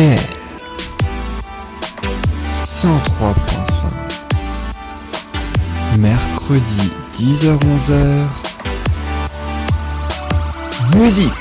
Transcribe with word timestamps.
RDL 0.00 0.18
103.5 2.64 3.92
Mercredi 5.98 6.90
10h-11h 7.12 8.26
Musique. 10.96 11.32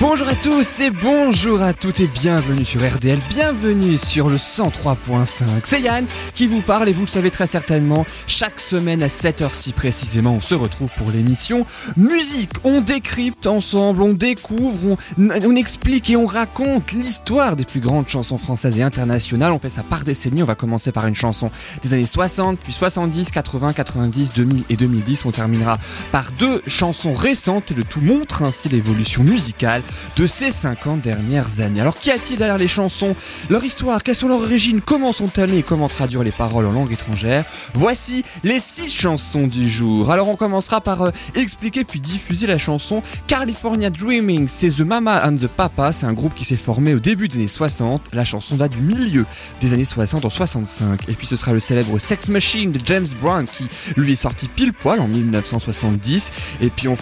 Bonjour 0.00 0.28
à 0.28 0.34
tous 0.34 0.80
et 0.80 0.90
bonjour 0.90 1.60
à 1.60 1.72
toutes 1.72 2.00
et 2.00 2.06
bienvenue 2.06 2.64
sur 2.64 2.80
RDL, 2.80 3.18
bienvenue 3.28 3.98
sur 3.98 4.30
le 4.30 4.36
103.5. 4.36 5.44
C'est 5.64 5.80
Yann 5.80 6.06
qui 6.40 6.46
vous 6.46 6.62
parle 6.62 6.88
et 6.88 6.94
vous 6.94 7.02
le 7.02 7.06
savez 7.06 7.30
très 7.30 7.46
certainement, 7.46 8.06
chaque 8.26 8.60
semaine 8.60 9.02
à 9.02 9.08
7h6 9.08 9.74
précisément, 9.74 10.32
on 10.32 10.40
se 10.40 10.54
retrouve 10.54 10.88
pour 10.96 11.10
l'émission 11.10 11.66
Musique. 11.98 12.52
On 12.64 12.80
décrypte 12.80 13.46
ensemble, 13.46 14.00
on 14.00 14.14
découvre, 14.14 14.96
on, 15.18 15.54
explique 15.54 16.08
et 16.08 16.16
on 16.16 16.24
raconte 16.24 16.92
l'histoire 16.92 17.56
des 17.56 17.66
plus 17.66 17.80
grandes 17.80 18.08
chansons 18.08 18.38
françaises 18.38 18.78
et 18.78 18.82
internationales. 18.82 19.52
On 19.52 19.58
fait 19.58 19.68
ça 19.68 19.82
par 19.82 20.02
décennie, 20.02 20.42
on 20.42 20.46
va 20.46 20.54
commencer 20.54 20.92
par 20.92 21.06
une 21.06 21.14
chanson 21.14 21.50
des 21.82 21.92
années 21.92 22.06
60, 22.06 22.58
puis 22.58 22.72
70, 22.72 23.32
80, 23.32 23.74
90, 23.74 24.32
2000 24.32 24.64
et 24.70 24.76
2010. 24.76 25.26
On 25.26 25.32
terminera 25.32 25.76
par 26.10 26.32
deux 26.38 26.62
chansons 26.66 27.12
récentes 27.12 27.70
et 27.72 27.74
le 27.74 27.84
tout 27.84 28.00
montre 28.00 28.44
ainsi 28.44 28.70
l'évolution 28.70 29.24
musicale 29.24 29.82
de 30.16 30.24
ces 30.24 30.50
50 30.50 31.02
dernières 31.02 31.60
années. 31.60 31.82
Alors 31.82 31.98
qu'y 31.98 32.10
a-t-il 32.10 32.38
derrière 32.38 32.56
les 32.56 32.66
chansons? 32.66 33.14
Leur 33.50 33.62
histoire, 33.62 34.02
quelles 34.02 34.14
sont 34.14 34.28
leurs 34.28 34.40
origines? 34.40 34.80
Comment 34.80 35.12
sont-elles 35.12 35.52
et 35.52 35.62
comment 35.62 35.90
traduire 35.90 36.22
les 36.22 36.29
paroles 36.32 36.66
en 36.66 36.72
langue 36.72 36.92
étrangère 36.92 37.44
Voici 37.74 38.24
les 38.42 38.60
6 38.60 38.90
chansons 38.90 39.46
du 39.46 39.68
jour. 39.68 40.10
Alors 40.10 40.28
on 40.28 40.36
commencera 40.36 40.80
par 40.80 41.02
euh, 41.02 41.10
expliquer 41.34 41.84
puis 41.84 42.00
diffuser 42.00 42.46
la 42.46 42.58
chanson 42.58 43.02
California 43.26 43.90
Dreaming. 43.90 44.48
C'est 44.48 44.70
The 44.70 44.80
Mama 44.80 45.26
and 45.26 45.36
the 45.36 45.46
Papa, 45.46 45.92
c'est 45.92 46.06
un 46.06 46.12
groupe 46.12 46.34
qui 46.34 46.44
s'est 46.44 46.56
formé 46.56 46.94
au 46.94 47.00
début 47.00 47.28
des 47.28 47.38
années 47.38 47.48
60. 47.48 48.02
La 48.12 48.24
chanson 48.24 48.56
date 48.56 48.72
du 48.72 48.80
milieu 48.80 49.26
des 49.60 49.72
années 49.74 49.84
60 49.84 50.24
en 50.24 50.30
65. 50.30 51.08
Et 51.08 51.12
puis 51.12 51.26
ce 51.26 51.36
sera 51.36 51.52
le 51.52 51.60
célèbre 51.60 51.98
Sex 51.98 52.28
Machine 52.28 52.72
de 52.72 52.80
James 52.84 53.06
Brown 53.20 53.46
qui 53.46 53.68
lui 53.96 54.12
est 54.12 54.16
sorti 54.16 54.48
pile 54.48 54.72
poil 54.72 55.00
en 55.00 55.08
1970. 55.08 56.32
Et 56.60 56.70
puis 56.70 56.88
on 56.88 56.96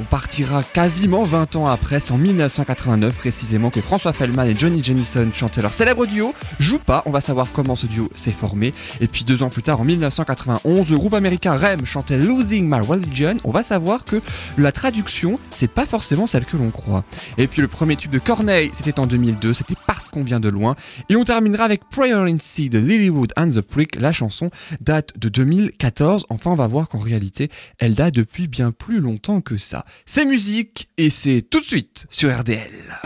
on 0.00 0.04
partira 0.04 0.62
quasiment 0.62 1.24
20 1.24 1.56
ans 1.56 1.66
après, 1.66 2.00
c'est 2.00 2.12
en 2.12 2.18
1989 2.18 3.14
précisément 3.16 3.70
que 3.70 3.80
François 3.80 4.12
Fellman 4.12 4.44
et 4.44 4.56
Johnny 4.56 4.82
Jamison 4.82 5.28
chantaient 5.34 5.62
leur 5.62 5.72
célèbre 5.72 6.06
duo 6.06 6.34
Joue 6.60 6.78
pas, 6.78 7.02
on 7.06 7.10
va 7.10 7.20
savoir 7.20 7.52
comment 7.52 7.74
ce 7.74 7.86
duo 7.86 8.08
s'est 8.14 8.32
formé. 8.32 8.72
Et 9.00 9.08
puis 9.08 9.24
deux 9.24 9.42
ans 9.42 9.50
plus 9.50 9.62
tard, 9.62 9.80
en 9.80 9.84
1991, 9.84 10.90
le 10.90 10.96
groupe 10.96 11.14
américain 11.14 11.56
REM 11.56 11.84
chantait 11.84 12.18
Losing 12.18 12.68
My 12.68 12.80
Religion. 12.80 13.36
On 13.44 13.50
va 13.50 13.62
savoir 13.62 14.04
que 14.04 14.20
la 14.56 14.72
traduction, 14.72 15.38
c'est 15.50 15.70
pas 15.70 15.86
forcément 15.86 16.26
celle 16.26 16.44
que 16.44 16.56
l'on 16.56 16.70
croit. 16.70 17.04
Et 17.36 17.46
puis 17.46 17.62
le 17.62 17.68
premier 17.68 17.96
tube 17.96 18.10
de 18.10 18.18
Corneille, 18.18 18.70
c'était 18.74 19.00
en 19.00 19.06
2002, 19.06 19.54
c'était 19.54 19.76
parce 19.86 20.08
qu'on 20.08 20.24
vient 20.24 20.40
de 20.40 20.48
loin. 20.48 20.76
Et 21.08 21.16
on 21.16 21.24
terminera 21.24 21.64
avec 21.64 21.88
Prayer 21.90 22.14
in 22.14 22.38
Sea 22.38 22.68
de 22.68 22.78
Lilywood 22.78 23.32
and 23.36 23.50
the 23.50 23.60
Prick. 23.60 24.00
La 24.00 24.12
chanson 24.12 24.50
date 24.80 25.18
de 25.18 25.28
2014. 25.28 26.26
Enfin, 26.28 26.50
on 26.50 26.56
va 26.56 26.66
voir 26.66 26.88
qu'en 26.88 26.98
réalité, 26.98 27.50
elle 27.78 27.94
date 27.94 28.14
depuis 28.14 28.46
bien 28.46 28.70
plus 28.70 29.00
longtemps 29.00 29.40
que 29.40 29.56
ça. 29.56 29.84
C'est 30.06 30.24
musique 30.24 30.88
et 30.96 31.10
c'est 31.10 31.42
tout 31.42 31.60
de 31.60 31.64
suite 31.64 32.06
sur 32.10 32.36
RDL. 32.36 33.00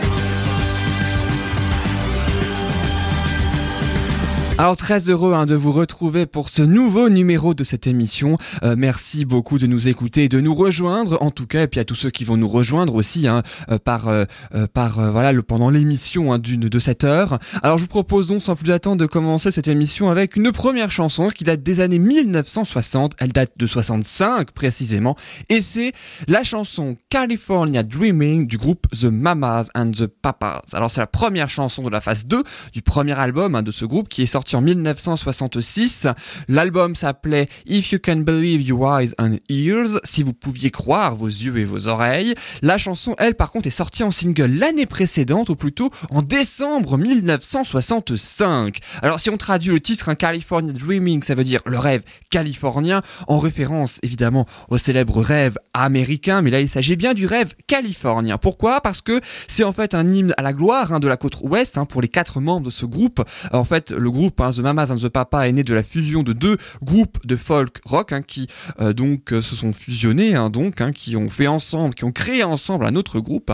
Alors 4.59 4.77
très 4.77 5.09
heureux 5.09 5.33
hein, 5.33 5.47
de 5.47 5.55
vous 5.55 5.71
retrouver 5.71 6.27
pour 6.27 6.47
ce 6.47 6.61
nouveau 6.61 7.09
numéro 7.09 7.55
de 7.55 7.63
cette 7.63 7.87
émission. 7.87 8.37
Euh, 8.61 8.75
merci 8.77 9.25
beaucoup 9.25 9.57
de 9.57 9.65
nous 9.65 9.87
écouter 9.87 10.25
et 10.25 10.29
de 10.29 10.39
nous 10.39 10.53
rejoindre 10.53 11.17
en 11.23 11.31
tout 11.31 11.47
cas 11.47 11.63
et 11.63 11.67
puis 11.67 11.79
à 11.79 11.85
tous 11.85 11.95
ceux 11.95 12.11
qui 12.11 12.23
vont 12.23 12.37
nous 12.37 12.47
rejoindre 12.47 12.93
aussi 12.93 13.27
hein, 13.27 13.41
euh, 13.69 13.79
par 13.79 14.07
euh, 14.07 14.25
euh, 14.53 14.67
par 14.71 14.99
euh, 14.99 15.09
voilà 15.09 15.33
le 15.33 15.41
pendant 15.41 15.71
l'émission 15.71 16.31
hein, 16.31 16.37
d'une 16.37 16.69
de 16.69 16.79
cette 16.79 17.03
heure. 17.03 17.39
Alors 17.63 17.79
je 17.79 17.83
vous 17.83 17.89
propose 17.89 18.27
donc 18.27 18.43
sans 18.43 18.55
plus 18.55 18.71
attendre 18.71 18.97
de 18.97 19.07
commencer 19.07 19.51
cette 19.51 19.67
émission 19.67 20.11
avec 20.11 20.35
une 20.35 20.51
première 20.51 20.91
chanson 20.91 21.29
qui 21.29 21.43
date 21.43 21.63
des 21.63 21.79
années 21.79 21.99
1960. 21.99 23.15
Elle 23.17 23.31
date 23.31 23.53
de 23.57 23.65
65 23.65 24.51
précisément 24.51 25.17
et 25.49 25.61
c'est 25.61 25.93
la 26.27 26.43
chanson 26.43 26.95
California 27.09 27.81
Dreaming 27.81 28.45
du 28.45 28.59
groupe 28.59 28.85
The 28.91 29.05
Mamas 29.05 29.69
and 29.73 29.91
the 29.97 30.05
Papas. 30.05 30.61
Alors 30.73 30.91
c'est 30.91 31.01
la 31.01 31.07
première 31.07 31.49
chanson 31.49 31.81
de 31.81 31.89
la 31.89 32.01
phase 32.01 32.27
2 32.27 32.43
du 32.71 32.83
premier 32.83 33.13
album 33.13 33.55
hein, 33.55 33.63
de 33.63 33.71
ce 33.71 33.85
groupe 33.85 34.09
qui 34.09 34.21
est 34.21 34.27
sorti 34.27 34.43
en 34.55 34.61
1966. 34.61 36.07
L'album 36.47 36.95
s'appelait 36.95 37.49
If 37.65 37.91
You 37.91 37.99
Can 38.03 38.17
Believe 38.17 38.61
Your 38.61 38.99
Eyes 38.99 39.13
and 39.17 39.37
Ears, 39.49 39.99
si 40.03 40.23
vous 40.23 40.33
pouviez 40.33 40.71
croire 40.71 41.15
vos 41.15 41.27
yeux 41.27 41.57
et 41.57 41.65
vos 41.65 41.87
oreilles. 41.87 42.35
La 42.61 42.77
chanson, 42.77 43.15
elle, 43.17 43.35
par 43.35 43.51
contre, 43.51 43.67
est 43.67 43.71
sortie 43.71 44.03
en 44.03 44.11
single 44.11 44.51
l'année 44.51 44.85
précédente, 44.85 45.49
ou 45.49 45.55
plutôt 45.55 45.91
en 46.09 46.21
décembre 46.21 46.97
1965. 46.97 48.79
Alors, 49.01 49.19
si 49.19 49.29
on 49.29 49.37
traduit 49.37 49.71
le 49.71 49.79
titre, 49.79 50.09
un 50.09 50.15
California 50.15 50.73
Dreaming, 50.73 51.23
ça 51.23 51.35
veut 51.35 51.43
dire 51.43 51.61
le 51.65 51.79
rêve 51.79 52.03
californien, 52.29 53.01
en 53.27 53.39
référence 53.39 53.99
évidemment 54.03 54.45
au 54.69 54.77
célèbre 54.77 55.21
rêve 55.21 55.57
américain, 55.73 56.41
mais 56.41 56.49
là, 56.49 56.61
il 56.61 56.69
s'agit 56.69 56.95
bien 56.95 57.13
du 57.13 57.25
rêve 57.25 57.53
californien. 57.67 58.37
Pourquoi? 58.37 58.81
Parce 58.81 59.01
que 59.01 59.19
c'est 59.47 59.63
en 59.63 59.73
fait 59.73 59.93
un 59.93 60.11
hymne 60.11 60.33
à 60.37 60.41
la 60.41 60.53
gloire 60.53 60.93
hein, 60.93 60.99
de 60.99 61.07
la 61.07 61.17
côte 61.17 61.37
ouest 61.41 61.77
hein, 61.77 61.85
pour 61.85 62.01
les 62.01 62.07
quatre 62.07 62.39
membres 62.39 62.65
de 62.65 62.71
ce 62.71 62.85
groupe. 62.85 63.23
En 63.51 63.65
fait, 63.65 63.91
le 63.91 64.11
groupe 64.11 64.32
The 64.35 64.59
Mamas 64.59 64.91
and 64.91 64.97
the 64.97 65.09
Papa 65.09 65.47
est 65.47 65.51
né 65.51 65.63
de 65.63 65.73
la 65.73 65.83
fusion 65.83 66.23
de 66.23 66.33
deux 66.33 66.57
groupes 66.81 67.25
de 67.25 67.35
folk 67.35 67.79
rock 67.85 68.11
hein, 68.11 68.21
qui 68.21 68.47
euh, 68.81 68.93
donc 68.93 69.31
euh, 69.31 69.41
se 69.41 69.55
sont 69.55 69.73
fusionnés, 69.73 70.35
hein, 70.35 70.49
donc 70.49 70.81
hein, 70.81 70.91
qui 70.91 71.15
ont 71.15 71.29
fait 71.29 71.47
ensemble, 71.47 71.95
qui 71.95 72.03
ont 72.03 72.11
créé 72.11 72.43
ensemble 72.43 72.85
un 72.85 72.95
autre 72.95 73.19
groupe. 73.19 73.51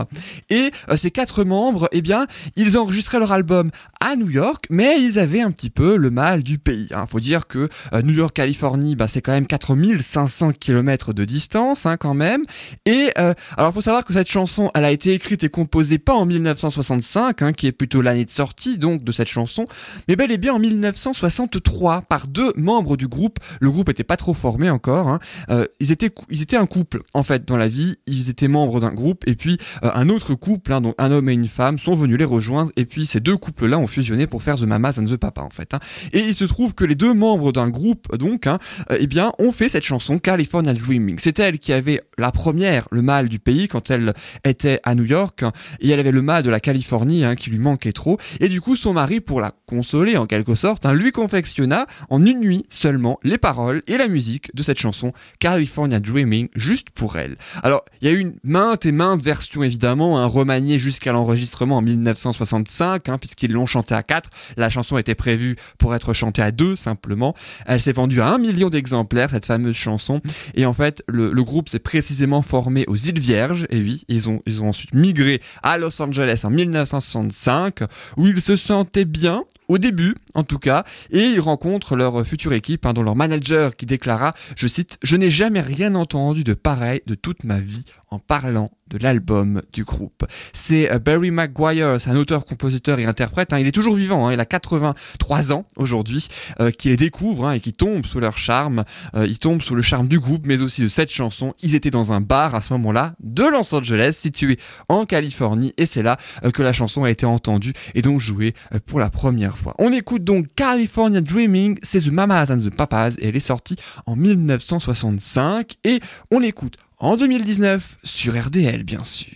Et 0.48 0.70
euh, 0.88 0.96
ces 0.96 1.10
quatre 1.10 1.44
membres, 1.44 1.88
eh 1.92 2.02
bien, 2.02 2.26
ils 2.56 2.78
enregistraient 2.78 3.18
leur 3.18 3.32
album 3.32 3.70
à 4.00 4.16
New 4.16 4.28
York, 4.28 4.66
mais 4.70 5.00
ils 5.00 5.18
avaient 5.18 5.40
un 5.40 5.52
petit 5.52 5.70
peu 5.70 5.96
le 5.96 6.10
mal 6.10 6.42
du 6.42 6.58
pays. 6.58 6.88
Il 6.90 7.08
faut 7.08 7.20
dire 7.20 7.46
que 7.46 7.68
New 8.02 8.14
York, 8.14 8.34
Californie, 8.34 8.96
bah, 8.96 9.08
c'est 9.08 9.20
quand 9.20 9.32
même 9.32 9.46
4500 9.46 10.52
km 10.58 11.12
de 11.12 11.24
distance 11.24 11.86
quand 11.98 12.14
même. 12.14 12.42
Et 12.86 13.10
alors, 13.56 13.72
faut 13.72 13.82
savoir 13.82 14.04
que 14.04 14.12
cette 14.12 14.30
chanson, 14.30 14.70
elle 14.74 14.84
a 14.84 14.90
été 14.90 15.12
écrite 15.12 15.44
et 15.44 15.48
composée 15.48 15.98
pas 15.98 16.14
en 16.14 16.26
1965, 16.26 17.42
hein, 17.42 17.52
qui 17.52 17.66
est 17.66 17.72
plutôt 17.72 18.02
l'année 18.02 18.24
de 18.24 18.30
sortie 18.30 18.78
donc 18.78 19.04
de 19.04 19.12
cette 19.12 19.28
chanson, 19.28 19.64
mais 20.08 20.16
bel 20.16 20.32
et 20.32 20.38
bien 20.38 20.54
en 20.54 20.62
1963 20.70 22.02
par 22.02 22.26
deux 22.26 22.52
membres 22.56 22.96
du 22.96 23.08
groupe. 23.08 23.38
Le 23.60 23.70
groupe 23.70 23.88
était 23.88 24.04
pas 24.04 24.16
trop 24.16 24.34
formé 24.34 24.70
encore. 24.70 25.08
Hein. 25.08 25.18
Euh, 25.50 25.66
ils 25.80 25.92
étaient 25.92 26.10
ils 26.30 26.42
étaient 26.42 26.56
un 26.56 26.66
couple 26.66 27.02
en 27.14 27.22
fait 27.22 27.46
dans 27.46 27.56
la 27.56 27.68
vie. 27.68 27.96
Ils 28.06 28.30
étaient 28.30 28.48
membres 28.48 28.80
d'un 28.80 28.92
groupe 28.92 29.24
et 29.26 29.34
puis 29.34 29.58
euh, 29.82 29.90
un 29.94 30.08
autre 30.08 30.34
couple, 30.34 30.72
hein, 30.72 30.80
donc 30.80 30.94
un 30.98 31.10
homme 31.10 31.28
et 31.28 31.32
une 31.32 31.48
femme, 31.48 31.78
sont 31.78 31.94
venus 31.94 32.18
les 32.18 32.24
rejoindre 32.24 32.70
et 32.76 32.84
puis 32.84 33.06
ces 33.06 33.20
deux 33.20 33.36
couples-là 33.36 33.78
ont 33.78 33.86
fusionné 33.86 34.26
pour 34.26 34.42
faire 34.42 34.56
The 34.56 34.62
Mamas 34.62 34.98
and 34.98 35.06
the 35.06 35.16
Papa 35.16 35.42
en 35.42 35.50
fait. 35.50 35.74
Hein. 35.74 35.80
Et 36.12 36.20
il 36.20 36.34
se 36.34 36.44
trouve 36.44 36.74
que 36.74 36.84
les 36.84 36.94
deux 36.94 37.14
membres 37.14 37.52
d'un 37.52 37.68
groupe 37.68 38.16
donc, 38.16 38.46
euh, 38.46 38.56
eh 38.98 39.06
bien, 39.06 39.32
ont 39.38 39.52
fait 39.52 39.68
cette 39.68 39.84
chanson 39.84 40.18
California 40.18 40.74
Dreaming. 40.74 41.18
C'était 41.18 41.42
elle 41.42 41.58
qui 41.58 41.72
avait 41.72 42.00
la 42.18 42.32
première 42.32 42.86
le 42.90 43.02
mal 43.02 43.28
du 43.28 43.38
pays 43.38 43.68
quand 43.68 43.90
elle 43.90 44.14
était 44.44 44.80
à 44.84 44.94
New 44.94 45.04
York 45.04 45.44
et 45.80 45.88
elle 45.88 46.00
avait 46.00 46.12
le 46.12 46.22
mal 46.22 46.42
de 46.42 46.50
la 46.50 46.60
Californie 46.60 47.24
qui 47.36 47.50
lui 47.50 47.58
manquait 47.58 47.92
trop. 47.92 48.18
Et 48.40 48.48
du 48.48 48.60
coup, 48.60 48.76
son 48.76 48.92
mari, 48.92 49.20
pour 49.20 49.40
la 49.40 49.52
consoler 49.66 50.16
en 50.16 50.26
quelque 50.26 50.54
sorte, 50.54 50.59
hein, 50.64 50.94
lui 50.94 51.12
confectionna 51.12 51.86
en 52.08 52.24
une 52.24 52.40
nuit 52.40 52.66
seulement 52.68 53.18
les 53.22 53.38
paroles 53.38 53.82
et 53.86 53.96
la 53.96 54.08
musique 54.08 54.54
de 54.54 54.62
cette 54.62 54.78
chanson 54.78 55.12
California 55.38 56.00
Dreaming 56.00 56.48
juste 56.54 56.90
pour 56.90 57.16
elle. 57.16 57.36
Alors, 57.62 57.84
il 58.00 58.08
y 58.08 58.10
a 58.10 58.14
eu 58.14 58.20
une 58.20 58.34
maintes 58.44 58.86
et 58.86 58.92
maintes 58.92 59.22
versions 59.22 59.62
évidemment, 59.62 60.18
hein, 60.18 60.26
remaniées 60.26 60.78
jusqu'à 60.78 61.12
l'enregistrement 61.12 61.78
en 61.78 61.82
1965, 61.82 63.08
hein, 63.08 63.18
puisqu'ils 63.18 63.52
l'ont 63.52 63.66
chantée 63.66 63.94
à 63.94 64.02
quatre. 64.02 64.30
La 64.56 64.70
chanson 64.70 64.98
était 64.98 65.14
prévue 65.14 65.56
pour 65.78 65.94
être 65.94 66.12
chantée 66.12 66.42
à 66.42 66.50
deux 66.50 66.76
simplement. 66.76 67.34
Elle 67.66 67.80
s'est 67.80 67.92
vendue 67.92 68.20
à 68.20 68.28
un 68.28 68.38
million 68.38 68.70
d'exemplaires, 68.70 69.30
cette 69.30 69.46
fameuse 69.46 69.76
chanson. 69.76 70.20
Et 70.54 70.66
en 70.66 70.72
fait, 70.72 71.02
le, 71.08 71.32
le 71.32 71.44
groupe 71.44 71.68
s'est 71.68 71.78
précisément 71.78 72.42
formé 72.42 72.84
aux 72.86 72.96
îles 72.96 73.20
Vierges. 73.20 73.66
Et 73.70 73.80
oui, 73.80 74.04
ils 74.08 74.28
ont, 74.28 74.40
ils 74.46 74.62
ont 74.62 74.68
ensuite 74.68 74.94
migré 74.94 75.40
à 75.62 75.78
Los 75.78 76.00
Angeles 76.00 76.42
en 76.44 76.50
1965, 76.50 77.80
où 78.16 78.26
ils 78.26 78.40
se 78.40 78.56
sentaient 78.56 79.04
bien, 79.04 79.44
au 79.70 79.78
début 79.78 80.16
en 80.34 80.42
tout 80.42 80.58
cas, 80.58 80.84
et 81.10 81.22
ils 81.22 81.40
rencontrent 81.40 81.96
leur 81.96 82.26
future 82.26 82.52
équipe, 82.52 82.86
hein, 82.86 82.92
dont 82.92 83.02
leur 83.02 83.16
manager 83.16 83.76
qui 83.76 83.86
déclara, 83.86 84.34
je 84.56 84.66
cite, 84.66 84.98
Je 85.02 85.16
n'ai 85.16 85.30
jamais 85.30 85.60
rien 85.60 85.94
entendu 85.94 86.44
de 86.44 86.54
pareil 86.54 87.02
de 87.06 87.14
toute 87.14 87.44
ma 87.44 87.60
vie 87.60 87.84
en 88.10 88.18
parlant 88.18 88.70
de 88.88 88.98
l'album 88.98 89.62
du 89.72 89.84
groupe. 89.84 90.26
C'est 90.52 90.90
euh, 90.90 90.98
Barry 90.98 91.30
McGuire, 91.30 92.00
c'est 92.00 92.10
un 92.10 92.16
auteur, 92.16 92.44
compositeur 92.44 92.98
et 92.98 93.04
interprète, 93.04 93.52
hein, 93.52 93.58
il 93.58 93.66
est 93.66 93.72
toujours 93.72 93.94
vivant, 93.94 94.26
hein, 94.26 94.32
il 94.32 94.40
a 94.40 94.44
83 94.44 95.52
ans 95.52 95.64
aujourd'hui, 95.76 96.26
euh, 96.58 96.70
qui 96.70 96.88
les 96.88 96.96
découvre 96.96 97.46
hein, 97.46 97.52
et 97.52 97.60
qui 97.60 97.72
tombe 97.72 98.04
sous 98.04 98.20
leur 98.20 98.36
charme, 98.36 98.84
euh, 99.14 99.26
il 99.26 99.38
tombe 99.38 99.62
sous 99.62 99.74
le 99.74 99.82
charme 99.82 100.08
du 100.08 100.18
groupe, 100.18 100.46
mais 100.46 100.60
aussi 100.60 100.82
de 100.82 100.88
cette 100.88 101.10
chanson. 101.10 101.54
Ils 101.62 101.74
étaient 101.74 101.90
dans 101.90 102.12
un 102.12 102.20
bar 102.20 102.54
à 102.54 102.60
ce 102.60 102.72
moment-là 102.72 103.14
de 103.20 103.44
Los 103.44 103.74
Angeles, 103.74 104.12
situé 104.12 104.58
en 104.88 105.06
Californie, 105.06 105.72
et 105.76 105.86
c'est 105.86 106.02
là 106.02 106.16
euh, 106.44 106.50
que 106.50 106.62
la 106.62 106.72
chanson 106.72 107.04
a 107.04 107.10
été 107.10 107.26
entendue 107.26 107.72
et 107.94 108.02
donc 108.02 108.20
jouée 108.20 108.54
euh, 108.74 108.78
pour 108.84 108.98
la 108.98 109.10
première 109.10 109.56
fois. 109.56 109.74
On 109.78 109.92
écoute 109.92 110.24
donc 110.24 110.48
California 110.56 111.20
Dreaming, 111.20 111.78
c'est 111.82 112.00
The 112.00 112.10
Mamas 112.10 112.50
and 112.50 112.58
the 112.58 112.74
Papas, 112.74 113.10
et 113.18 113.28
elle 113.28 113.36
est 113.36 113.40
sortie 113.40 113.76
en 114.06 114.16
1965, 114.16 115.76
et 115.84 116.00
on 116.32 116.40
l'écoute 116.40 116.76
en 117.00 117.16
2019 117.16 117.98
sur 118.04 118.38
RDL 118.38 118.84
bien 118.84 119.02
sûr. 119.02 119.32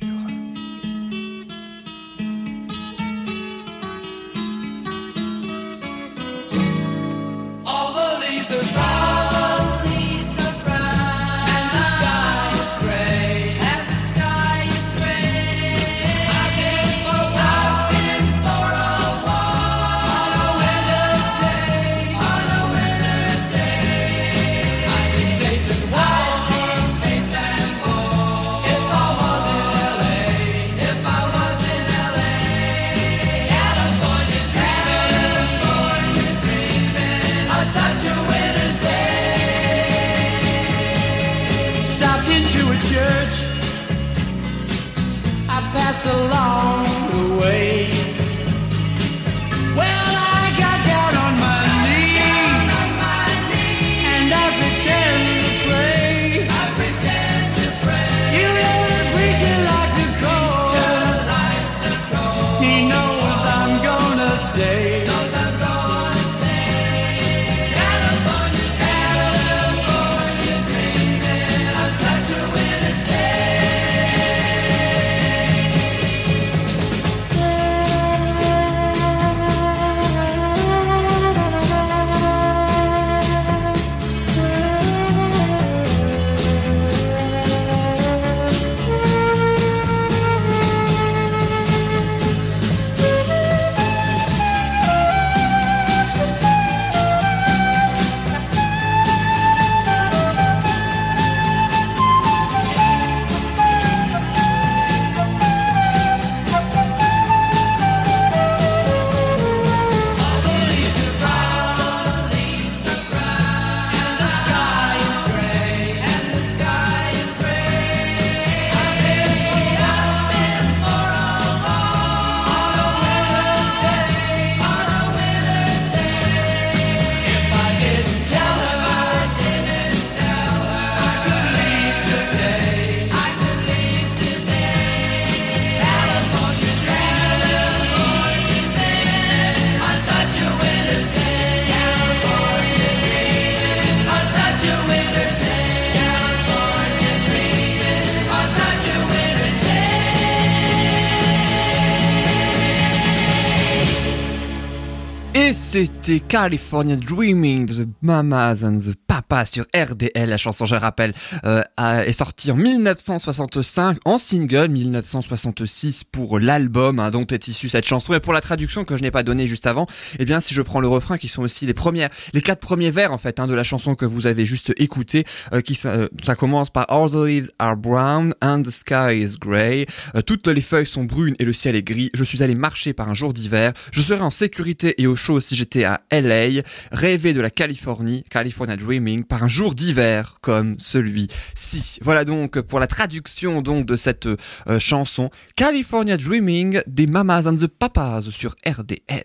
C'était 155.75 156.21
California 156.21 156.95
Dreaming, 156.95 157.67
The 157.67 157.89
Mamas 158.01 158.63
and 158.63 158.79
the 158.79 158.95
Papas 159.09 159.47
sur 159.47 159.65
RDL. 159.75 160.29
La 160.29 160.37
chanson, 160.37 160.67
je 160.67 160.77
rappelle, 160.77 161.13
euh, 161.45 161.65
est 161.77 162.13
sortie 162.13 162.53
en 162.53 162.55
1965 162.55 163.99
en 164.05 164.19
single, 164.19 164.69
1966 164.69 166.05
pour 166.05 166.39
l'album 166.39 167.01
hein, 167.01 167.11
dont 167.11 167.27
est 167.27 167.49
issue 167.49 167.69
cette 167.69 167.89
chanson. 167.89 168.15
Et 168.15 168.21
pour 168.21 168.33
la 168.33 168.41
traduction 168.41 168.85
que 168.85 168.97
je 168.97 169.03
n'ai 169.03 169.11
pas 169.11 169.25
donnée 169.25 169.49
juste 169.49 169.67
avant, 169.67 169.89
eh 170.21 170.25
bien, 170.25 170.39
si 170.39 170.55
je 170.55 170.63
prends 170.63 170.79
le 170.79 170.87
refrain, 170.87 171.19
qui 171.19 171.27
sont 171.27 171.43
aussi 171.43 171.67
les 171.67 171.75
premières, 171.75 172.11
les 172.35 172.41
quatre 172.41 172.61
premiers 172.61 172.93
vers 172.93 173.13
en 173.13 173.19
fait 173.19 173.41
hein, 173.41 173.49
de 173.49 173.55
la 173.55 173.65
chanson 173.65 173.97
que 173.97 174.05
vous 174.05 174.29
avez 174.29 174.47
juste 174.47 174.73
écouté, 174.77 175.25
euh, 175.53 175.61
qui 175.61 175.77
euh, 175.87 176.07
ça 176.23 176.37
commence 176.37 176.71
par 176.71 176.87
All 176.89 177.11
the 177.11 177.27
leaves 177.27 177.51
are 177.59 177.77
brown 177.77 178.33
and 178.41 178.63
the 178.63 178.71
sky 178.71 179.21
is 179.21 179.35
grey. 179.41 179.87
toutes 180.25 180.47
les 180.47 180.63
feuilles 180.63 180.87
sont 180.87 181.03
brunes 181.03 181.35
et 181.41 181.45
le 181.45 181.53
ciel 181.53 181.75
est 181.75 181.83
gris. 181.83 182.11
Je 182.15 182.23
suis 182.23 182.45
allé 182.45 182.55
marcher 182.55 182.93
par 182.93 183.11
un 183.11 183.15
jour 183.15 183.35
d'hiver. 183.35 183.73
Je 183.91 184.01
serai 184.03 184.21
en 184.21 184.31
sécurité 184.31 184.95
et 185.03 185.09
au 185.09 185.17
chaud 185.17 185.41
si 185.41 185.57
j'ai 185.57 185.64
j'étais 185.65 185.85
à 185.85 186.03
LA, 186.13 186.61
rêver 186.93 187.33
de 187.33 187.41
la 187.41 187.49
Californie, 187.49 188.23
California 188.29 188.77
Dreaming, 188.77 189.25
par 189.25 189.43
un 189.43 189.49
jour 189.49 189.75
d'hiver 189.75 190.37
comme 190.43 190.77
celui-ci. 190.79 191.99
Voilà 192.03 192.27
donc 192.27 192.61
pour 192.61 192.81
la 192.81 192.87
traduction 192.87 193.63
donc 193.63 193.87
de 193.87 193.97
cette 193.97 194.27
euh, 194.27 194.37
chanson 194.79 195.31
California 195.57 196.19
Dreaming 196.19 196.83
des 196.87 197.07
Mamas 197.07 197.47
and 197.47 197.57
the 197.57 197.67
Papas 197.67 198.25
sur 198.31 198.55
RDL. 198.67 199.25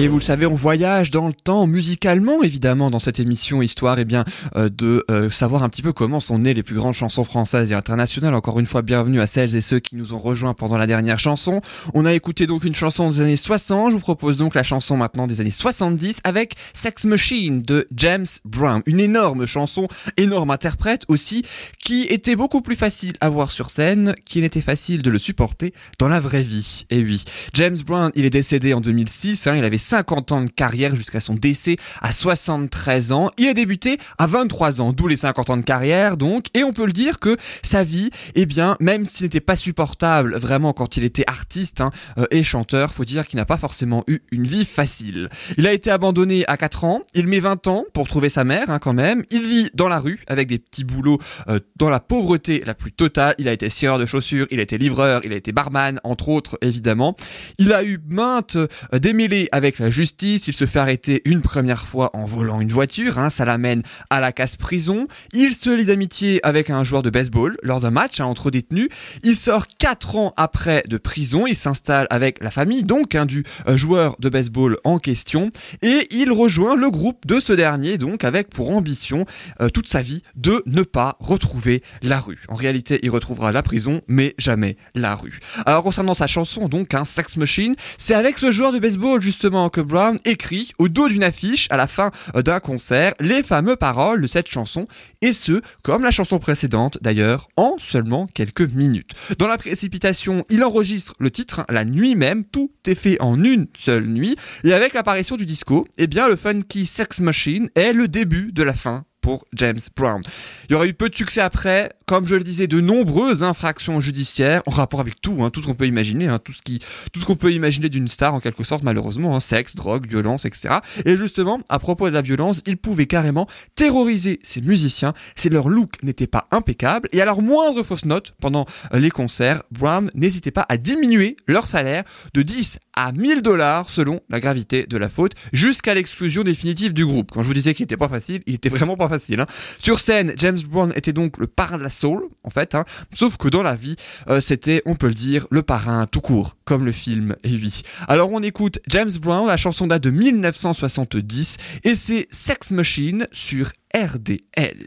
Et 0.00 0.06
vous 0.06 0.18
le 0.18 0.22
savez, 0.22 0.46
on 0.46 0.54
voyage 0.54 1.10
dans 1.10 1.26
le 1.26 1.32
temps 1.32 1.66
musicalement, 1.66 2.44
évidemment, 2.44 2.88
dans 2.88 3.00
cette 3.00 3.18
émission, 3.18 3.62
histoire 3.62 3.98
eh 3.98 4.04
bien 4.04 4.24
euh, 4.54 4.68
de 4.68 5.04
euh, 5.10 5.28
savoir 5.28 5.64
un 5.64 5.68
petit 5.68 5.82
peu 5.82 5.92
comment 5.92 6.20
sont 6.20 6.38
nées 6.38 6.54
les 6.54 6.62
plus 6.62 6.76
grandes 6.76 6.94
chansons 6.94 7.24
françaises 7.24 7.72
et 7.72 7.74
internationales. 7.74 8.36
Encore 8.36 8.60
une 8.60 8.66
fois, 8.66 8.82
bienvenue 8.82 9.20
à 9.20 9.26
celles 9.26 9.56
et 9.56 9.60
ceux 9.60 9.80
qui 9.80 9.96
nous 9.96 10.14
ont 10.14 10.20
rejoints 10.20 10.54
pendant 10.54 10.78
la 10.78 10.86
dernière 10.86 11.18
chanson. 11.18 11.62
On 11.94 12.06
a 12.06 12.12
écouté 12.12 12.46
donc 12.46 12.62
une 12.62 12.76
chanson 12.76 13.10
des 13.10 13.22
années 13.22 13.34
60. 13.34 13.90
Je 13.90 13.96
vous 13.96 14.00
propose 14.00 14.36
donc 14.36 14.54
la 14.54 14.62
chanson 14.62 14.96
maintenant 14.96 15.26
des 15.26 15.40
années 15.40 15.50
70 15.50 16.20
avec 16.22 16.54
Sex 16.74 17.04
Machine 17.04 17.62
de 17.62 17.88
James 17.96 18.26
Brown. 18.44 18.82
Une 18.86 19.00
énorme 19.00 19.46
chanson, 19.46 19.88
énorme 20.16 20.52
interprète 20.52 21.06
aussi, 21.08 21.44
qui 21.82 22.02
était 22.02 22.36
beaucoup 22.36 22.60
plus 22.60 22.76
facile 22.76 23.14
à 23.20 23.28
voir 23.30 23.50
sur 23.50 23.68
scène, 23.68 24.14
qui 24.24 24.42
n'était 24.42 24.60
facile 24.60 25.02
de 25.02 25.10
le 25.10 25.18
supporter 25.18 25.74
dans 25.98 26.06
la 26.06 26.20
vraie 26.20 26.44
vie. 26.44 26.86
Et 26.90 27.02
oui, 27.02 27.24
James 27.54 27.78
Brown, 27.84 28.12
il 28.14 28.24
est 28.24 28.30
décédé 28.30 28.74
en 28.74 28.80
2006. 28.80 29.48
Hein, 29.48 29.56
il 29.56 29.64
avait 29.64 29.87
50 29.88 30.32
ans 30.32 30.42
de 30.42 30.50
carrière 30.50 30.94
jusqu'à 30.94 31.18
son 31.18 31.34
décès 31.34 31.76
à 32.02 32.12
73 32.12 33.12
ans. 33.12 33.30
Il 33.38 33.48
a 33.48 33.54
débuté 33.54 33.96
à 34.18 34.26
23 34.26 34.82
ans, 34.82 34.92
d'où 34.92 35.08
les 35.08 35.16
50 35.16 35.48
ans 35.48 35.56
de 35.56 35.62
carrière 35.62 36.18
donc. 36.18 36.48
Et 36.52 36.62
on 36.62 36.74
peut 36.74 36.84
le 36.84 36.92
dire 36.92 37.18
que 37.20 37.38
sa 37.62 37.84
vie, 37.84 38.10
eh 38.34 38.44
bien, 38.44 38.76
même 38.80 39.06
si 39.06 39.22
n'était 39.22 39.40
pas 39.40 39.56
supportable 39.56 40.36
vraiment 40.36 40.74
quand 40.74 40.98
il 40.98 41.04
était 41.04 41.24
artiste 41.26 41.80
hein, 41.80 41.90
euh, 42.18 42.26
et 42.30 42.42
chanteur, 42.42 42.92
faut 42.92 43.06
dire 43.06 43.26
qu'il 43.26 43.38
n'a 43.38 43.46
pas 43.46 43.56
forcément 43.56 44.04
eu 44.08 44.18
une 44.30 44.46
vie 44.46 44.66
facile. 44.66 45.30
Il 45.56 45.66
a 45.66 45.72
été 45.72 45.90
abandonné 45.90 46.44
à 46.48 46.58
4 46.58 46.84
ans. 46.84 47.00
Il 47.14 47.26
met 47.26 47.40
20 47.40 47.66
ans 47.68 47.84
pour 47.94 48.08
trouver 48.08 48.28
sa 48.28 48.44
mère 48.44 48.68
hein, 48.68 48.78
quand 48.78 48.92
même. 48.92 49.24
Il 49.30 49.42
vit 49.42 49.70
dans 49.72 49.88
la 49.88 50.00
rue 50.00 50.20
avec 50.26 50.48
des 50.48 50.58
petits 50.58 50.84
boulots 50.84 51.18
euh, 51.48 51.60
dans 51.76 51.88
la 51.88 52.00
pauvreté 52.00 52.62
la 52.66 52.74
plus 52.74 52.92
totale. 52.92 53.34
Il 53.38 53.48
a 53.48 53.52
été 53.52 53.70
scieur 53.70 53.98
de 53.98 54.04
chaussures, 54.04 54.46
il 54.50 54.60
a 54.60 54.62
été 54.62 54.76
livreur, 54.76 55.22
il 55.24 55.32
a 55.32 55.36
été 55.36 55.52
barman, 55.52 55.98
entre 56.04 56.28
autres 56.28 56.58
évidemment. 56.60 57.16
Il 57.56 57.72
a 57.72 57.82
eu 57.82 57.98
maintes 58.06 58.56
euh, 58.56 58.98
démêlés 58.98 59.48
avec 59.50 59.77
la 59.78 59.90
justice, 59.90 60.48
il 60.48 60.54
se 60.54 60.66
fait 60.66 60.78
arrêter 60.78 61.22
une 61.24 61.40
première 61.40 61.86
fois 61.86 62.10
en 62.12 62.24
volant 62.24 62.60
une 62.60 62.72
voiture, 62.72 63.18
hein, 63.18 63.30
ça 63.30 63.44
l'amène 63.44 63.82
à 64.10 64.20
la 64.20 64.32
casse-prison. 64.32 65.06
Il 65.32 65.54
se 65.54 65.70
lie 65.70 65.84
d'amitié 65.84 66.40
avec 66.44 66.70
un 66.70 66.82
joueur 66.82 67.02
de 67.02 67.10
baseball 67.10 67.56
lors 67.62 67.80
d'un 67.80 67.90
match 67.90 68.20
hein, 68.20 68.24
entre 68.24 68.50
détenus. 68.50 68.88
Il 69.22 69.36
sort 69.36 69.66
4 69.78 70.16
ans 70.16 70.32
après 70.36 70.82
de 70.88 70.96
prison, 70.96 71.46
il 71.46 71.56
s'installe 71.56 72.06
avec 72.10 72.42
la 72.42 72.50
famille 72.50 72.82
donc 72.82 73.14
hein, 73.14 73.26
du 73.26 73.44
euh, 73.68 73.76
joueur 73.76 74.16
de 74.18 74.28
baseball 74.28 74.76
en 74.84 74.98
question 74.98 75.50
et 75.82 76.08
il 76.10 76.32
rejoint 76.32 76.74
le 76.74 76.90
groupe 76.90 77.26
de 77.26 77.38
ce 77.38 77.52
dernier 77.52 77.98
donc 77.98 78.24
avec 78.24 78.50
pour 78.50 78.70
ambition 78.74 79.26
euh, 79.60 79.68
toute 79.68 79.88
sa 79.88 80.02
vie 80.02 80.22
de 80.34 80.62
ne 80.66 80.82
pas 80.82 81.16
retrouver 81.20 81.82
la 82.02 82.18
rue. 82.18 82.42
En 82.48 82.54
réalité, 82.54 82.98
il 83.02 83.10
retrouvera 83.10 83.52
la 83.52 83.62
prison 83.62 84.00
mais 84.08 84.34
jamais 84.38 84.76
la 84.94 85.14
rue. 85.14 85.38
Alors 85.66 85.82
concernant 85.82 86.14
sa 86.14 86.26
chanson 86.26 86.68
donc 86.68 86.94
un 86.94 87.04
Sex 87.04 87.36
Machine, 87.36 87.76
c'est 87.96 88.14
avec 88.14 88.38
ce 88.38 88.50
joueur 88.50 88.72
de 88.72 88.78
baseball 88.78 89.20
justement 89.20 89.67
que 89.68 89.80
Brown 89.80 90.18
écrit 90.24 90.72
au 90.78 90.88
dos 90.88 91.08
d'une 91.08 91.24
affiche 91.24 91.66
à 91.70 91.76
la 91.76 91.86
fin 91.86 92.10
euh, 92.34 92.42
d'un 92.42 92.60
concert 92.60 93.12
les 93.20 93.42
fameuses 93.42 93.76
paroles 93.78 94.22
de 94.22 94.26
cette 94.26 94.48
chanson, 94.48 94.86
et 95.22 95.32
ce, 95.32 95.60
comme 95.82 96.04
la 96.04 96.10
chanson 96.10 96.38
précédente 96.38 96.98
d'ailleurs, 97.00 97.48
en 97.56 97.76
seulement 97.78 98.26
quelques 98.26 98.72
minutes. 98.72 99.12
Dans 99.38 99.48
la 99.48 99.58
précipitation, 99.58 100.44
il 100.50 100.64
enregistre 100.64 101.14
le 101.18 101.30
titre 101.30 101.64
la 101.68 101.84
nuit 101.84 102.14
même, 102.14 102.44
tout 102.44 102.70
est 102.86 102.94
fait 102.94 103.20
en 103.20 103.42
une 103.42 103.66
seule 103.76 104.06
nuit, 104.06 104.36
et 104.64 104.72
avec 104.72 104.94
l'apparition 104.94 105.36
du 105.36 105.46
disco, 105.46 105.86
eh 105.98 106.06
bien 106.06 106.28
le 106.28 106.36
funky 106.36 106.86
Sex 106.86 107.20
Machine 107.20 107.70
est 107.74 107.92
le 107.92 108.08
début 108.08 108.52
de 108.52 108.62
la 108.62 108.74
fin 108.74 109.04
pour 109.28 109.44
James 109.52 109.78
Brown. 109.94 110.22
Il 110.70 110.72
y 110.72 110.74
aura 110.74 110.86
eu 110.86 110.94
peu 110.94 111.10
de 111.10 111.14
succès 111.14 111.42
après, 111.42 111.92
comme 112.06 112.26
je 112.26 112.34
le 112.34 112.42
disais, 112.42 112.66
de 112.66 112.80
nombreuses 112.80 113.42
infractions 113.42 114.00
judiciaires 114.00 114.62
en 114.64 114.70
rapport 114.70 115.00
avec 115.00 115.20
tout, 115.20 115.36
hein, 115.42 115.50
tout 115.50 115.60
ce 115.60 115.66
qu'on 115.66 115.74
peut 115.74 115.86
imaginer, 115.86 116.28
hein, 116.28 116.38
tout 116.42 116.54
ce 116.54 116.62
qui, 116.62 116.78
tout 117.12 117.20
ce 117.20 117.26
qu'on 117.26 117.36
peut 117.36 117.52
imaginer 117.52 117.90
d'une 117.90 118.08
star 118.08 118.32
en 118.32 118.40
quelque 118.40 118.64
sorte, 118.64 118.84
malheureusement, 118.84 119.36
hein, 119.36 119.40
sexe, 119.40 119.74
drogue, 119.74 120.08
violence, 120.08 120.46
etc. 120.46 120.76
Et 121.04 121.18
justement, 121.18 121.60
à 121.68 121.78
propos 121.78 122.08
de 122.08 122.14
la 122.14 122.22
violence, 122.22 122.62
il 122.64 122.78
pouvait 122.78 123.04
carrément 123.04 123.46
terroriser 123.74 124.40
ses 124.42 124.62
musiciens 124.62 125.12
si 125.36 125.50
leur 125.50 125.68
look 125.68 126.02
n'était 126.02 126.26
pas 126.26 126.48
impeccable. 126.50 127.10
Et 127.12 127.20
à 127.20 127.26
leur 127.26 127.42
moindre 127.42 127.82
fausse 127.82 128.06
note 128.06 128.32
pendant 128.40 128.64
euh, 128.94 128.98
les 128.98 129.10
concerts, 129.10 129.62
Brown 129.70 130.10
n'hésitait 130.14 130.52
pas 130.52 130.64
à 130.70 130.78
diminuer 130.78 131.36
leur 131.46 131.66
salaire 131.66 132.04
de 132.32 132.40
10 132.40 132.78
à 132.94 133.12
1000 133.12 133.42
dollars 133.42 133.90
selon 133.90 134.20
la 134.30 134.40
gravité 134.40 134.86
de 134.86 134.96
la 134.96 135.10
faute, 135.10 135.34
jusqu'à 135.52 135.92
l'exclusion 135.92 136.44
définitive 136.44 136.94
du 136.94 137.04
groupe. 137.04 137.32
Quand 137.32 137.42
je 137.42 137.48
vous 137.48 137.54
disais 137.54 137.74
qu'il 137.74 137.84
était 137.84 137.98
pas 137.98 138.08
facile, 138.08 138.42
il 138.46 138.54
était 138.54 138.70
vraiment 138.70 138.96
pas 138.96 139.06
facile 139.08 139.17
facile. 139.18 139.40
Hein. 139.40 139.46
Sur 139.78 140.00
scène, 140.00 140.34
James 140.36 140.58
Brown 140.66 140.92
était 140.94 141.12
donc 141.12 141.38
le 141.38 141.46
parrain 141.46 141.78
de 141.78 141.82
la 141.82 141.90
soul, 141.90 142.28
en 142.44 142.50
fait, 142.50 142.74
hein. 142.74 142.84
sauf 143.14 143.36
que 143.36 143.48
dans 143.48 143.62
la 143.62 143.74
vie, 143.74 143.96
euh, 144.28 144.40
c'était, 144.40 144.82
on 144.86 144.94
peut 144.94 145.08
le 145.08 145.14
dire, 145.14 145.46
le 145.50 145.62
parrain 145.62 146.06
tout 146.06 146.20
court, 146.20 146.56
comme 146.64 146.84
le 146.84 146.92
film 146.92 147.36
et 147.44 147.48
lui. 147.48 147.82
Alors 148.08 148.32
on 148.32 148.42
écoute 148.42 148.78
James 148.88 149.10
Brown, 149.20 149.46
la 149.46 149.56
chanson 149.56 149.86
date 149.86 150.02
de 150.02 150.10
1970, 150.10 151.56
et 151.84 151.94
c'est 151.94 152.28
Sex 152.30 152.70
Machine 152.70 153.26
sur 153.32 153.72
RDL. 153.94 154.86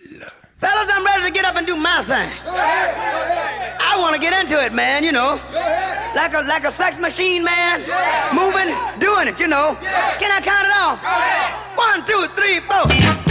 Fellas, 0.61 0.87
I'm 0.95 1.03
ready 1.03 1.27
to 1.27 1.33
get 1.33 1.43
up 1.43 1.55
and 1.55 1.65
do 1.65 1.75
my 1.75 2.03
thing. 2.03 2.29
I 2.45 3.97
want 3.97 4.13
to 4.13 4.21
get 4.21 4.39
into 4.39 4.63
it, 4.63 4.73
man, 4.73 5.03
you 5.03 5.11
know. 5.11 5.39
Like 6.15 6.33
a 6.35 6.41
like 6.47 6.65
a 6.65 6.71
sex 6.71 6.99
machine, 6.99 7.43
man. 7.43 7.81
Moving, 8.31 8.69
doing 8.99 9.27
it, 9.27 9.39
you 9.39 9.47
know. 9.47 9.75
Can 10.19 10.29
I 10.31 10.39
count 10.39 10.67
it 10.67 10.73
off? 10.77 10.99
One, 11.75 12.05
two, 12.05 12.27
three, 12.35 12.59
four. 12.59 13.30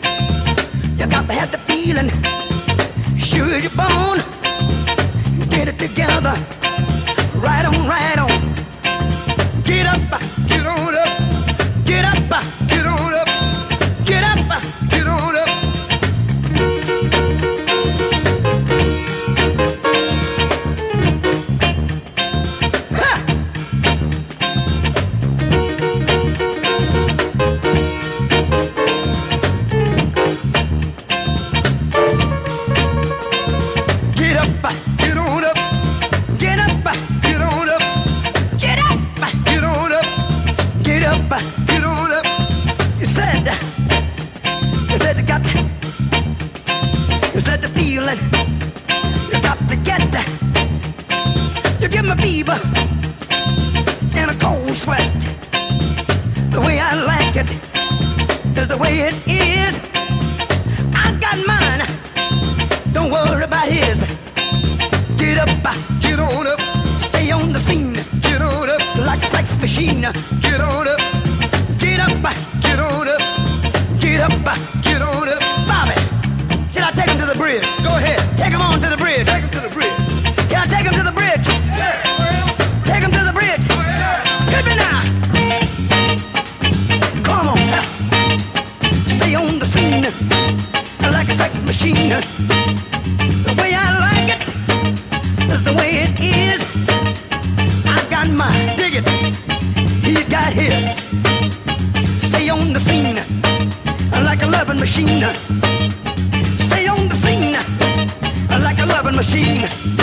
You 1.01 1.07
got 1.07 1.27
to 1.29 1.33
have 1.33 1.51
the 1.51 1.57
feeling. 1.57 2.09
Sure 3.17 3.57
your 3.57 3.71
bone. 3.71 4.19
Get 5.49 5.67
it 5.67 5.79
together. 5.79 6.35
Right 7.33 7.65
on, 7.65 7.87
right 7.87 8.19
on. 8.19 8.29
Get 9.63 9.87
up. 9.87 10.21
Get 10.47 10.67
on 10.67 10.93
up. 10.93 11.85
Get 11.85 12.05
up. 12.05 12.60
Machine. 69.61 70.01
Get 70.01 70.59
on 70.59 70.87
up. 70.87 70.99
Get 71.77 71.99
up, 71.99 72.25
uh, 72.25 72.33
Get 72.61 72.79
on 72.79 73.07
up. 73.07 73.21
get 73.99 74.19
up. 74.19 74.31
Uh, 74.43 74.57
get 74.81 75.01
on 75.03 75.29
up. 75.29 75.39
Bobby, 75.67 75.93
should 76.73 76.81
I 76.81 76.91
take 76.95 77.09
him 77.11 77.19
to 77.19 77.27
the 77.27 77.35
bridge? 77.35 77.63
Go 77.83 77.95
ahead. 77.95 78.19
Take 78.37 78.53
him 78.53 78.61
on 78.61 78.79
to 78.81 78.89
the 78.89 78.97
bridge. 78.97 79.27
Take 79.27 79.43
him 79.43 79.51
to 79.51 79.59
the 79.59 79.69
bridge. 79.69 79.93
Can 80.49 80.57
I 80.57 80.65
take 80.65 80.85
him 80.87 80.95
to 80.97 81.03
the 81.03 81.11
bridge? 81.11 81.45
Take 82.89 83.03
him 83.03 83.11
to 83.11 83.23
the 83.23 83.33
bridge. 83.33 83.65
Hit 84.49 84.65
me 84.65 84.75
now. 84.75 85.01
Come 87.21 87.49
on. 87.49 87.59
Uh, 87.69 87.83
stay 89.15 89.35
on 89.35 89.59
the 89.59 89.65
scene 89.65 90.05
like 91.11 91.29
a 91.29 91.33
sex 91.33 91.61
machine. 91.61 92.60
Machine. 104.81 105.23
Stay 106.65 106.87
on 106.87 107.07
the 107.07 107.13
scene 107.13 107.53
like 108.63 108.79
a 108.79 108.85
loving 108.87 109.15
machine. 109.15 110.00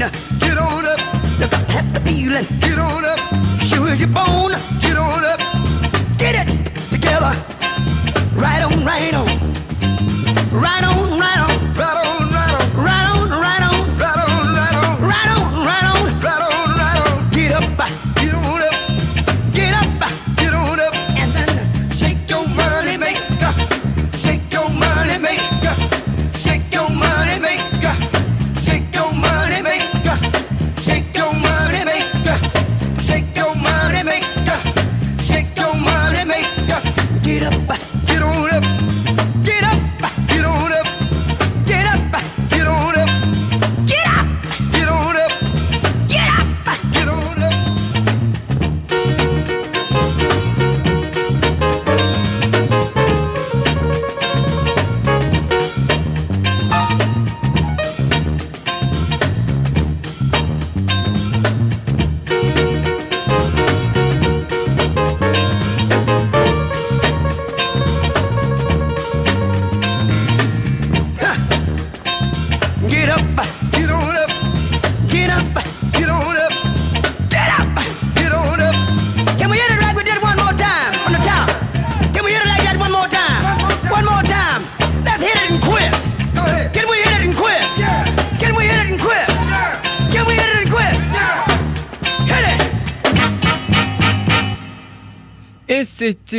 Sex. 0.00 0.32
Get 0.38 0.56
on 0.56 0.86
up. 0.86 0.98
Got 1.38 1.50
to 1.50 1.56
have 1.72 1.92
the 1.94 2.00
feeling. 2.00 2.46
Get 2.60 2.78
on 2.78 3.04
up. 3.04 3.20
Sure 3.60 3.88
as 3.88 4.00
your 4.00 4.08
bone. 4.08 4.52
Get 4.80 4.96
on 4.96 5.24
up. 5.24 5.40
Get 6.18 6.34
it 6.40 6.48
together. 6.90 7.32
Right 8.34 8.62
on. 8.62 8.84
Right 8.84 9.14
on, 9.14 9.28
right 10.50 10.84
on. 10.84 10.89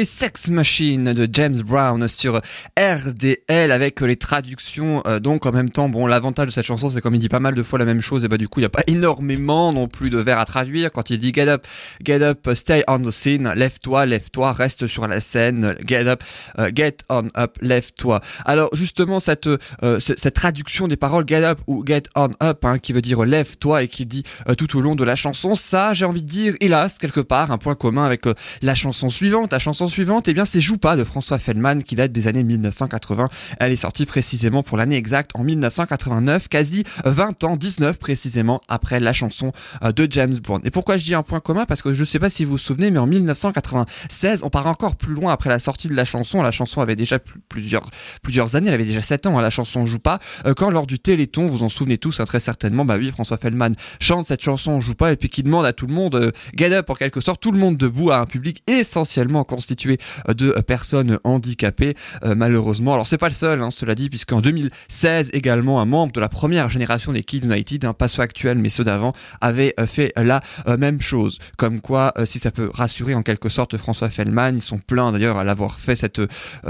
Sex 0.06 0.48
Machine 0.50 1.14
de 1.14 1.28
James 1.32 1.58
Brown 1.62 2.08
sur 2.08 2.42
RDL 2.80 3.72
avec 3.72 4.02
les 4.02 4.16
traductions. 4.18 5.02
euh, 5.06 5.20
donc 5.20 5.46
en 5.46 5.52
même 5.52 5.70
temps, 5.70 5.90
bon, 5.90 6.08
l'avantage 6.08 6.48
de 6.48 6.52
cette 6.52 6.66
chanson, 6.66 6.90
c'est 6.90 7.02
comme 7.02 7.16
il 7.16 7.20
dit 7.20 7.30
pas 7.30 7.40
mal 7.40 7.56
de 7.56 7.64
fois 7.64 7.80
la 7.80 7.86
même 7.86 8.02
chose, 8.02 8.24
et 8.24 8.28
bah 8.28 8.38
du 8.38 8.48
coup, 8.48 8.60
il 8.60 8.64
y 8.64 8.66
a 8.66 8.70
pas 8.70 8.84
énormément 8.88 9.72
non 9.74 9.88
plus 9.88 10.10
de 10.10 10.18
vers 10.18 10.40
à 10.40 10.46
traduire. 10.46 10.92
Quand 10.92 11.10
il 11.10 11.20
dit 11.20 11.32
get 11.34 11.48
up, 11.48 11.66
get 12.04 12.22
up, 12.22 12.50
stay 12.54 12.84
on 12.88 13.00
the 13.00 13.12
scene, 13.12 13.52
lève-toi, 13.56 14.06
lève-toi, 14.06 14.54
reste 14.54 14.88
sur 14.88 15.08
la 15.08 15.20
scène, 15.20 15.76
get 15.86 16.08
up, 16.08 16.24
euh, 16.60 16.72
get 16.76 16.98
on 17.10 17.28
up, 17.38 17.58
lève-toi. 17.62 18.22
Alors 18.46 18.70
justement, 18.76 19.20
cette 19.20 19.48
euh, 19.48 20.00
ce- 20.00 20.14
cette 20.18 20.34
traduction 20.36 20.88
des 20.88 20.98
paroles 20.98 21.26
get 21.28 21.44
up 21.44 21.60
ou 21.68 21.84
get 21.86 22.04
on 22.16 22.30
up, 22.44 22.66
hein, 22.66 22.80
qui 22.80 22.94
veut 22.94 23.02
dire 23.02 23.24
lève-toi 23.24 23.84
et 23.84 23.88
qui 23.88 24.06
dit 24.06 24.24
tout 24.58 24.78
au 24.78 24.82
long 24.82 24.96
de 24.96 25.04
la 25.04 25.16
chanson, 25.16 25.56
ça, 25.56 25.94
j'ai 25.94 26.06
envie 26.06 26.24
de 26.24 26.28
dire, 26.30 26.54
hélas, 26.62 26.98
quelque 26.98 27.20
part, 27.22 27.52
un 27.52 27.58
point 27.58 27.76
commun 27.76 28.06
avec 28.06 28.26
la 28.62 28.76
chanson 28.76 29.10
suivante. 29.10 29.52
La 29.52 29.60
chanson 29.60 29.88
suivante, 29.92 30.28
eh 30.30 30.34
bien, 30.34 30.46
c'est 30.46 30.62
Joue 30.62 30.78
pas 30.78 30.96
de 30.96 31.04
François 31.04 31.38
Feldman 31.38 31.84
qui 31.84 31.96
date 31.96 32.12
des 32.12 32.28
années 32.28 32.44
1980. 32.44 33.28
Elle 33.60 33.72
est 33.74 33.76
sortie 33.76 34.06
précisément 34.06 34.64
pour 34.64 34.78
l'année 34.78 34.96
exacte 34.96 35.32
en 35.36 35.44
1989, 35.44 36.48
quasi 36.48 36.84
20 37.06 37.44
ans, 37.44 37.58
19 37.58 38.00
précisément 38.00 38.62
après 38.70 39.00
la 39.02 39.12
chanson 39.14 39.52
euh, 39.84 39.92
de 39.92 40.08
James 40.10 40.38
Bond. 40.38 40.62
Et 40.64 40.72
pourquoi 40.72 40.98
je 40.98 41.04
dis 41.06 41.14
un 41.14 41.24
point 41.24 41.42
commun? 41.42 41.66
Parce 41.66 41.82
que 41.82 41.94
je 41.94 42.04
sais 42.06 42.20
pas 42.20 42.30
si 42.30 42.46
vous 42.46 42.52
vous 42.52 42.58
souvenez, 42.58 42.90
mais 42.90 43.00
en 43.00 43.06
1996, 43.06 44.42
on 44.44 44.50
part 44.50 44.68
encore 44.68 44.96
plus 44.96 45.14
loin 45.14 45.34
après 45.34 45.50
la 45.50 45.60
sortie 45.60 45.88
de 45.88 45.94
la 45.94 46.06
chanson. 46.06 46.42
La 46.42 46.52
chanson 46.52 46.82
avait 46.82 46.96
déjà 46.96 47.20
pl- 47.20 47.36
plusieurs, 47.50 47.84
plusieurs 48.22 48.56
années, 48.56 48.70
elle 48.70 48.74
avait 48.76 48.86
déjà 48.86 49.02
7 49.02 49.26
ans, 49.26 49.38
hein, 49.38 49.42
la 49.42 49.50
chanson 49.50 49.86
Joue 49.86 50.00
pas. 50.00 50.20
Euh, 50.46 50.54
quand 50.54 50.70
lors 50.70 50.88
du 50.88 51.00
Téléthon, 51.00 51.48
vous 51.48 51.64
en 51.64 51.70
souvenez 51.70 51.98
tous 51.98 52.20
hein, 52.20 52.26
très 52.26 52.40
certainement, 52.40 52.86
bah 52.86 52.96
oui, 52.98 53.10
François 53.12 53.38
Feldman 53.38 53.74
chante 54.00 54.28
cette 54.28 54.42
chanson 54.42 54.80
Joue 54.80 54.96
pas 54.96 55.12
et 55.12 55.16
puis 55.18 55.30
qui 55.30 55.44
demande 55.44 55.66
à 55.66 55.74
tout 55.74 55.88
le 55.88 55.94
monde, 55.94 56.16
euh, 56.16 56.32
get 56.56 56.72
up 56.74 56.90
en 56.90 56.96
quelque 56.96 57.20
sorte, 57.22 57.42
tout 57.42 57.52
le 57.52 57.60
monde 57.60 57.78
debout 57.78 58.12
à 58.12 58.20
un 58.20 58.26
public 58.26 58.64
essentiellement 58.68 59.44
constitué 59.44 59.81
euh, 59.88 60.34
de 60.34 60.52
personnes 60.62 61.20
handicapées, 61.24 61.96
euh, 62.24 62.36
malheureusement. 62.36 62.94
Alors 62.94 63.08
c'est 63.08 63.18
pas 63.18 63.30
le 63.30 63.34
seul, 63.34 63.62
hein, 63.62 63.72
cela 63.72 63.96
dit, 63.96 64.10
puisqu'en 64.10 64.42
2016 64.42 65.32
également, 65.34 65.82
un 65.82 65.86
membre 65.86 66.14
de 66.14 66.20
la 66.20 66.30
première 66.30 66.70
génération 66.70 67.14
des 67.14 67.24
Kids 67.24 67.42
United, 67.44 67.86
hein, 67.86 67.94
pas 67.94 68.08
ceux 68.08 68.22
actuels 68.22 68.58
mais 68.58 68.70
ceux 68.70 68.84
d'avant, 68.84 69.14
avait 69.40 69.74
euh, 69.80 69.88
fait 69.88 70.14
la 70.16 70.42
même 70.78 71.02
chose. 71.02 71.40
Comme 71.58 71.82
quoi, 71.82 72.14
si 72.26 72.40
ça 72.40 72.52
peut 72.52 72.70
rassurer 72.74 73.16
en 73.16 73.24
quelque 73.24 73.50
sorte 73.50 73.78
François 73.78 74.10
Feldman, 74.10 74.56
ils 74.56 74.62
sont 74.62 74.78
pleins 74.78 75.12
d'ailleurs 75.12 75.38
à 75.38 75.44
l'avoir 75.44 75.80
fait 75.80 75.96
cette 75.96 76.22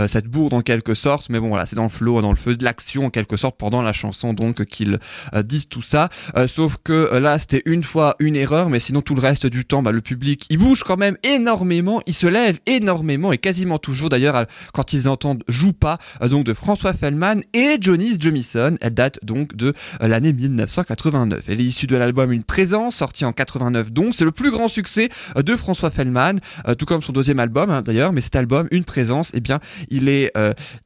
cette 0.08 0.28
bourde 0.28 0.54
en 0.54 0.62
quelque 0.62 0.94
sorte, 0.94 1.30
mais 1.30 1.40
bon 1.40 1.50
voilà, 1.50 1.66
c'est 1.66 1.76
dans 1.76 1.84
le 1.84 1.90
flow, 1.90 2.22
dans 2.22 2.32
le 2.32 2.38
feu 2.38 2.56
de 2.56 2.64
l'action 2.64 3.06
en 3.06 3.10
quelque 3.10 3.38
sorte 3.38 3.58
pendant 3.58 3.82
la 3.82 3.94
chanson 3.94 4.34
donc 4.34 4.66
qu'ils 4.66 5.00
disent 5.44 5.68
tout 5.68 5.82
ça. 5.82 6.10
Sauf 6.48 6.78
que 6.84 7.16
là 7.18 7.38
c'était 7.40 7.62
une 7.66 7.84
fois 7.84 8.16
une 8.20 8.36
erreur, 8.36 8.70
mais 8.70 8.80
sinon 8.80 9.02
tout 9.02 9.16
le 9.16 9.22
reste 9.22 9.46
du 9.46 9.66
temps, 9.66 9.84
bah, 9.84 9.92
le 9.92 10.02
public 10.02 10.46
il 10.50 10.58
bouge 10.58 10.84
quand 10.84 10.98
même 10.98 11.18
énormément, 11.24 12.02
il 12.06 12.14
se 12.14 12.28
lève 12.28 12.60
énormément 12.66 13.01
et 13.10 13.38
quasiment 13.38 13.78
toujours 13.78 14.10
d'ailleurs 14.10 14.46
quand 14.74 14.94
ils 14.94 15.10
entendent 15.10 15.44
Joue 15.48 15.74
pas 15.74 15.98
euh, 16.22 16.28
donc 16.28 16.46
de 16.46 16.54
François 16.54 16.94
Feldman 16.94 17.42
et 17.54 17.78
Johnny 17.82 18.16
Jamison. 18.20 18.76
Elle 18.80 18.94
date 18.94 19.20
donc 19.24 19.56
de 19.56 19.74
euh, 20.02 20.08
l'année 20.08 20.34
1989. 20.34 21.46
Elle 21.48 21.62
est 21.62 21.64
issue 21.64 21.88
de 21.88 21.96
l'album 21.98 22.32
Une 22.32 22.44
présence 22.44 22.96
sorti 22.96 23.26
en 23.26 23.34
89 23.34 23.92
donc 23.92 24.14
c'est 24.16 24.26
le 24.26 24.32
plus 24.32 24.52
grand 24.52 24.68
succès 24.68 25.10
euh, 25.36 25.42
de 25.42 25.56
François 25.56 25.90
Feldman, 25.90 26.40
euh, 26.68 26.76
tout 26.76 26.86
comme 26.86 27.02
son 27.02 27.12
deuxième 27.12 27.40
album 27.40 27.70
hein, 27.70 27.82
d'ailleurs. 27.82 28.14
Mais 28.14 28.22
cet 28.22 28.36
album 28.36 28.68
Une 28.72 28.84
présence, 28.84 29.32
eh 29.34 29.40
bien 29.40 29.60
il 29.90 30.08
est 30.10 30.32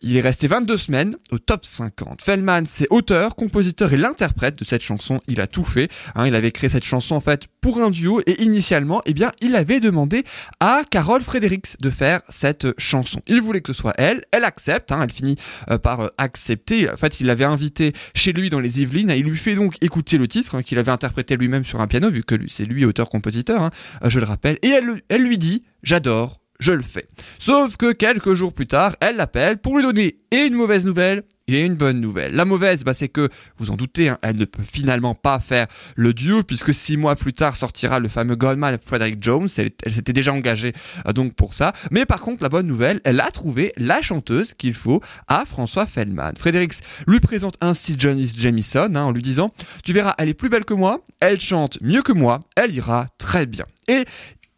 il 0.01 0.15
est 0.17 0.21
resté 0.21 0.47
22 0.47 0.77
semaines 0.77 1.15
au 1.31 1.37
top 1.37 1.65
50. 1.65 2.21
Feldman, 2.21 2.65
c'est 2.67 2.87
auteur, 2.89 3.35
compositeur 3.35 3.93
et 3.93 3.97
l'interprète 3.97 4.57
de 4.57 4.65
cette 4.65 4.81
chanson. 4.81 5.19
Il 5.27 5.41
a 5.41 5.47
tout 5.47 5.63
fait. 5.63 5.89
hein. 6.15 6.27
il 6.27 6.35
avait 6.35 6.51
créé 6.51 6.69
cette 6.69 6.83
chanson 6.83 7.15
en 7.15 7.21
fait 7.21 7.47
pour 7.61 7.81
un 7.81 7.89
duo 7.89 8.21
et 8.27 8.43
initialement, 8.43 9.01
eh 9.07 9.13
bien, 9.13 9.31
il 9.41 9.55
avait 9.55 9.79
demandé 9.79 10.23
à 10.59 10.83
Carole 10.87 11.23
Fredericks 11.23 11.75
de 11.81 11.89
faire 11.89 12.04
cette 12.29 12.67
chanson. 12.79 13.19
Il 13.27 13.41
voulait 13.41 13.61
que 13.61 13.73
ce 13.73 13.79
soit 13.81 13.93
elle. 13.97 14.23
Elle 14.31 14.43
accepte. 14.43 14.91
hein. 14.91 15.01
elle 15.03 15.11
finit 15.11 15.35
euh, 15.69 15.77
par 15.77 16.01
euh, 16.01 16.07
accepter. 16.17 16.89
En 16.89 16.97
fait, 16.97 17.19
il 17.19 17.27
l'avait 17.27 17.45
invité 17.45 17.93
chez 18.13 18.33
lui 18.33 18.49
dans 18.49 18.59
les 18.59 18.81
Yvelines. 18.81 19.11
Il 19.15 19.25
lui 19.25 19.37
fait 19.37 19.55
donc 19.55 19.75
écouter 19.81 20.17
le 20.17 20.27
titre 20.27 20.55
hein, 20.55 20.63
qu'il 20.63 20.79
avait 20.79 20.91
interprété 20.91 21.37
lui-même 21.37 21.65
sur 21.65 21.81
un 21.81 21.87
piano, 21.87 22.09
vu 22.09 22.23
que 22.23 22.35
c'est 22.47 22.65
lui 22.65 22.85
auteur-compositeur. 22.85 23.61
hein, 23.61 23.71
euh, 24.03 24.09
je 24.09 24.19
le 24.19 24.25
rappelle. 24.25 24.57
Et 24.61 24.69
elle 25.09 25.23
lui 25.23 25.37
dit, 25.37 25.63
j'adore. 25.83 26.41
Je 26.59 26.71
le 26.71 26.83
fais. 26.83 27.07
Sauf 27.37 27.77
que 27.77 27.91
quelques 27.91 28.33
jours 28.33 28.53
plus 28.53 28.67
tard, 28.67 28.95
elle 29.01 29.17
l'appelle 29.17 29.57
pour 29.57 29.75
lui 29.75 29.83
donner 29.83 30.17
et 30.31 30.45
une 30.45 30.55
mauvaise 30.55 30.85
nouvelle 30.85 31.23
et 31.47 31.63
une 31.63 31.75
bonne 31.75 31.99
nouvelle. 31.99 32.33
La 32.33 32.45
mauvaise, 32.45 32.83
bah, 32.83 32.93
c'est 32.93 33.09
que, 33.09 33.29
vous 33.57 33.71
en 33.71 33.75
doutez, 33.75 34.09
hein, 34.09 34.17
elle 34.21 34.35
ne 34.35 34.45
peut 34.45 34.63
finalement 34.63 35.13
pas 35.13 35.39
faire 35.39 35.67
le 35.95 36.13
duo, 36.13 36.43
puisque 36.43 36.73
six 36.73 36.97
mois 36.97 37.15
plus 37.15 37.33
tard 37.33 37.55
sortira 37.55 37.99
le 37.99 38.07
fameux 38.07 38.35
Goldman 38.35 38.77
Frederick 38.83 39.21
Jones. 39.21 39.47
Elle, 39.57 39.93
s'était 39.93 40.13
déjà 40.13 40.33
engagée 40.33 40.73
euh, 41.07 41.13
donc 41.13 41.33
pour 41.33 41.53
ça. 41.53 41.73
Mais 41.91 42.05
par 42.05 42.21
contre, 42.21 42.41
la 42.41 42.49
bonne 42.49 42.67
nouvelle, 42.67 42.99
elle 43.03 43.19
a 43.19 43.29
trouvé 43.31 43.73
la 43.77 44.01
chanteuse 44.01 44.53
qu'il 44.53 44.73
faut 44.73 45.01
à 45.27 45.45
François 45.45 45.85
Feldman. 45.85 46.35
Fredericks 46.37 46.75
lui 47.07 47.19
présente 47.19 47.55
ainsi 47.61 47.95
Janice 47.97 48.37
Jamison 48.37 48.95
hein, 48.95 49.03
en 49.03 49.11
lui 49.11 49.21
disant 49.21 49.51
Tu 49.83 49.93
verras, 49.93 50.15
elle 50.17 50.29
est 50.29 50.33
plus 50.33 50.49
belle 50.49 50.65
que 50.65 50.73
moi, 50.73 51.05
elle 51.19 51.39
chante 51.39 51.77
mieux 51.81 52.01
que 52.01 52.11
moi, 52.11 52.43
elle 52.55 52.73
ira 52.73 53.07
très 53.17 53.45
bien. 53.45 53.65
Et 53.87 54.05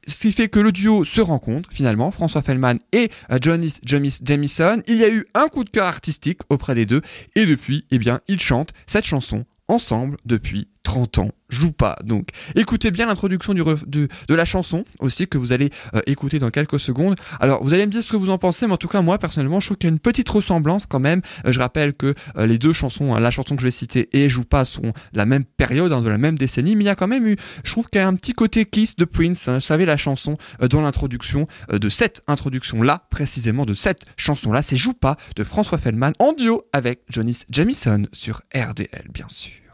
ce 0.08 0.20
qui 0.28 0.32
fait 0.32 0.48
que 0.48 0.60
le 0.60 0.72
duo 0.72 1.04
se 1.04 1.22
rencontre 1.22 1.70
finalement, 1.72 2.12
François 2.12 2.42
Feldman 2.42 2.80
et 2.94 3.10
euh, 3.32 3.38
Johnny 3.42 3.74
Jamis- 3.86 4.20
Jamison. 4.24 4.82
Il 4.88 4.96
y 4.96 5.04
a 5.04 5.10
eu 5.10 5.26
un 5.34 5.48
coup 5.48 5.64
de 5.64 5.70
cœur 5.70 5.86
artistique 5.86 6.40
auprès 6.50 6.76
des 6.76 6.86
deux 6.86 7.02
et 7.36 7.46
depuis, 7.46 7.86
eh 7.92 8.00
bien, 8.00 8.22
ils 8.28 8.40
chantent 8.40 8.74
cette 8.88 9.06
chanson 9.06 9.46
ensemble 9.68 10.18
depuis 10.26 10.68
30 10.88 11.18
ans. 11.18 11.32
Joue 11.50 11.74
pas 11.74 11.98
donc. 12.06 12.30
Écoutez 12.56 12.92
bien 12.92 13.08
l'introduction 13.08 13.54
de, 13.54 14.08
la 14.30 14.46
chanson 14.46 14.86
aussi 15.00 15.28
que 15.28 15.38
vous 15.38 15.52
allez 15.52 15.70
euh, 15.94 16.00
écouter 16.08 16.40
dans 16.40 16.50
quelques 16.50 16.80
secondes. 16.80 17.16
Alors 17.42 17.62
vous 17.62 17.74
allez 17.74 17.86
me 17.86 17.92
dire 17.92 18.02
ce 18.02 18.12
que 18.12 18.16
vous 18.16 18.30
en 18.30 18.38
pensez, 18.38 18.68
mais 18.68 18.74
en 18.74 18.78
tout 18.78 18.88
cas 18.88 19.02
moi 19.02 19.18
personnellement 19.18 19.60
je 19.60 19.68
trouve 19.68 19.78
qu'il 19.78 19.90
y 19.90 19.92
a 19.92 19.94
une 19.94 20.00
petite 20.00 20.30
ressemblance 20.30 20.86
quand 20.86 21.00
même. 21.00 21.22
Euh, 21.46 21.52
je 21.52 21.60
rappelle 21.60 21.94
que 21.94 22.16
euh, 22.38 22.46
les 22.46 22.58
deux 22.58 22.72
chansons, 22.72 23.14
hein, 23.14 23.20
la 23.20 23.32
chanson 23.32 23.56
que 23.56 23.62
je 23.62 23.68
vais 23.68 23.72
citer 23.72 24.08
et 24.14 24.30
Joue 24.30 24.46
pas 24.46 24.64
sont 24.64 24.82
de 24.82 24.92
la 25.18 25.26
même 25.26 25.44
période, 25.44 25.92
hein, 25.92 26.02
de 26.02 26.10
la 26.10 26.18
même 26.18 26.38
décennie, 26.38 26.78
mais 26.78 26.86
il 26.86 26.88
y 26.88 26.90
a 26.90 26.96
quand 26.96 27.08
même 27.08 27.28
eu, 27.28 27.36
je 27.66 27.72
trouve 27.72 27.88
qu'il 27.88 28.00
y 28.00 28.04
a 28.04 28.08
un 28.08 28.16
petit 28.16 28.34
côté 28.34 28.64
Kiss 28.64 28.96
de 28.96 29.04
Prince. 29.04 29.50
hein. 29.50 29.56
vous 29.56 29.60
savez 29.60 29.86
la 29.86 29.98
chanson 29.98 30.38
dans 30.70 30.80
l'introduction 30.80 31.48
de 31.70 31.90
cette 31.90 32.22
introduction 32.28 32.82
là, 32.82 33.08
précisément 33.10 33.66
de 33.66 33.74
cette 33.74 34.04
chanson 34.16 34.54
là, 34.54 34.62
c'est 34.62 34.78
Joue 34.78 34.94
de 35.36 35.44
François 35.44 35.78
Feldman 35.78 36.14
en 36.20 36.32
duo 36.32 36.64
avec 36.72 37.02
Johnny 37.10 37.38
Jamison 37.50 38.04
sur 38.14 38.42
RDL 38.56 39.10
bien 39.14 39.28
sûr. 39.28 39.67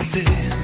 Danser, 0.00 0.59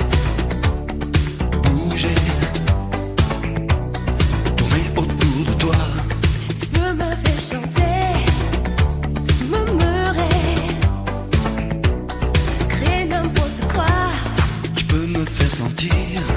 sentir, 15.56 16.35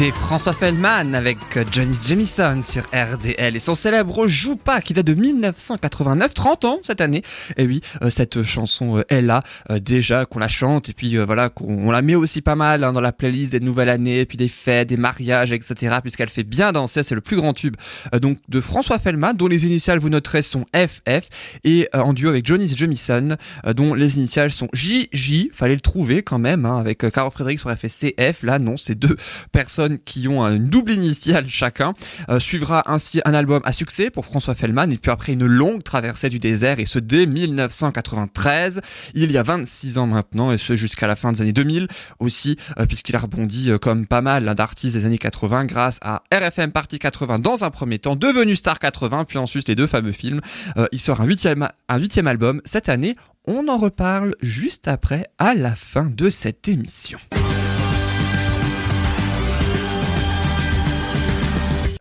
C'était 0.00 0.12
François 0.12 0.54
Feldman 0.54 1.14
avec 1.14 1.36
Johnny 1.70 1.94
Jamison 2.06 2.62
sur 2.62 2.84
RDL 2.84 3.54
et 3.54 3.60
son 3.60 3.74
célèbre 3.74 4.26
Joue 4.28 4.56
pas 4.56 4.80
qui 4.80 4.94
date 4.94 5.04
de 5.04 5.12
1989, 5.12 6.32
30 6.32 6.64
ans 6.64 6.78
cette 6.82 7.02
année. 7.02 7.20
Et 7.58 7.66
oui, 7.66 7.82
euh, 8.02 8.08
cette 8.08 8.42
chanson 8.42 8.96
euh, 8.96 9.02
est 9.10 9.20
là 9.20 9.42
euh, 9.68 9.78
déjà 9.78 10.24
qu'on 10.24 10.38
la 10.38 10.48
chante 10.48 10.88
et 10.88 10.94
puis 10.94 11.18
voilà 11.18 11.50
qu'on 11.50 11.88
on 11.88 11.90
la 11.90 12.00
met 12.00 12.14
aussi 12.14 12.40
pas 12.40 12.56
mal 12.56 12.82
hein, 12.82 12.94
dans 12.94 13.02
la 13.02 13.12
playlist 13.12 13.52
des 13.52 13.60
nouvelles 13.60 13.90
années, 13.90 14.24
puis 14.24 14.38
des 14.38 14.48
fêtes, 14.48 14.88
des 14.88 14.96
mariages, 14.96 15.52
etc. 15.52 15.98
Puisqu'elle 16.00 16.30
fait 16.30 16.44
bien 16.44 16.72
danser, 16.72 17.02
c'est 17.02 17.14
le 17.14 17.20
plus 17.20 17.36
grand 17.36 17.52
tube 17.52 17.76
donc 18.22 18.38
de 18.48 18.62
François 18.62 18.98
Feldman 18.98 19.36
dont 19.36 19.48
les 19.48 19.66
initiales 19.66 19.98
vous 19.98 20.08
noterez 20.08 20.40
sont 20.40 20.64
FF 20.74 21.28
et 21.64 21.90
en 21.92 22.14
duo 22.14 22.30
avec 22.30 22.46
Johnny 22.46 22.74
Jamison 22.74 23.36
dont 23.76 23.92
les 23.92 24.16
initiales 24.16 24.50
sont 24.50 24.68
JJ. 24.72 25.48
Fallait 25.52 25.74
le 25.74 25.82
trouver 25.82 26.22
quand 26.22 26.38
même 26.38 26.64
hein, 26.64 26.78
avec 26.78 27.06
Caro 27.12 27.30
Frédéric 27.30 27.60
sur 27.60 27.70
FSCF. 27.70 28.42
Là 28.44 28.58
non, 28.58 28.78
c'est 28.78 28.94
deux 28.94 29.18
personnes 29.52 29.89
qui 29.98 30.28
ont 30.28 30.46
une 30.46 30.66
double 30.66 30.92
initiale 30.92 31.46
chacun. 31.48 31.94
Euh, 32.28 32.40
suivra 32.40 32.82
ainsi 32.86 33.20
un 33.24 33.34
album 33.34 33.60
à 33.64 33.72
succès 33.72 34.10
pour 34.10 34.24
François 34.24 34.54
Fellman 34.54 34.90
et 34.90 34.98
puis 34.98 35.10
après 35.10 35.32
une 35.32 35.46
longue 35.46 35.82
traversée 35.82 36.28
du 36.28 36.38
désert 36.38 36.78
et 36.78 36.86
ce 36.86 36.98
dès 36.98 37.26
1993, 37.26 38.80
il 39.14 39.32
y 39.32 39.38
a 39.38 39.42
26 39.42 39.98
ans 39.98 40.06
maintenant 40.06 40.52
et 40.52 40.58
ce 40.58 40.76
jusqu'à 40.76 41.06
la 41.06 41.16
fin 41.16 41.32
des 41.32 41.42
années 41.42 41.52
2000 41.52 41.88
aussi 42.18 42.56
euh, 42.78 42.86
puisqu'il 42.86 43.16
a 43.16 43.18
rebondi 43.18 43.70
euh, 43.70 43.78
comme 43.78 44.06
pas 44.06 44.22
mal 44.22 44.48
hein, 44.48 44.54
d'artistes 44.54 44.96
des 44.96 45.06
années 45.06 45.18
80 45.18 45.66
grâce 45.66 45.98
à 46.02 46.22
RFM 46.32 46.72
Party 46.72 46.98
80 46.98 47.38
dans 47.38 47.64
un 47.64 47.70
premier 47.70 47.98
temps, 47.98 48.16
devenu 48.16 48.56
Star 48.56 48.78
80 48.78 49.24
puis 49.24 49.38
ensuite 49.38 49.68
les 49.68 49.74
deux 49.74 49.86
fameux 49.86 50.12
films. 50.12 50.40
Il 50.92 51.00
sort 51.00 51.20
un 51.20 51.24
huitième, 51.24 51.68
un 51.88 51.98
huitième 51.98 52.26
album 52.26 52.60
cette 52.64 52.88
année. 52.88 53.16
On 53.46 53.68
en 53.68 53.78
reparle 53.78 54.34
juste 54.42 54.88
après 54.88 55.24
à 55.38 55.54
la 55.54 55.74
fin 55.74 56.04
de 56.04 56.30
cette 56.30 56.68
émission. 56.68 57.18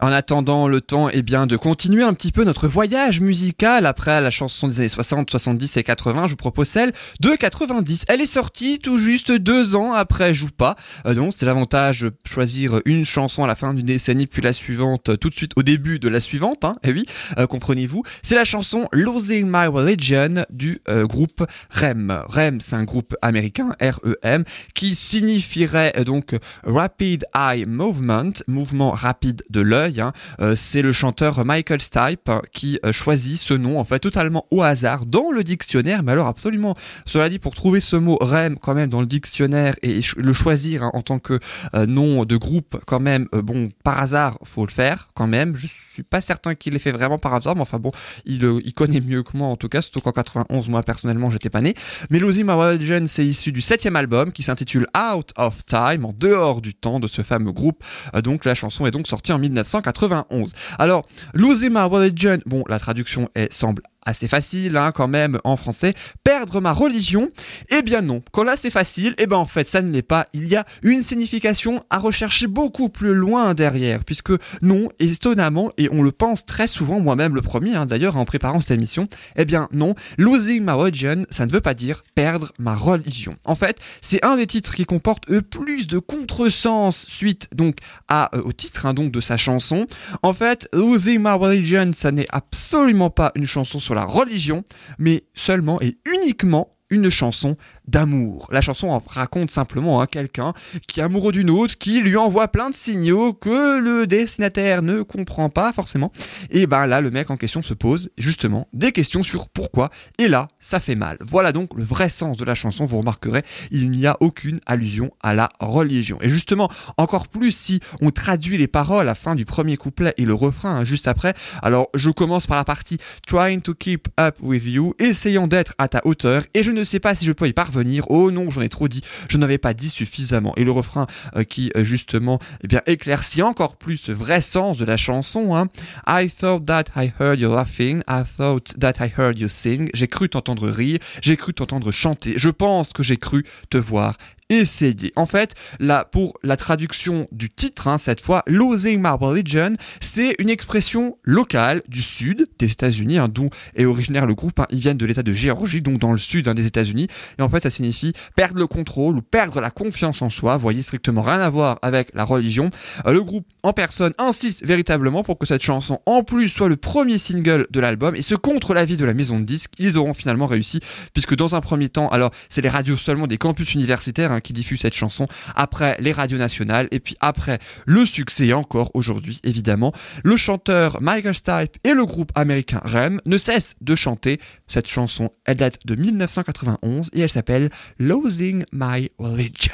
En 0.01 0.13
attendant 0.13 0.69
le 0.69 0.79
temps 0.79 1.09
eh 1.11 1.21
bien, 1.21 1.45
de 1.45 1.57
continuer 1.57 2.03
un 2.03 2.13
petit 2.13 2.31
peu 2.31 2.45
notre 2.45 2.69
voyage 2.69 3.19
musical 3.19 3.85
après 3.85 4.21
la 4.21 4.29
chanson 4.29 4.69
des 4.69 4.79
années 4.79 4.87
60, 4.87 5.29
70 5.29 5.75
et 5.75 5.83
80, 5.83 6.27
je 6.27 6.31
vous 6.31 6.35
propose 6.37 6.69
celle 6.69 6.93
de 7.19 7.35
90. 7.35 8.05
Elle 8.07 8.21
est 8.21 8.25
sortie 8.25 8.79
tout 8.79 8.97
juste 8.97 9.29
deux 9.33 9.75
ans 9.75 9.91
après 9.91 10.33
Joue 10.33 10.51
pas. 10.55 10.77
Euh, 11.05 11.13
donc 11.15 11.33
c'est 11.35 11.45
l'avantage 11.45 11.99
de 11.99 12.13
choisir 12.23 12.79
une 12.85 13.03
chanson 13.03 13.43
à 13.43 13.47
la 13.47 13.55
fin 13.55 13.73
d'une 13.73 13.87
décennie 13.87 14.25
puis 14.25 14.41
la 14.41 14.53
suivante 14.53 15.19
tout 15.19 15.29
de 15.29 15.35
suite 15.35 15.51
au 15.57 15.63
début 15.63 15.99
de 15.99 16.07
la 16.07 16.21
suivante. 16.21 16.63
Hein, 16.63 16.77
eh 16.83 16.93
oui, 16.93 17.05
euh, 17.37 17.45
comprenez-vous. 17.45 18.03
C'est 18.21 18.35
la 18.35 18.45
chanson 18.45 18.87
Losing 18.93 19.47
My 19.47 19.67
Religion 19.67 20.45
du 20.49 20.79
euh, 20.87 21.07
groupe 21.07 21.45
REM. 21.71 22.23
REM, 22.29 22.61
c'est 22.61 22.77
un 22.77 22.85
groupe 22.85 23.17
américain, 23.21 23.75
R-E-M, 23.81 24.45
qui 24.73 24.95
signifierait 24.95 25.91
euh, 25.97 26.05
donc 26.05 26.37
Rapid 26.63 27.25
Eye 27.35 27.65
Movement, 27.65 28.31
mouvement 28.47 28.91
rapide 28.91 29.43
de 29.49 29.59
l'œil. 29.59 29.88
Hein. 29.97 30.13
Euh, 30.41 30.55
c'est 30.55 30.81
le 30.81 30.91
chanteur 30.91 31.43
Michael 31.45 31.81
Stipe 31.81 32.29
hein, 32.29 32.41
qui 32.51 32.79
euh, 32.85 32.91
choisit 32.91 33.37
ce 33.37 33.53
nom 33.53 33.79
en 33.79 33.83
fait 33.83 33.99
totalement 33.99 34.45
au 34.51 34.61
hasard 34.61 35.05
dans 35.05 35.31
le 35.31 35.43
dictionnaire. 35.43 36.03
Mais 36.03 36.11
alors 36.11 36.27
absolument, 36.27 36.75
cela 37.05 37.29
dit, 37.29 37.39
pour 37.39 37.55
trouver 37.55 37.79
ce 37.79 37.95
mot 37.95 38.17
REM 38.21 38.57
quand 38.57 38.73
même 38.73 38.89
dans 38.89 39.01
le 39.01 39.07
dictionnaire 39.07 39.75
et 39.81 40.01
le 40.17 40.33
choisir 40.33 40.83
hein, 40.83 40.91
en 40.93 41.01
tant 41.01 41.19
que 41.19 41.39
euh, 41.73 41.85
nom 41.85 42.25
de 42.25 42.37
groupe 42.37 42.79
quand 42.85 42.99
même, 42.99 43.27
bon, 43.31 43.69
par 43.83 43.99
hasard, 43.99 44.37
faut 44.43 44.65
le 44.65 44.71
faire 44.71 45.07
quand 45.13 45.27
même. 45.27 45.55
Je 45.55 45.67
suis 45.67 46.03
pas 46.03 46.21
certain 46.21 46.55
qu'il 46.55 46.73
l'ait 46.73 46.79
fait 46.79 46.91
vraiment 46.91 47.17
par 47.17 47.33
hasard, 47.33 47.55
mais 47.55 47.61
enfin 47.61 47.79
bon, 47.79 47.91
il, 48.25 48.39
connaît 48.73 49.01
mieux 49.01 49.23
que 49.23 49.35
moi 49.35 49.47
en 49.47 49.55
tout 49.55 49.69
cas, 49.69 49.81
surtout 49.81 50.01
qu'en 50.01 50.11
91, 50.11 50.69
moi 50.69 50.83
personnellement, 50.83 51.29
j'étais 51.31 51.49
pas 51.49 51.61
né. 51.61 51.73
My 52.09 52.19
Religion, 52.19 53.05
c'est 53.07 53.25
issu 53.25 53.51
du 53.51 53.61
septième 53.61 53.95
album 53.95 54.31
qui 54.31 54.43
s'intitule 54.43 54.87
Out 54.95 55.31
of 55.37 55.65
Time, 55.65 56.05
en 56.05 56.13
dehors 56.13 56.61
du 56.61 56.73
temps 56.73 56.99
de 56.99 57.07
ce 57.07 57.21
fameux 57.21 57.51
groupe. 57.51 57.83
Donc 58.23 58.45
la 58.45 58.55
chanson 58.55 58.85
est 58.85 58.91
donc 58.91 59.07
sortie 59.07 59.31
en 59.31 59.39
1991. 59.79 60.53
Alors, 60.77 61.05
Losing 61.33 61.71
My 61.71 61.87
Religion, 61.89 62.37
bon, 62.45 62.63
la 62.67 62.79
traduction 62.79 63.29
est, 63.35 63.51
semble 63.51 63.83
assez 64.05 64.27
facile 64.27 64.77
hein, 64.77 64.91
quand 64.91 65.07
même 65.07 65.39
en 65.43 65.57
français, 65.57 65.93
perdre 66.23 66.61
ma 66.61 66.71
religion, 66.71 67.29
eh 67.69 67.81
bien 67.81 68.01
non, 68.01 68.21
quand 68.31 68.43
là 68.43 68.55
c'est 68.55 68.69
facile, 68.69 69.13
eh 69.17 69.27
ben 69.27 69.37
en 69.37 69.45
fait 69.45 69.67
ça 69.67 69.81
ne 69.81 69.91
l'est 69.91 70.01
pas, 70.01 70.27
il 70.33 70.47
y 70.47 70.55
a 70.55 70.65
une 70.83 71.03
signification 71.03 71.83
à 71.89 71.99
rechercher 71.99 72.47
beaucoup 72.47 72.89
plus 72.89 73.13
loin 73.13 73.53
derrière, 73.53 74.03
puisque 74.03 74.31
non, 74.61 74.89
étonnamment, 74.99 75.71
et 75.77 75.89
on 75.91 76.01
le 76.01 76.11
pense 76.11 76.45
très 76.45 76.67
souvent, 76.67 76.99
moi-même 76.99 77.35
le 77.35 77.41
premier 77.41 77.75
hein, 77.75 77.85
d'ailleurs 77.85 78.17
en 78.17 78.25
préparant 78.25 78.61
cette 78.61 78.71
émission, 78.71 79.07
eh 79.35 79.45
bien 79.45 79.67
non, 79.71 79.95
losing 80.17 80.63
my 80.63 80.71
religion, 80.71 81.25
ça 81.29 81.45
ne 81.45 81.51
veut 81.51 81.61
pas 81.61 81.73
dire 81.73 82.03
perdre 82.15 82.51
ma 82.57 82.75
religion. 82.75 83.35
En 83.45 83.55
fait, 83.55 83.79
c'est 84.01 84.23
un 84.25 84.37
des 84.37 84.47
titres 84.47 84.75
qui 84.75 84.85
comporte 84.85 85.27
le 85.29 85.41
plus 85.41 85.87
de 85.87 85.99
contresens 85.99 87.05
suite 87.07 87.49
donc 87.55 87.77
euh, 88.11 88.25
au 88.43 88.51
titre 88.51 88.85
hein, 88.85 88.93
donc 88.93 89.11
de 89.11 89.21
sa 89.21 89.37
chanson. 89.37 89.85
En 90.23 90.33
fait, 90.33 90.67
losing 90.73 91.19
my 91.19 91.31
religion, 91.31 91.91
ça 91.95 92.11
n'est 92.11 92.27
absolument 92.29 93.09
pas 93.09 93.31
une 93.35 93.45
chanson 93.45 93.79
sur 93.79 93.95
la 93.95 93.98
religion, 94.05 94.63
mais 94.97 95.23
seulement 95.33 95.81
et 95.81 95.97
uniquement 96.05 96.75
une 96.89 97.09
chanson 97.09 97.55
d'amour. 97.89 98.47
La 98.51 98.61
chanson 98.61 98.99
raconte 99.07 99.51
simplement 99.51 100.01
hein, 100.01 100.05
quelqu'un 100.05 100.53
qui 100.87 100.99
est 100.99 101.03
amoureux 101.03 101.31
d'une 101.31 101.49
autre, 101.49 101.77
qui 101.77 101.99
lui 102.01 102.15
envoie 102.15 102.47
plein 102.47 102.69
de 102.69 102.75
signaux 102.75 103.33
que 103.33 103.79
le 103.79 104.07
destinataire 104.07 104.81
ne 104.81 105.01
comprend 105.01 105.49
pas 105.49 105.73
forcément. 105.73 106.11
Et 106.49 106.67
ben 106.67 106.87
là, 106.87 107.01
le 107.01 107.11
mec 107.11 107.29
en 107.29 107.37
question 107.37 107.61
se 107.61 107.73
pose 107.73 108.09
justement 108.17 108.67
des 108.73 108.91
questions 108.91 109.23
sur 109.23 109.49
pourquoi. 109.49 109.89
Et 110.17 110.27
là, 110.27 110.49
ça 110.59 110.79
fait 110.79 110.95
mal. 110.95 111.17
Voilà 111.21 111.51
donc 111.51 111.73
le 111.75 111.83
vrai 111.83 112.09
sens 112.09 112.37
de 112.37 112.45
la 112.45 112.55
chanson. 112.55 112.85
Vous 112.85 112.99
remarquerez, 112.99 113.43
il 113.71 113.89
n'y 113.89 114.05
a 114.05 114.17
aucune 114.19 114.59
allusion 114.65 115.11
à 115.21 115.33
la 115.33 115.49
religion. 115.59 116.17
Et 116.21 116.29
justement, 116.29 116.69
encore 116.97 117.27
plus 117.27 117.51
si 117.51 117.79
on 118.01 118.11
traduit 118.11 118.57
les 118.57 118.67
paroles 118.67 119.01
à 119.01 119.03
la 119.03 119.15
fin 119.15 119.35
du 119.35 119.45
premier 119.45 119.77
couplet 119.77 120.13
et 120.17 120.25
le 120.25 120.33
refrain 120.33 120.77
hein, 120.77 120.83
juste 120.83 121.07
après. 121.07 121.33
Alors, 121.61 121.87
je 121.95 122.09
commence 122.09 122.47
par 122.47 122.57
la 122.57 122.65
partie 122.65 122.97
Trying 123.27 123.61
to 123.61 123.73
keep 123.73 124.07
up 124.19 124.37
with 124.41 124.65
you, 124.65 124.93
essayant 124.99 125.47
d'être 125.47 125.73
à 125.77 125.87
ta 125.87 126.01
hauteur, 126.05 126.43
et 126.53 126.63
je 126.63 126.71
ne 126.71 126.83
sais 126.83 126.99
pas 126.99 127.15
si 127.15 127.25
je 127.25 127.31
peux 127.31 127.47
y 127.47 127.53
parvenir. 127.53 127.78
Oh 128.09 128.31
non, 128.31 128.49
j'en 128.49 128.61
ai 128.61 128.69
trop 128.69 128.87
dit. 128.87 129.01
Je 129.29 129.37
n'avais 129.37 129.57
pas 129.57 129.73
dit 129.73 129.89
suffisamment. 129.89 130.53
Et 130.57 130.63
le 130.63 130.71
refrain 130.71 131.07
euh, 131.35 131.43
qui 131.43 131.71
euh, 131.75 131.83
justement, 131.83 132.39
eh 132.63 132.67
bien, 132.67 132.81
éclaircit 132.87 133.41
encore 133.41 133.75
plus 133.75 133.97
ce 133.97 134.11
vrai 134.11 134.41
sens 134.41 134.77
de 134.77 134.85
la 134.85 134.97
chanson. 134.97 135.55
Hein. 135.55 135.67
I 136.07 136.29
thought 136.29 136.65
that 136.65 136.85
I 136.95 137.11
heard 137.19 137.39
you 137.39 137.53
laughing. 137.53 138.01
I 138.07 138.23
thought 138.23 138.77
that 138.79 138.93
I 138.99 139.11
heard 139.17 139.37
you 139.37 139.49
sing. 139.49 139.89
J'ai 139.93 140.07
cru 140.07 140.29
t'entendre 140.29 140.69
rire. 140.69 140.99
J'ai 141.21 141.37
cru 141.37 141.53
t'entendre 141.53 141.91
chanter. 141.91 142.33
Je 142.37 142.49
pense 142.49 142.89
que 142.89 143.03
j'ai 143.03 143.17
cru 143.17 143.45
te 143.69 143.77
voir 143.77 144.17
essayer. 144.49 145.11
En 145.15 145.25
fait, 145.25 145.55
là, 145.79 146.05
pour 146.05 146.33
la 146.43 146.57
traduction 146.57 147.27
du 147.31 147.49
titre, 147.49 147.87
hein, 147.87 147.97
cette 147.97 148.21
fois, 148.21 148.43
Losing 148.47 148.99
My 148.99 149.11
Religion, 149.19 149.73
c'est 150.01 150.35
une 150.39 150.49
expression 150.49 151.17
locale 151.23 151.83
du 151.87 152.01
sud 152.01 152.47
des 152.57 152.71
États-Unis, 152.71 153.19
hein, 153.19 153.27
d'où 153.27 153.49
est 153.75 153.85
originaire 153.85 154.25
le 154.25 154.33
groupe. 154.33 154.59
hein. 154.59 154.65
Ils 154.71 154.79
viennent 154.79 154.97
de 154.97 155.05
l'État 155.05 155.23
de 155.23 155.33
Géorgie, 155.33 155.81
donc 155.81 155.99
dans 155.99 156.11
le 156.11 156.17
sud 156.17 156.47
hein, 156.47 156.55
des 156.55 156.65
États-Unis. 156.65 157.07
Et 157.37 157.41
en 157.41 157.49
fait, 157.49 157.61
ça 157.61 157.69
signifie 157.69 158.13
perdre 158.35 158.59
le 158.59 158.67
contrôle 158.67 159.17
ou 159.17 159.21
perdre 159.21 159.61
la 159.61 159.69
confiance 159.69 160.21
en 160.21 160.29
soi. 160.29 160.57
Vous 160.57 160.63
voyez, 160.63 160.81
strictement 160.81 161.21
rien 161.21 161.39
à 161.39 161.49
voir 161.49 161.77
avec 161.81 162.09
la 162.15 162.23
religion. 162.23 162.71
Euh, 163.05 163.13
le 163.13 163.23
groupe 163.23 163.45
en 163.63 163.73
personne 163.73 164.13
insiste 164.17 164.65
véritablement 164.65 165.23
pour 165.23 165.37
que 165.37 165.45
cette 165.45 165.63
chanson, 165.63 165.99
en 166.05 166.23
plus, 166.23 166.49
soit 166.49 166.69
le 166.69 166.75
premier 166.77 167.17
single 167.17 167.67
de 167.69 167.79
l'album. 167.79 168.15
Et 168.15 168.21
ce 168.21 168.35
contre 168.35 168.73
l'avis 168.73 168.97
de 168.97 169.05
la 169.05 169.13
maison 169.13 169.39
de 169.39 169.45
disques, 169.45 169.71
ils 169.77 169.97
auront 169.97 170.13
finalement 170.13 170.47
réussi, 170.47 170.79
puisque 171.13 171.35
dans 171.35 171.55
un 171.55 171.61
premier 171.61 171.89
temps, 171.89 172.09
alors 172.09 172.31
c'est 172.49 172.61
les 172.61 172.69
radios 172.69 172.97
seulement 172.97 173.27
des 173.27 173.37
campus 173.37 173.73
universitaires 173.73 174.38
qui 174.41 174.53
diffuse 174.53 174.81
cette 174.81 174.95
chanson 174.95 175.27
après 175.55 175.97
les 175.99 176.11
radios 176.11 176.37
nationales 176.37 176.87
et 176.91 176.99
puis 176.99 177.15
après 177.19 177.59
le 177.85 178.05
succès 178.05 178.53
encore 178.53 178.91
aujourd'hui 178.93 179.39
évidemment. 179.43 179.93
Le 180.23 180.37
chanteur 180.37 181.01
Michael 181.01 181.35
Stipe 181.35 181.77
et 181.83 181.93
le 181.93 182.05
groupe 182.05 182.31
américain 182.35 182.81
REM 182.83 183.19
ne 183.25 183.37
cessent 183.37 183.75
de 183.81 183.95
chanter 183.95 184.39
cette 184.67 184.87
chanson. 184.87 185.29
Elle 185.45 185.57
date 185.57 185.79
de 185.85 185.95
1991 185.95 187.09
et 187.13 187.21
elle 187.21 187.29
s'appelle 187.29 187.69
Losing 187.99 188.63
My 188.71 189.09
Religion. 189.17 189.73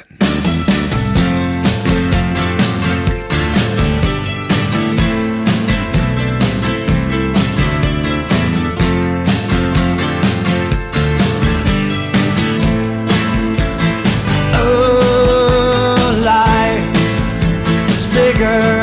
bigger. 18.36 18.82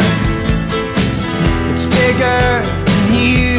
It's 1.73 1.85
bigger 1.87 2.63
than 2.87 3.15
you. 3.15 3.52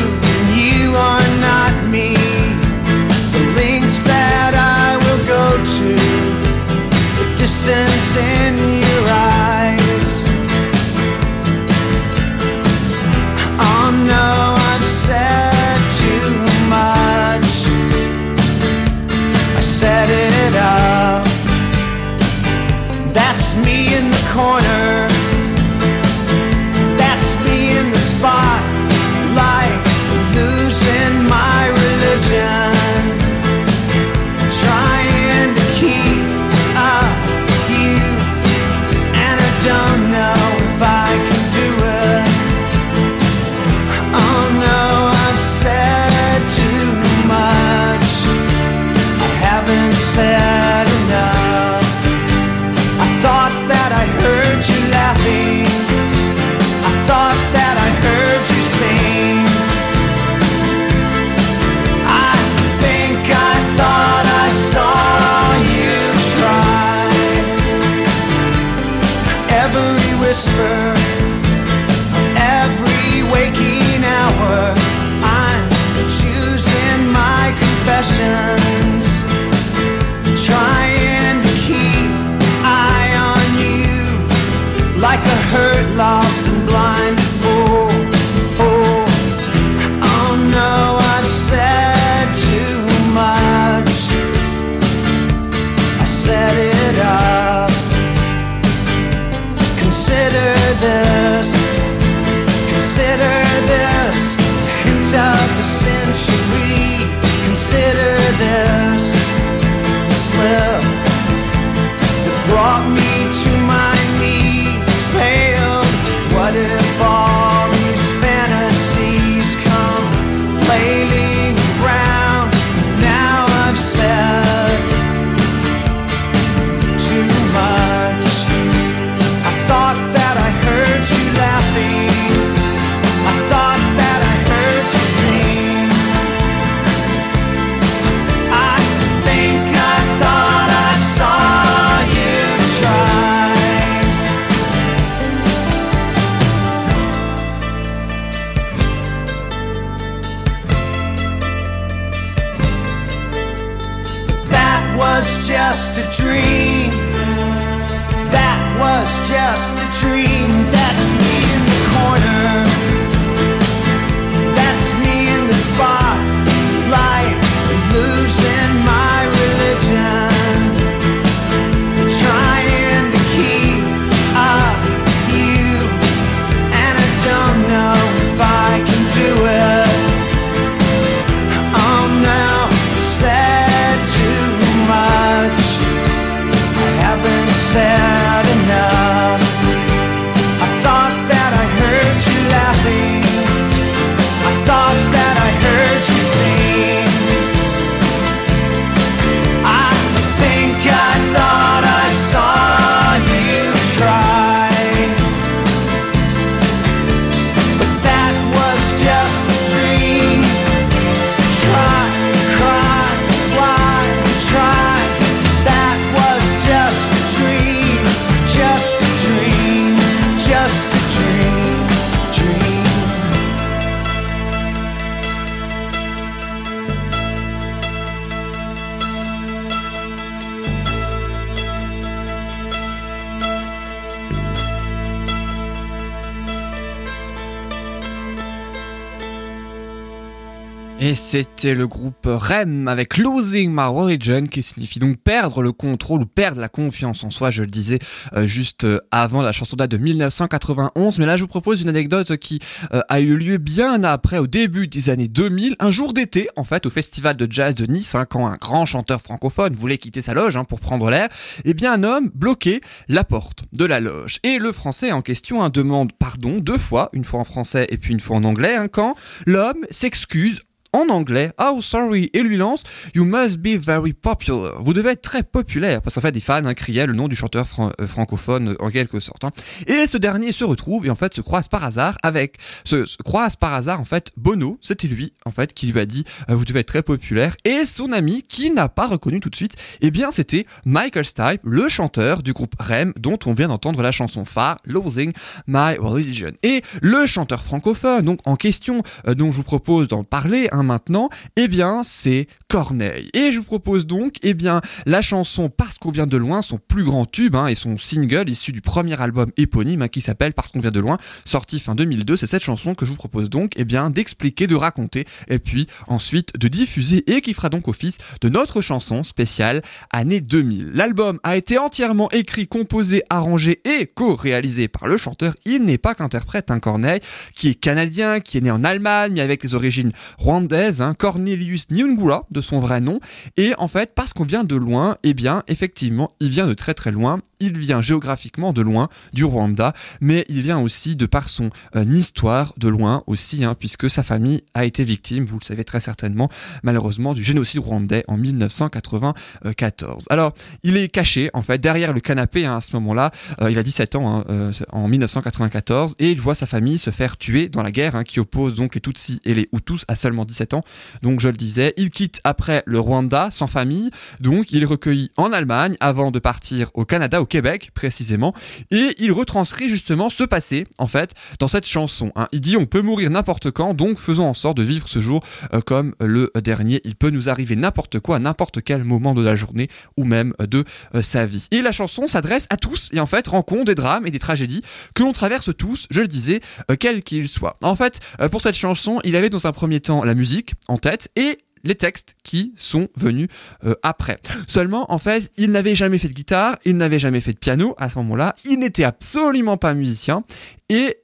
C'était 241.63 241.75
le 241.75 241.87
groupe 241.87 242.25
REM 242.25 242.89
avec 242.89 243.15
Losing 243.15 243.71
My 243.71 243.85
Religion 243.85 244.43
qui 244.43 244.61
signifie 244.61 244.99
donc 244.99 245.15
perdre 245.15 245.63
le 245.63 245.71
contrôle 245.71 246.23
ou 246.23 246.25
perdre 246.25 246.59
la 246.59 246.67
confiance 246.67 247.23
en 247.23 247.29
soi, 247.29 247.51
je 247.51 247.61
le 247.61 247.69
disais 247.69 247.99
euh, 248.33 248.45
juste 248.45 248.83
euh, 248.83 248.99
avant 249.11 249.41
la 249.41 249.53
chanson 249.53 249.77
date 249.77 249.91
de 249.91 249.95
1991. 249.95 251.19
Mais 251.19 251.25
là 251.25 251.37
je 251.37 251.43
vous 251.43 251.47
propose 251.47 251.81
une 251.81 251.87
anecdote 251.87 252.35
qui 252.35 252.59
euh, 252.93 252.99
a 253.07 253.21
eu 253.21 253.37
lieu 253.37 253.59
bien 253.59 254.03
après, 254.03 254.39
au 254.39 254.47
début 254.47 254.89
des 254.89 255.09
années 255.09 255.29
2000, 255.29 255.77
un 255.79 255.89
jour 255.89 256.11
d'été 256.11 256.49
en 256.57 256.65
fait 256.65 256.85
au 256.85 256.89
festival 256.89 257.37
de 257.37 257.47
jazz 257.49 257.75
de 257.75 257.85
Nice, 257.85 258.13
hein, 258.13 258.25
quand 258.25 258.45
un 258.45 258.57
grand 258.57 258.85
chanteur 258.85 259.21
francophone 259.21 259.73
voulait 259.73 259.97
quitter 259.97 260.21
sa 260.21 260.33
loge 260.33 260.57
hein, 260.57 260.65
pour 260.65 260.81
prendre 260.81 261.09
l'air. 261.09 261.29
Eh 261.63 261.73
bien 261.73 261.93
un 261.93 262.03
homme 262.03 262.29
bloquait 262.35 262.81
la 263.07 263.23
porte 263.23 263.63
de 263.71 263.85
la 263.85 264.01
loge. 264.01 264.39
Et 264.43 264.59
le 264.59 264.73
français 264.73 265.13
en 265.13 265.21
question 265.21 265.63
hein, 265.63 265.69
demande 265.69 266.11
pardon 266.11 266.57
deux 266.57 266.77
fois, 266.77 267.09
une 267.13 267.23
fois 267.23 267.39
en 267.39 267.45
français 267.45 267.87
et 267.89 267.97
puis 267.97 268.11
une 268.11 268.19
fois 268.19 268.35
en 268.35 268.43
anglais, 268.43 268.75
quand 268.91 269.13
l'homme 269.45 269.85
s'excuse 269.91 270.63
en 270.93 271.09
anglais, 271.09 271.51
oh 271.59 271.79
sorry, 271.81 272.29
et 272.33 272.41
lui 272.43 272.57
lance 272.57 272.83
You 273.15 273.25
must 273.25 273.57
be 273.57 273.77
very 273.79 274.13
popular. 274.13 274.81
Vous 274.81 274.93
devez 274.93 275.11
être 275.11 275.21
très 275.21 275.43
populaire, 275.43 276.01
parce 276.01 276.15
qu'en 276.15 276.21
fait 276.21 276.31
des 276.31 276.39
fans 276.41 276.63
hein, 276.65 276.73
criaient 276.73 277.07
le 277.07 277.13
nom 277.13 277.27
du 277.27 277.35
chanteur 277.35 277.67
euh, 277.99 278.07
francophone 278.07 278.69
euh, 278.69 278.75
en 278.79 278.89
quelque 278.89 279.19
sorte. 279.19 279.43
hein. 279.43 279.51
Et 279.87 280.05
ce 280.05 280.17
dernier 280.17 280.51
se 280.51 280.63
retrouve 280.63 281.05
et 281.05 281.09
en 281.09 281.15
fait 281.15 281.33
se 281.33 281.41
croise 281.41 281.67
par 281.67 281.83
hasard 281.83 282.17
avec, 282.23 282.57
se, 282.83 283.05
se 283.05 283.17
croise 283.17 283.55
par 283.55 283.73
hasard 283.73 283.99
en 283.99 284.05
fait 284.05 284.31
Bono, 284.37 284.77
c'était 284.81 285.07
lui 285.07 285.33
en 285.45 285.51
fait 285.51 285.73
qui 285.73 285.87
lui 285.87 285.99
a 285.99 286.05
dit 286.05 286.23
euh, 286.49 286.55
vous 286.55 286.65
devez 286.65 286.81
être 286.81 286.87
très 286.87 287.03
populaire. 287.03 287.55
Et 287.65 287.85
son 287.85 288.11
ami 288.11 288.43
qui 288.43 288.71
n'a 288.71 288.89
pas 288.89 289.07
reconnu 289.07 289.39
tout 289.39 289.49
de 289.49 289.55
suite, 289.55 289.75
eh 290.01 290.11
bien 290.11 290.31
c'était 290.31 290.65
Michael 290.85 291.25
Stipe, 291.25 291.61
le 291.63 291.89
chanteur 291.89 292.43
du 292.43 292.53
groupe 292.53 292.75
REM 292.79 293.13
dont 293.19 293.39
on 293.45 293.53
vient 293.53 293.67
d'entendre 293.67 294.01
la 294.01 294.11
chanson 294.11 294.45
phare 294.45 294.77
Losing 294.85 295.31
My 295.67 295.95
Religion. 295.97 296.51
Et 296.61 296.81
le 297.01 297.25
chanteur 297.25 297.63
francophone 297.63 298.25
donc 298.25 298.39
en 298.45 298.55
question 298.55 299.01
dont 299.25 299.51
je 299.51 299.57
vous 299.57 299.63
propose 299.63 300.07
d'en 300.07 300.23
parler 300.23 300.67
hein, 300.71 300.82
maintenant, 300.83 301.29
eh 301.55 301.67
bien 301.67 302.03
c'est 302.03 302.47
Corneille. 302.67 303.29
Et 303.33 303.51
je 303.51 303.59
vous 303.59 303.65
propose 303.65 304.07
donc 304.07 304.35
eh 304.41 304.53
bien 304.53 304.81
la 305.05 305.21
chanson 305.21 305.69
Parce 305.69 305.97
qu'on 305.97 306.11
vient 306.11 306.25
de 306.25 306.37
loin, 306.37 306.61
son 306.61 306.77
plus 306.77 307.03
grand 307.03 307.25
tube 307.25 307.55
hein, 307.55 307.67
et 307.67 307.75
son 307.75 307.97
single 307.97 308.49
issu 308.49 308.71
du 308.71 308.81
premier 308.81 309.19
album 309.21 309.51
éponyme 309.57 310.01
hein, 310.01 310.07
qui 310.07 310.21
s'appelle 310.21 310.53
Parce 310.53 310.71
qu'on 310.71 310.79
vient 310.79 310.91
de 310.91 310.99
loin, 310.99 311.17
sorti 311.45 311.79
fin 311.79 311.95
2002. 311.95 312.37
C'est 312.37 312.47
cette 312.47 312.63
chanson 312.63 312.95
que 312.95 313.05
je 313.05 313.11
vous 313.11 313.17
propose 313.17 313.49
donc 313.49 313.73
eh 313.75 313.85
bien 313.85 314.09
d'expliquer, 314.09 314.67
de 314.67 314.75
raconter 314.75 315.25
et 315.47 315.59
puis 315.59 315.87
ensuite 316.07 316.57
de 316.57 316.67
diffuser 316.67 317.23
et 317.31 317.41
qui 317.41 317.53
fera 317.53 317.69
donc 317.69 317.87
office 317.87 318.17
de 318.41 318.49
notre 318.49 318.81
chanson 318.81 319.23
spéciale 319.23 319.81
année 320.11 320.41
2000. 320.41 320.91
L'album 320.93 321.39
a 321.43 321.55
été 321.57 321.77
entièrement 321.77 322.29
écrit, 322.31 322.67
composé, 322.67 323.23
arrangé 323.29 323.81
et 323.85 324.07
co-réalisé 324.07 324.87
par 324.87 325.07
le 325.07 325.17
chanteur. 325.17 325.53
Il 325.65 325.83
n'est 325.83 325.97
pas 325.97 326.15
qu'interprète 326.15 326.71
un 326.71 326.79
Corneille 326.79 327.21
qui 327.55 327.69
est 327.69 327.75
canadien, 327.75 328.39
qui 328.39 328.57
est 328.57 328.61
né 328.61 328.71
en 328.71 328.83
Allemagne 328.83 329.33
mais 329.33 329.41
avec 329.41 329.61
des 329.61 329.75
origines 329.75 330.11
rwandaises, 330.37 330.72
hein, 330.73 331.13
Cornelius 331.13 331.89
Nyungula 331.91 332.43
de 332.51 332.61
son 332.61 332.79
vrai 332.79 333.01
nom. 333.01 333.19
Et 333.57 333.73
en 333.77 333.87
fait, 333.87 334.13
parce 334.15 334.33
qu'on 334.33 334.45
vient 334.45 334.63
de 334.63 334.75
loin, 334.75 335.17
eh 335.23 335.33
bien, 335.33 335.63
effectivement, 335.67 336.31
il 336.39 336.49
vient 336.49 336.67
de 336.67 336.73
très 336.73 336.93
très 336.93 337.11
loin. 337.11 337.39
Il 337.59 337.77
vient 337.77 338.01
géographiquement 338.01 338.73
de 338.73 338.81
loin 338.81 339.07
du 339.31 339.45
Rwanda, 339.45 339.93
mais 340.19 340.45
il 340.49 340.61
vient 340.61 340.79
aussi 340.79 341.15
de 341.15 341.25
par 341.25 341.47
son 341.47 341.69
euh, 341.95 342.03
histoire 342.03 342.73
de 342.77 342.89
loin 342.89 343.23
aussi, 343.25 343.63
hein, 343.63 343.73
puisque 343.77 344.09
sa 344.09 344.21
famille 344.21 344.63
a 344.73 344.83
été 344.83 345.03
victime, 345.03 345.45
vous 345.45 345.59
le 345.59 345.63
savez 345.63 345.85
très 345.85 346.01
certainement, 346.01 346.49
malheureusement, 346.83 347.33
du 347.33 347.43
génocide 347.43 347.79
rwandais 347.79 348.25
en 348.27 348.37
1994. 348.37 350.25
Alors, 350.29 350.53
il 350.83 350.97
est 350.97 351.07
caché 351.07 351.49
en 351.53 351.61
fait 351.61 351.79
derrière 351.79 352.13
le 352.13 352.19
canapé 352.19 352.65
hein, 352.65 352.77
à 352.77 352.81
ce 352.81 352.93
moment-là. 352.93 353.31
Euh, 353.61 353.71
il 353.71 353.77
a 353.77 353.83
17 353.83 354.15
ans 354.15 354.43
euh, 354.49 354.71
en 354.91 355.07
1994 355.07 356.15
et 356.19 356.31
il 356.31 356.41
voit 356.41 356.55
sa 356.55 356.67
famille 356.67 356.97
se 356.97 357.11
faire 357.11 357.37
tuer 357.37 357.69
dans 357.69 357.83
la 357.83 357.91
guerre 357.91 358.23
qui 358.23 358.39
oppose 358.39 358.73
donc 358.73 358.95
les 358.95 359.01
Tutsis 359.01 359.39
et 359.45 359.53
les 359.53 359.69
Hutus 359.73 360.05
à 360.07 360.15
seulement 360.15 360.45
17 360.45 360.62
ans. 360.71 360.83
Donc 361.21 361.41
je 361.41 361.49
le 361.49 361.57
disais, 361.57 361.93
il 361.97 362.09
quitte 362.11 362.39
après 362.45 362.83
le 362.85 362.99
Rwanda 362.99 363.49
sans 363.51 363.67
famille, 363.67 364.09
donc 364.39 364.71
il 364.71 364.83
est 364.83 364.85
recueilli 364.85 365.31
en 365.35 365.51
Allemagne 365.51 365.97
avant 365.99 366.31
de 366.31 366.39
partir 366.39 366.89
au 366.93 367.03
Canada, 367.03 367.41
au 367.41 367.45
Québec 367.45 367.91
précisément, 367.93 368.53
et 368.91 369.15
il 369.17 369.31
retranscrit 369.31 369.89
justement 369.89 370.29
ce 370.29 370.45
passé 370.45 370.87
en 370.97 371.07
fait 371.07 371.31
dans 371.59 371.67
cette 371.67 371.85
chanson. 371.87 372.31
hein. 372.35 372.47
Il 372.53 372.61
dit 372.61 372.77
on 372.77 372.85
peut 372.85 373.01
mourir 373.01 373.29
n'importe 373.29 373.71
quand, 373.71 373.93
donc 373.93 374.17
faisons 374.17 374.45
en 374.45 374.53
sorte 374.53 374.77
de 374.77 374.83
vivre 374.83 375.09
ce 375.09 375.21
jour 375.21 375.43
euh, 375.73 375.81
comme 375.81 376.13
le 376.21 376.51
dernier. 376.63 377.01
Il 377.03 377.15
peut 377.15 377.29
nous 377.29 377.49
arriver 377.49 377.75
n'importe 377.75 378.19
quoi 378.19 378.39
n'importe 378.39 378.81
quel 378.83 379.03
moment 379.03 379.33
de 379.33 379.41
la 379.41 379.55
journée 379.55 379.89
ou 380.17 380.23
même 380.23 380.53
de 380.59 380.85
euh, 381.15 381.21
sa 381.21 381.45
vie. 381.45 381.67
Et 381.71 381.81
la 381.81 381.91
chanson 381.91 382.27
s'adresse 382.27 382.67
à 382.69 382.77
tous 382.77 383.09
et 383.13 383.19
en 383.19 383.25
fait 383.27 383.47
rencontre 383.47 383.85
des 383.85 383.95
drames 383.95 384.27
et 384.27 384.31
des 384.31 384.39
tragédies 384.39 384.81
que 385.15 385.23
l'on 385.23 385.33
traverse 385.33 385.71
tous, 385.75 386.07
je 386.11 386.21
le 386.21 386.27
disais, 386.27 386.61
euh, 386.91 386.95
quels 386.99 387.23
qu'ils 387.23 387.49
soient. 387.49 387.77
En 387.81 387.95
fait, 387.95 388.19
euh, 388.41 388.49
pour 388.49 388.61
cette 388.61 388.75
chanson, 388.75 389.19
il 389.23 389.35
avait 389.35 389.49
dans 389.49 389.65
un 389.65 389.71
premier 389.71 389.99
temps 389.99 390.23
la 390.23 390.35
musique 390.35 390.52
en 390.87 390.97
tête 390.97 391.29
et 391.35 391.59
les 391.83 391.95
textes 391.95 392.35
qui 392.43 392.73
sont 392.77 393.09
venus 393.15 393.49
euh, 393.83 393.95
après. 394.03 394.37
Seulement, 394.67 395.11
en 395.11 395.19
fait, 395.19 395.51
il 395.57 395.71
n'avait 395.71 395.95
jamais 395.95 396.17
fait 396.17 396.29
de 396.29 396.33
guitare, 396.33 396.77
il 396.85 396.97
n'avait 396.97 397.19
jamais 397.19 397.41
fait 397.41 397.53
de 397.53 397.59
piano 397.59 397.93
à 397.97 398.09
ce 398.09 398.17
moment-là, 398.19 398.55
il 398.65 398.79
n'était 398.79 399.03
absolument 399.03 399.77
pas 399.77 399.93
musicien, 399.93 400.43
et 400.89 401.17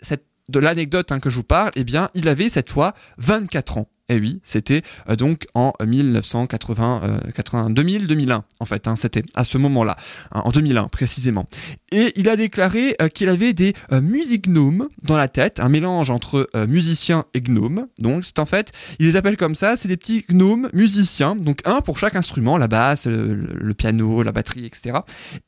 de 0.50 0.60
l'anecdote 0.60 1.12
hein, 1.12 1.20
que 1.20 1.30
je 1.30 1.36
vous 1.36 1.44
parle, 1.44 1.72
eh 1.76 1.84
bien, 1.84 2.10
il 2.14 2.28
avait 2.28 2.50
cette 2.50 2.70
fois 2.70 2.94
24 3.18 3.78
ans. 3.78 3.88
Et 4.10 4.20
oui, 4.20 4.42
c'était 4.44 4.82
euh, 5.08 5.16
donc 5.16 5.46
en 5.54 5.72
1980, 5.86 7.02
euh, 7.04 7.32
80, 7.32 7.70
2000, 7.70 8.08
2001 8.08 8.44
en 8.60 8.66
fait. 8.66 8.88
hein, 8.88 8.96
c'était 8.96 9.24
à 9.36 9.44
ce 9.44 9.60
moment-là, 9.60 9.96
hein, 10.32 10.42
en 10.44 10.50
2001 10.50 10.88
précisément. 10.88 11.48
Et 11.92 12.12
il 12.16 12.28
a 12.28 12.36
déclaré 12.36 12.96
euh, 13.02 13.08
qu'il 13.08 13.30
avait 13.30 13.54
des 13.54 13.74
euh, 13.92 14.02
music-gnomes 14.02 14.90
dans 15.04 15.16
la 15.16 15.28
tête, 15.28 15.60
un 15.60 15.70
mélange 15.70 16.10
entre 16.10 16.50
musicien 16.68 17.26
et 17.36 17.42
gnome. 17.42 17.88
Donc 18.00 18.26
c'est 18.26 18.40
en 18.40 18.46
fait, 18.46 18.72
il 18.98 19.06
les 19.06 19.16
appelle 19.16 19.38
comme 19.38 19.54
ça, 19.54 19.78
c'est 19.78 19.88
des 19.88 19.98
petits 19.98 20.26
gnomes 20.30 20.70
musiciens, 20.74 21.36
donc 21.36 21.62
un 21.66 21.82
pour 21.82 22.00
chaque 22.00 22.16
instrument, 22.16 22.58
la 22.58 22.68
basse, 22.68 23.06
le, 23.06 23.74
piano, 23.74 24.24
la 24.24 24.32
batterie, 24.32 24.66
etc. 24.66 25.00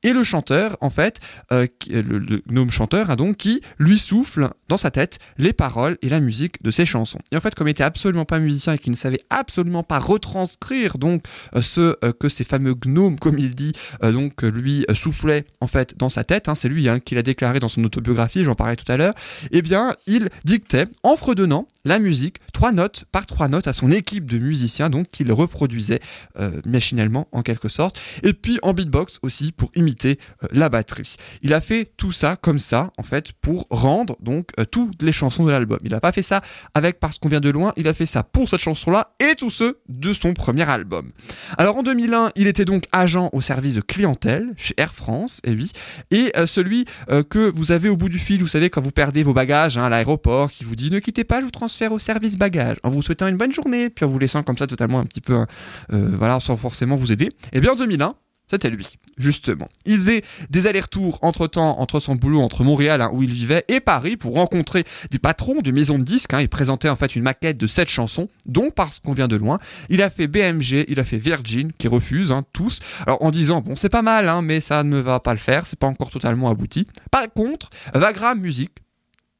Et 0.03 0.13
le 0.13 0.23
chanteur, 0.23 0.77
en 0.81 0.89
fait, 0.89 1.19
le 1.49 2.41
gnome 2.49 2.69
chanteur, 2.69 3.09
hein, 3.09 3.15
donc, 3.15 3.37
qui 3.37 3.61
lui 3.79 3.97
souffle 3.97 4.49
dans 4.67 4.77
sa 4.77 4.91
tête 4.91 5.19
les 5.37 5.53
paroles 5.53 5.97
et 6.01 6.09
la 6.09 6.19
musique 6.19 6.61
de 6.63 6.71
ses 6.71 6.85
chansons. 6.85 7.19
Et 7.31 7.37
en 7.37 7.41
fait, 7.41 7.55
comme 7.55 7.67
il 7.67 7.71
était 7.71 7.83
absolument 7.83 8.25
pas 8.25 8.39
musicien 8.39 8.50
et 8.51 8.77
qu'il 8.77 8.91
ne 8.91 8.97
savait 8.97 9.21
absolument 9.29 9.83
pas 9.83 9.99
retranscrire 9.99 10.97
donc 10.97 11.23
euh, 11.55 11.61
ce 11.61 11.95
euh, 12.03 12.11
que 12.11 12.29
ces 12.29 12.43
fameux 12.43 12.73
gnomes, 12.73 13.17
comme 13.19 13.39
il 13.39 13.55
dit, 13.55 13.73
euh, 14.03 14.11
donc 14.11 14.41
lui 14.43 14.85
soufflait 14.93 15.45
en 15.61 15.67
fait 15.67 15.97
dans 15.97 16.09
sa 16.09 16.23
tête, 16.23 16.49
hein, 16.49 16.55
c'est 16.55 16.69
lui 16.69 16.89
hein, 16.89 16.99
qui 16.99 17.15
l'a 17.15 17.21
déclaré 17.21 17.59
dans 17.59 17.69
son 17.69 17.83
autobiographie, 17.83 18.43
j'en 18.43 18.55
parlais 18.55 18.75
tout 18.75 18.89
à 18.91 18.97
l'heure, 18.97 19.13
eh 19.51 19.61
bien, 19.61 19.93
il 20.07 20.29
dictait 20.45 20.85
en 21.03 21.15
fredonnant 21.15 21.67
la 21.85 21.99
musique, 21.99 22.37
trois 22.51 22.71
notes 22.71 23.05
par 23.11 23.25
trois 23.25 23.47
notes 23.47 23.67
à 23.67 23.73
son 23.73 23.91
équipe 23.91 24.29
de 24.29 24.37
musiciens, 24.37 24.89
donc 24.89 25.09
qu'il 25.09 25.31
reproduisait 25.31 25.99
euh, 26.39 26.51
machinalement 26.65 27.27
en 27.31 27.41
quelque 27.41 27.69
sorte, 27.69 27.99
et 28.23 28.33
puis 28.33 28.59
en 28.63 28.73
beatbox 28.73 29.19
aussi 29.21 29.51
pour 29.51 29.71
imiter 29.75 30.19
euh, 30.43 30.47
la 30.51 30.69
batterie. 30.69 31.15
Il 31.41 31.53
a 31.53 31.61
fait 31.61 31.91
tout 31.97 32.11
ça 32.11 32.35
comme 32.35 32.59
ça, 32.59 32.91
en 32.97 33.03
fait, 33.03 33.31
pour 33.33 33.67
rendre 33.69 34.17
donc 34.21 34.49
euh, 34.59 34.65
toutes 34.65 35.01
les 35.01 35.11
chansons 35.11 35.45
de 35.45 35.51
l'album. 35.51 35.79
Il 35.83 35.91
n'a 35.91 35.99
pas 35.99 36.11
fait 36.11 36.23
ça 36.23 36.41
avec 36.73 36.99
Parce 36.99 37.17
qu'on 37.17 37.29
vient 37.29 37.39
de 37.39 37.49
loin, 37.49 37.73
il 37.77 37.87
a 37.87 37.93
fait 37.93 38.05
ça 38.05 38.23
pour 38.23 38.49
cette 38.49 38.59
chanson-là 38.59 39.13
et 39.19 39.35
tous 39.35 39.49
ceux 39.49 39.79
de 39.89 40.13
son 40.13 40.33
premier 40.33 40.69
album. 40.69 41.11
Alors 41.57 41.77
en 41.77 41.83
2001, 41.83 42.31
il 42.35 42.47
était 42.47 42.65
donc 42.65 42.85
agent 42.91 43.29
au 43.33 43.41
service 43.41 43.75
de 43.75 43.81
clientèle 43.81 44.53
chez 44.57 44.73
Air 44.77 44.93
France, 44.93 45.41
et 45.43 45.51
oui, 45.51 45.71
et 46.11 46.31
celui 46.45 46.85
que 47.29 47.49
vous 47.49 47.71
avez 47.71 47.89
au 47.89 47.97
bout 47.97 48.09
du 48.09 48.19
fil, 48.19 48.41
vous 48.41 48.47
savez, 48.47 48.69
quand 48.69 48.81
vous 48.81 48.91
perdez 48.91 49.23
vos 49.23 49.33
bagages 49.33 49.77
hein, 49.77 49.83
à 49.83 49.89
l'aéroport, 49.89 50.51
qui 50.51 50.63
vous 50.63 50.75
dit 50.75 50.91
ne 50.91 50.99
quittez 50.99 51.23
pas, 51.23 51.39
je 51.39 51.45
vous 51.45 51.51
transfère 51.51 51.91
au 51.91 51.99
service 51.99 52.37
bagages, 52.41 52.77
en 52.81 52.89
vous 52.89 53.03
souhaitant 53.03 53.27
une 53.27 53.37
bonne 53.37 53.51
journée, 53.51 53.89
puis 53.89 54.03
en 54.03 54.09
vous 54.09 54.17
laissant 54.17 54.41
comme 54.41 54.57
ça 54.57 54.65
totalement 54.65 54.99
un 54.99 55.05
petit 55.05 55.21
peu, 55.21 55.45
euh, 55.93 56.11
voilà, 56.17 56.39
sans 56.39 56.57
forcément 56.57 56.95
vous 56.95 57.11
aider. 57.11 57.29
Et 57.53 57.61
bien 57.61 57.73
en 57.73 57.75
2001, 57.75 58.15
c'était 58.47 58.71
lui, 58.71 58.97
justement. 59.17 59.69
Il 59.85 59.95
faisait 59.95 60.23
des 60.49 60.67
allers-retours 60.67 61.19
entre-temps 61.21 61.79
entre 61.79 61.99
son 61.99 62.15
boulot 62.15 62.41
entre 62.41 62.63
Montréal, 62.63 63.01
hein, 63.01 63.11
où 63.13 63.21
il 63.21 63.31
vivait, 63.31 63.63
et 63.67 63.79
Paris 63.79 64.17
pour 64.17 64.33
rencontrer 64.33 64.83
des 65.11 65.19
patrons 65.19 65.61
de 65.61 65.71
maisons 65.71 65.99
de 65.99 66.03
disques. 66.03 66.33
Hein, 66.33 66.39
et 66.39 66.47
présenter 66.47 66.89
en 66.89 66.95
fait 66.95 67.15
une 67.15 67.21
maquette 67.23 67.57
de 67.57 67.67
sept 67.67 67.87
chansons, 67.87 68.27
dont 68.47 68.71
parce 68.71 68.99
qu'on 68.99 69.13
vient 69.13 69.29
de 69.29 69.37
loin. 69.37 69.59
Il 69.89 70.01
a 70.01 70.09
fait 70.09 70.27
BMG, 70.27 70.85
il 70.89 70.99
a 70.99 71.05
fait 71.05 71.17
Virgin, 71.17 71.71
qui 71.77 71.87
refuse, 71.87 72.31
hein, 72.31 72.43
tous. 72.51 72.79
Alors 73.05 73.23
en 73.23 73.31
disant, 73.31 73.61
bon, 73.61 73.75
c'est 73.75 73.89
pas 73.89 74.01
mal, 74.01 74.27
hein, 74.27 74.41
mais 74.41 74.59
ça 74.59 74.83
ne 74.83 74.97
va 74.97 75.19
pas 75.19 75.33
le 75.33 75.39
faire, 75.39 75.65
c'est 75.67 75.79
pas 75.79 75.87
encore 75.87 76.09
totalement 76.09 76.49
abouti. 76.49 76.87
Par 77.11 77.31
contre, 77.31 77.69
Vagram 77.93 78.39
Music 78.39 78.71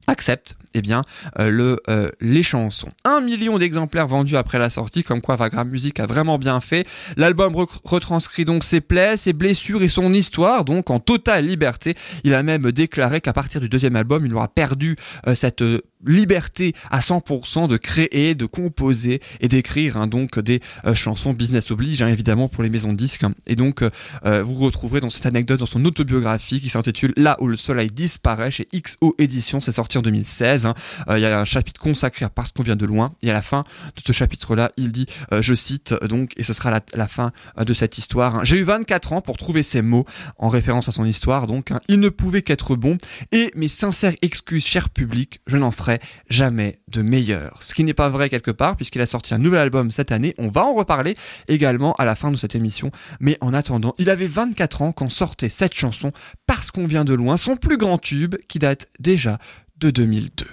accepte 0.08 0.56
eh 0.74 0.82
bien 0.82 1.02
euh, 1.40 1.76
euh, 1.90 2.10
les 2.20 2.44
chansons. 2.44 2.90
Un 3.04 3.22
million 3.22 3.58
d'exemplaires 3.58 4.08
vendus 4.08 4.38
après 4.38 4.60
la 4.60 4.70
sortie, 4.70 5.04
comme 5.04 5.22
quoi 5.22 5.36
Vagram 5.36 5.70
Music 5.70 6.00
a 6.00 6.06
vraiment 6.06 6.38
bien 6.38 6.62
fait. 6.62 6.88
L'album 7.18 7.56
retranscrit 7.84 8.46
donc 8.46 8.64
ses 8.64 8.82
plaies, 8.82 9.18
ses 9.18 9.34
blessures 9.34 9.84
et 9.84 9.90
son 9.90 10.14
histoire, 10.14 10.66
donc 10.66 10.90
en 10.90 11.00
totale 11.00 11.46
liberté. 11.46 11.96
Il 12.24 12.34
a 12.34 12.44
même 12.44 12.72
déclaré 12.72 13.22
qu'à 13.22 13.34
partir 13.34 13.62
du 13.62 13.70
deuxième 13.70 13.96
album, 13.96 14.26
il 14.26 14.34
aura 14.34 14.48
perdu 14.48 14.96
euh, 15.28 15.36
cette 15.36 15.64
liberté 16.04 16.74
à 16.90 17.00
100% 17.00 17.68
de 17.68 17.78
créer, 17.78 18.34
de 18.34 18.48
composer 18.48 19.22
et 19.40 19.48
d'écrire 19.48 19.98
hein, 19.98 20.08
donc 20.08 20.40
des 20.40 20.60
chansons 20.96 21.32
business 21.32 21.70
oblige 21.70 22.02
hein, 22.02 22.08
évidemment 22.08 22.48
pour 22.48 22.64
les 22.64 22.72
maisons 22.72 22.92
de 22.92 22.98
disques 22.98 23.24
et 23.46 23.56
donc 23.56 23.84
vous 24.24 24.56
retrouverez 24.56 25.00
dans 25.00 25.12
cette 25.12 25.28
anecdote 25.28 25.60
dans 25.60 25.68
son 25.68 25.86
autobiographie 25.86 26.60
qui 26.60 26.70
s'intitule 26.70 27.14
Là 27.18 27.38
où 27.40 27.48
le 27.48 27.58
soleil 27.58 27.92
disparaît 27.92 28.52
chez 28.52 28.68
XO 28.74 29.16
Édition, 29.18 29.62
c'est 29.62 29.72
sorti 29.72 29.98
en 29.98 30.02
2016. 30.02 30.61
Hein. 30.66 30.74
Euh, 31.10 31.18
Il 31.18 31.22
y 31.22 31.26
a 31.26 31.40
un 31.40 31.46
chapitre 31.46 31.80
consacré 31.80 32.26
à 32.26 32.30
Parce 32.30 32.52
qu'on 32.52 32.64
vient 32.64 32.76
de 32.76 32.86
loin 32.86 33.14
et 33.22 33.30
à 33.30 33.34
la 33.34 33.42
fin 33.42 33.64
de 33.96 34.02
ce 34.06 34.12
chapitre-là, 34.12 34.72
il 34.78 34.92
dit, 34.92 35.06
euh, 35.32 35.42
je 35.42 35.54
cite 35.54 35.94
donc, 36.06 36.34
et 36.38 36.44
ce 36.44 36.54
sera 36.54 36.72
la, 36.94 37.08
fin 37.08 37.32
euh, 37.60 37.64
de 37.64 37.74
cette 37.74 37.98
histoire. 37.98 38.38
hein. 38.38 38.42
J'ai 38.44 38.58
eu 38.58 38.64
24 38.64 39.14
ans 39.14 39.22
pour 39.22 39.38
trouver 39.38 39.64
ces 39.64 39.82
mots 39.82 40.06
en 40.38 40.50
référence 40.50 40.88
à 40.90 40.92
son 40.92 41.06
histoire, 41.06 41.48
donc 41.48 41.72
hein. 41.72 41.80
il 41.88 42.00
ne 42.00 42.10
pouvait 42.10 42.42
qu'être 42.42 42.76
bon 42.76 42.98
et 43.32 43.52
mes 43.56 43.68
sincères 43.68 44.14
excuses, 44.22 44.66
cher 44.66 44.90
public, 44.90 45.42
je 45.48 45.58
n'en 45.58 45.72
ferai 45.72 46.00
jamais 46.30 46.80
de 46.88 47.02
meilleur. 47.02 47.60
Ce 47.62 47.74
qui 47.74 47.84
n'est 47.84 47.94
pas 47.94 48.10
vrai 48.10 48.30
quelque 48.30 48.52
part, 48.52 48.76
puisqu'il 48.76 49.02
a 49.02 49.06
sorti 49.06 49.34
un 49.34 49.38
nouvel 49.38 49.60
album 49.60 49.92
cette 49.92 50.12
année. 50.12 50.36
On 50.38 50.50
va 50.50 50.64
en 50.66 50.74
reparler 50.74 51.16
également 51.48 51.94
à 51.94 52.06
la 52.06 52.16
fin 52.16 52.32
de 52.32 52.36
cette 52.38 52.56
émission. 52.56 52.92
Mais 53.20 53.38
en 53.42 53.54
attendant, 53.54 53.94
il 53.98 54.10
avait 54.10 54.28
24 54.28 54.82
ans 54.82 54.92
quand 54.92 55.10
sortait 55.10 55.50
cette 55.50 55.74
chanson, 55.74 56.12
Parce 56.48 56.72
qu'on 56.72 56.88
vient 56.88 57.06
de 57.06 57.14
loin, 57.14 57.38
son 57.38 57.56
plus 57.56 57.78
grand 57.78 57.98
tube, 57.98 58.36
qui 58.48 58.60
date 58.60 58.88
déjà 59.00 59.38
de 59.82 59.90
2002. 59.90 60.46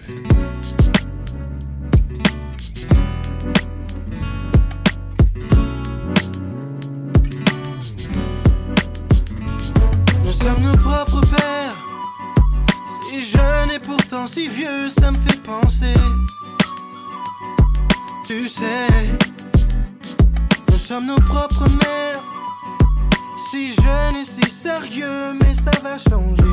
Nous 10.25 10.33
sommes 10.33 10.63
nos 10.63 10.77
propres 10.79 11.21
pères. 11.27 11.77
Si 13.03 13.21
jeune 13.21 13.71
et 13.71 13.79
pourtant 13.79 14.27
si 14.27 14.49
vieux, 14.49 14.89
ça 14.89 15.11
me 15.11 15.17
fait 15.19 15.37
penser. 15.43 15.93
Tu 18.25 18.49
sais, 18.49 18.89
nous 20.71 20.79
sommes 20.79 21.07
nos 21.07 21.21
propres 21.21 21.69
mères. 21.69 22.23
Si 23.51 23.75
jeune 23.75 24.17
et 24.23 24.25
si 24.25 24.51
sérieux, 24.51 25.35
mais 25.43 25.55
ça 25.55 25.73
va 25.83 25.99
changer. 25.99 26.45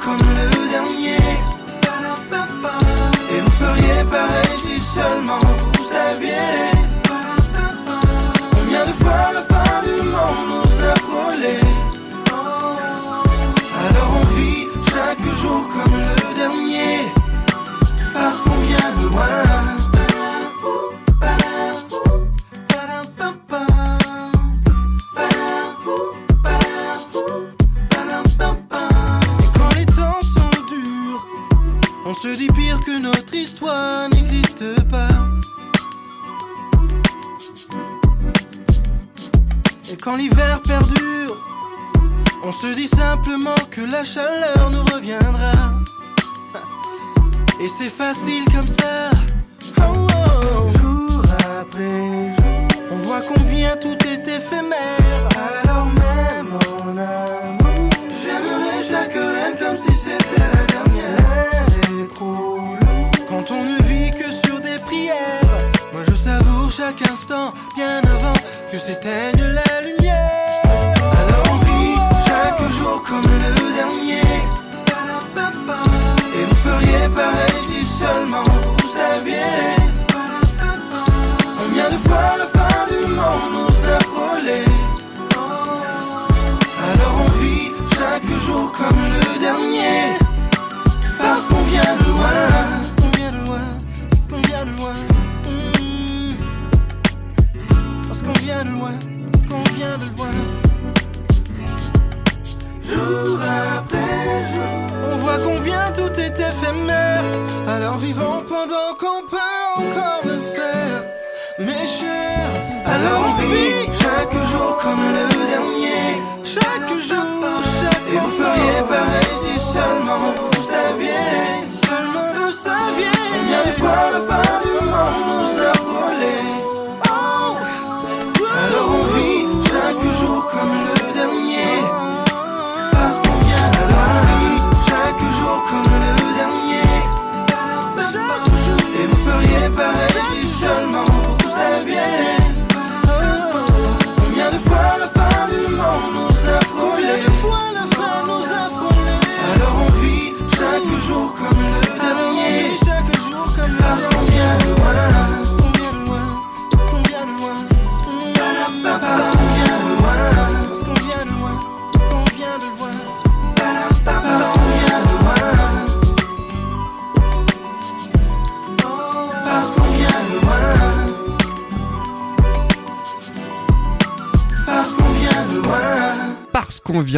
Comme 0.00 0.18
le 0.18 0.70
dernier. 0.70 1.16
Et 1.16 1.38
vous 2.70 2.87
si 4.56 4.80
seulement 4.80 5.38
vous 5.40 5.84
saviez. 5.84 6.72
Combien 8.50 8.84
de 8.86 8.92
fois 8.92 9.32
la 9.32 9.42
fin 9.42 9.82
du 9.84 10.02
monde 10.02 10.44
nous 10.50 10.84
a 10.84 10.94
frôlés 11.06 11.60
alors 13.86 14.12
on 14.20 14.24
vit 14.34 14.66
chaque 14.90 15.22
jour 15.40 15.68
comme 15.68 15.98
le 15.98 16.34
dernier. 16.34 17.12
Parce 18.12 18.40
qu'on 18.40 18.58
vient 18.66 18.90
de 19.00 19.08
loin 19.12 19.47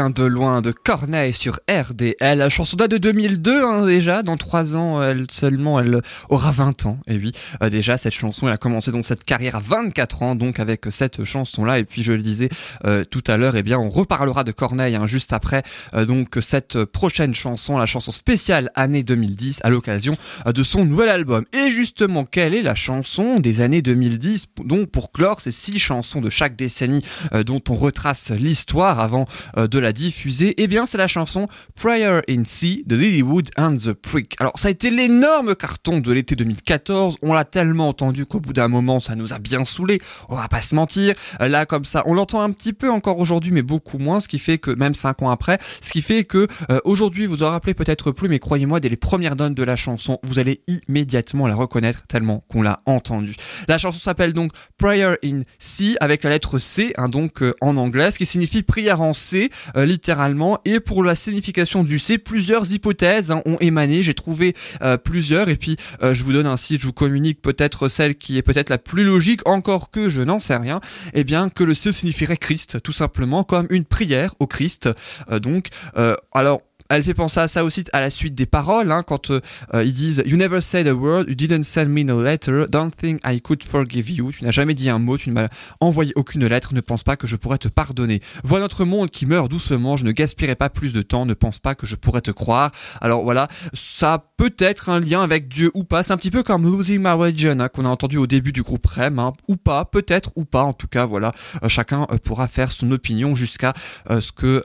de 0.08 0.24
loin 0.24 0.62
de 0.62 0.72
Corneille 0.72 1.34
sur 1.34 1.58
RDL. 1.68 2.38
La 2.38 2.48
chanson 2.48 2.76
date 2.76 2.92
de 2.92 2.96
2002 2.96 3.64
hein, 3.64 3.84
déjà. 3.84 4.22
Dans 4.22 4.38
trois 4.38 4.74
ans, 4.74 5.02
elle 5.02 5.26
seulement, 5.30 5.78
elle 5.78 6.00
aura 6.30 6.52
20 6.52 6.86
ans. 6.86 6.98
Et 7.06 7.16
oui, 7.16 7.32
euh, 7.62 7.68
déjà 7.68 7.98
cette 7.98 8.14
chanson, 8.14 8.46
elle 8.46 8.54
a 8.54 8.56
commencé 8.56 8.92
donc 8.92 9.04
cette 9.04 9.24
carrière 9.24 9.56
à 9.56 9.60
24 9.60 10.22
ans, 10.22 10.34
donc 10.36 10.58
avec 10.58 10.86
cette 10.90 11.24
chanson-là. 11.24 11.78
Et 11.78 11.84
puis 11.84 12.02
je 12.02 12.12
le 12.12 12.22
disais 12.22 12.48
euh, 12.86 13.04
tout 13.04 13.22
à 13.26 13.36
l'heure, 13.36 13.56
eh 13.56 13.62
bien 13.62 13.78
on 13.78 13.90
reparlera 13.90 14.42
de 14.42 14.52
Corneille 14.52 14.96
hein, 14.96 15.06
juste 15.06 15.34
après. 15.34 15.62
euh, 15.92 16.06
donc 16.06 16.38
cette 16.40 16.84
prochaine 16.84 17.34
chanson, 17.34 17.76
la 17.76 17.86
chanson 17.86 18.12
spéciale 18.12 18.70
année 18.76 19.02
2010, 19.02 19.60
à 19.64 19.68
l'occasion 19.68 20.14
de 20.46 20.62
son 20.62 20.86
nouvel 20.86 21.10
album. 21.10 21.44
Et 21.52 21.70
justement, 21.70 22.24
quelle 22.24 22.54
est 22.54 22.62
la 22.62 22.74
chanson 22.74 23.38
des 23.38 23.60
années 23.60 23.82
2010 23.82 24.46
Donc 24.64 24.90
pour 24.90 25.12
clore 25.12 25.40
ces 25.42 25.52
six 25.52 25.78
chansons 25.78 26.22
de 26.22 26.30
chaque 26.30 26.56
décennie 26.56 27.04
dont 27.44 27.60
on 27.68 27.74
retrace 27.74 28.30
l'histoire 28.30 29.00
avant 29.00 29.26
de 29.56 29.78
la 29.78 29.89
diffuser, 29.92 30.54
eh 30.58 30.66
bien 30.66 30.86
c'est 30.86 30.98
la 30.98 31.08
chanson 31.08 31.46
Prayer 31.74 32.20
in 32.28 32.44
Sea 32.44 32.82
de 32.86 32.96
Lilywood 32.96 33.48
and 33.56 33.76
the 33.76 33.92
Prick. 33.92 34.36
Alors 34.40 34.58
ça 34.58 34.68
a 34.68 34.70
été 34.70 34.90
l'énorme 34.90 35.54
carton 35.54 35.98
de 35.98 36.12
l'été 36.12 36.36
2014, 36.36 37.18
on 37.22 37.32
l'a 37.32 37.44
tellement 37.44 37.88
entendu 37.88 38.26
qu'au 38.26 38.40
bout 38.40 38.52
d'un 38.52 38.68
moment 38.68 39.00
ça 39.00 39.16
nous 39.16 39.32
a 39.32 39.38
bien 39.38 39.64
saoulé, 39.64 40.00
on 40.28 40.36
va 40.36 40.48
pas 40.48 40.60
se 40.60 40.74
mentir. 40.74 41.14
Là 41.40 41.66
comme 41.66 41.84
ça, 41.84 42.02
on 42.06 42.14
l'entend 42.14 42.40
un 42.40 42.52
petit 42.52 42.72
peu 42.72 42.90
encore 42.90 43.18
aujourd'hui 43.18 43.52
mais 43.52 43.62
beaucoup 43.62 43.98
moins, 43.98 44.20
ce 44.20 44.28
qui 44.28 44.38
fait 44.38 44.58
que 44.58 44.70
même 44.70 44.94
cinq 44.94 45.22
ans 45.22 45.30
après, 45.30 45.58
ce 45.80 45.90
qui 45.90 46.02
fait 46.02 46.24
que 46.24 46.46
euh, 46.70 46.80
aujourd'hui 46.84 47.26
vous 47.26 47.42
en 47.42 47.50
rappelez 47.50 47.74
peut-être 47.74 48.10
plus 48.10 48.28
mais 48.28 48.38
croyez-moi 48.38 48.80
dès 48.80 48.88
les 48.88 48.96
premières 48.96 49.36
notes 49.36 49.54
de 49.54 49.62
la 49.62 49.76
chanson, 49.76 50.18
vous 50.22 50.38
allez 50.38 50.62
immédiatement 50.66 51.46
la 51.46 51.54
reconnaître 51.54 52.06
tellement 52.06 52.44
qu'on 52.48 52.62
l'a 52.62 52.80
entendue. 52.86 53.36
La 53.68 53.78
chanson 53.78 53.98
s'appelle 53.98 54.32
donc 54.32 54.52
Prayer 54.78 55.14
in 55.24 55.42
C 55.58 55.96
avec 56.00 56.24
la 56.24 56.30
lettre 56.30 56.58
C, 56.58 56.92
hein, 56.96 57.08
donc 57.08 57.42
euh, 57.42 57.54
en 57.60 57.76
anglais, 57.76 58.10
ce 58.10 58.18
qui 58.18 58.26
signifie 58.26 58.62
prière 58.62 59.00
en 59.00 59.14
C, 59.14 59.50
euh, 59.76 59.79
littéralement. 59.84 60.58
Et 60.64 60.80
pour 60.80 61.02
la 61.04 61.14
signification 61.14 61.84
du 61.84 61.98
C, 61.98 62.18
plusieurs 62.18 62.72
hypothèses 62.72 63.30
hein, 63.30 63.42
ont 63.46 63.56
émané. 63.60 64.02
J'ai 64.02 64.14
trouvé 64.14 64.54
euh, 64.82 64.96
plusieurs, 64.96 65.48
et 65.48 65.56
puis 65.56 65.76
euh, 66.02 66.14
je 66.14 66.22
vous 66.24 66.32
donne 66.32 66.46
ainsi, 66.46 66.78
je 66.78 66.86
vous 66.86 66.92
communique 66.92 67.40
peut-être 67.42 67.88
celle 67.88 68.16
qui 68.16 68.36
est 68.36 68.42
peut-être 68.42 68.70
la 68.70 68.78
plus 68.78 69.04
logique, 69.04 69.46
encore 69.46 69.90
que 69.90 70.10
je 70.10 70.20
n'en 70.20 70.40
sais 70.40 70.56
rien. 70.56 70.80
Eh 71.14 71.24
bien, 71.24 71.48
que 71.48 71.64
le 71.64 71.74
C 71.74 71.92
signifierait 71.92 72.36
Christ, 72.36 72.82
tout 72.82 72.92
simplement, 72.92 73.44
comme 73.44 73.66
une 73.70 73.84
prière 73.84 74.34
au 74.38 74.46
Christ. 74.46 74.88
Euh, 75.30 75.38
donc, 75.38 75.68
euh, 75.96 76.14
alors 76.32 76.62
elle 76.90 77.04
fait 77.04 77.14
penser 77.14 77.38
à 77.40 77.48
ça 77.48 77.64
aussi 77.64 77.84
à 77.92 78.00
la 78.00 78.10
suite 78.10 78.34
des 78.34 78.46
paroles, 78.46 78.90
hein, 78.90 79.02
quand 79.04 79.30
euh, 79.30 79.40
euh, 79.74 79.84
ils 79.84 79.92
disent 79.92 80.22
You 80.26 80.36
never 80.36 80.60
said 80.60 80.88
a 80.88 80.94
word, 80.94 81.24
you 81.28 81.34
didn't 81.34 81.62
send 81.62 81.86
me 81.86 82.02
no 82.02 82.22
letter, 82.22 82.66
don't 82.68 82.90
think 82.90 83.20
I 83.24 83.40
could 83.40 83.62
forgive 83.62 84.10
you. 84.10 84.32
Tu 84.32 84.44
n'as 84.44 84.50
jamais 84.50 84.74
dit 84.74 84.90
un 84.90 84.98
mot, 84.98 85.16
tu 85.16 85.30
ne 85.30 85.34
m'as 85.34 85.48
envoyé 85.78 86.12
aucune 86.16 86.46
lettre, 86.46 86.74
ne 86.74 86.80
pense 86.80 87.04
pas 87.04 87.16
que 87.16 87.28
je 87.28 87.36
pourrais 87.36 87.58
te 87.58 87.68
pardonner. 87.68 88.20
Vois 88.42 88.58
notre 88.58 88.84
monde 88.84 89.10
qui 89.10 89.24
meurt 89.24 89.48
doucement, 89.48 89.96
je 89.96 90.04
ne 90.04 90.10
gaspillerai 90.10 90.56
pas 90.56 90.68
plus 90.68 90.92
de 90.92 91.02
temps, 91.02 91.26
ne 91.26 91.34
pense 91.34 91.60
pas 91.60 91.76
que 91.76 91.86
je 91.86 91.94
pourrais 91.94 92.22
te 92.22 92.32
croire. 92.32 92.72
Alors 93.00 93.22
voilà, 93.22 93.46
ça 93.72 94.14
a 94.14 94.18
peut-être 94.36 94.88
un 94.88 94.98
lien 94.98 95.22
avec 95.22 95.46
Dieu 95.46 95.70
ou 95.74 95.84
pas, 95.84 96.02
c'est 96.02 96.12
un 96.12 96.16
petit 96.16 96.32
peu 96.32 96.42
comme 96.42 96.64
Losing 96.64 96.98
My 96.98 97.12
Religion 97.12 97.60
hein, 97.60 97.68
qu'on 97.68 97.84
a 97.84 97.88
entendu 97.88 98.16
au 98.16 98.26
début 98.26 98.52
du 98.52 98.62
groupe 98.62 98.86
REM, 98.86 99.20
hein, 99.20 99.32
ou 99.46 99.56
pas, 99.56 99.84
peut-être 99.84 100.32
ou 100.34 100.44
pas, 100.44 100.64
en 100.64 100.72
tout 100.72 100.88
cas 100.88 101.06
voilà, 101.06 101.32
Euh, 101.62 101.68
chacun 101.68 102.06
euh, 102.10 102.18
pourra 102.18 102.48
faire 102.48 102.72
son 102.72 102.90
opinion 102.90 103.36
jusqu'à 103.36 103.72
ce 104.08 104.32
que 104.32 104.64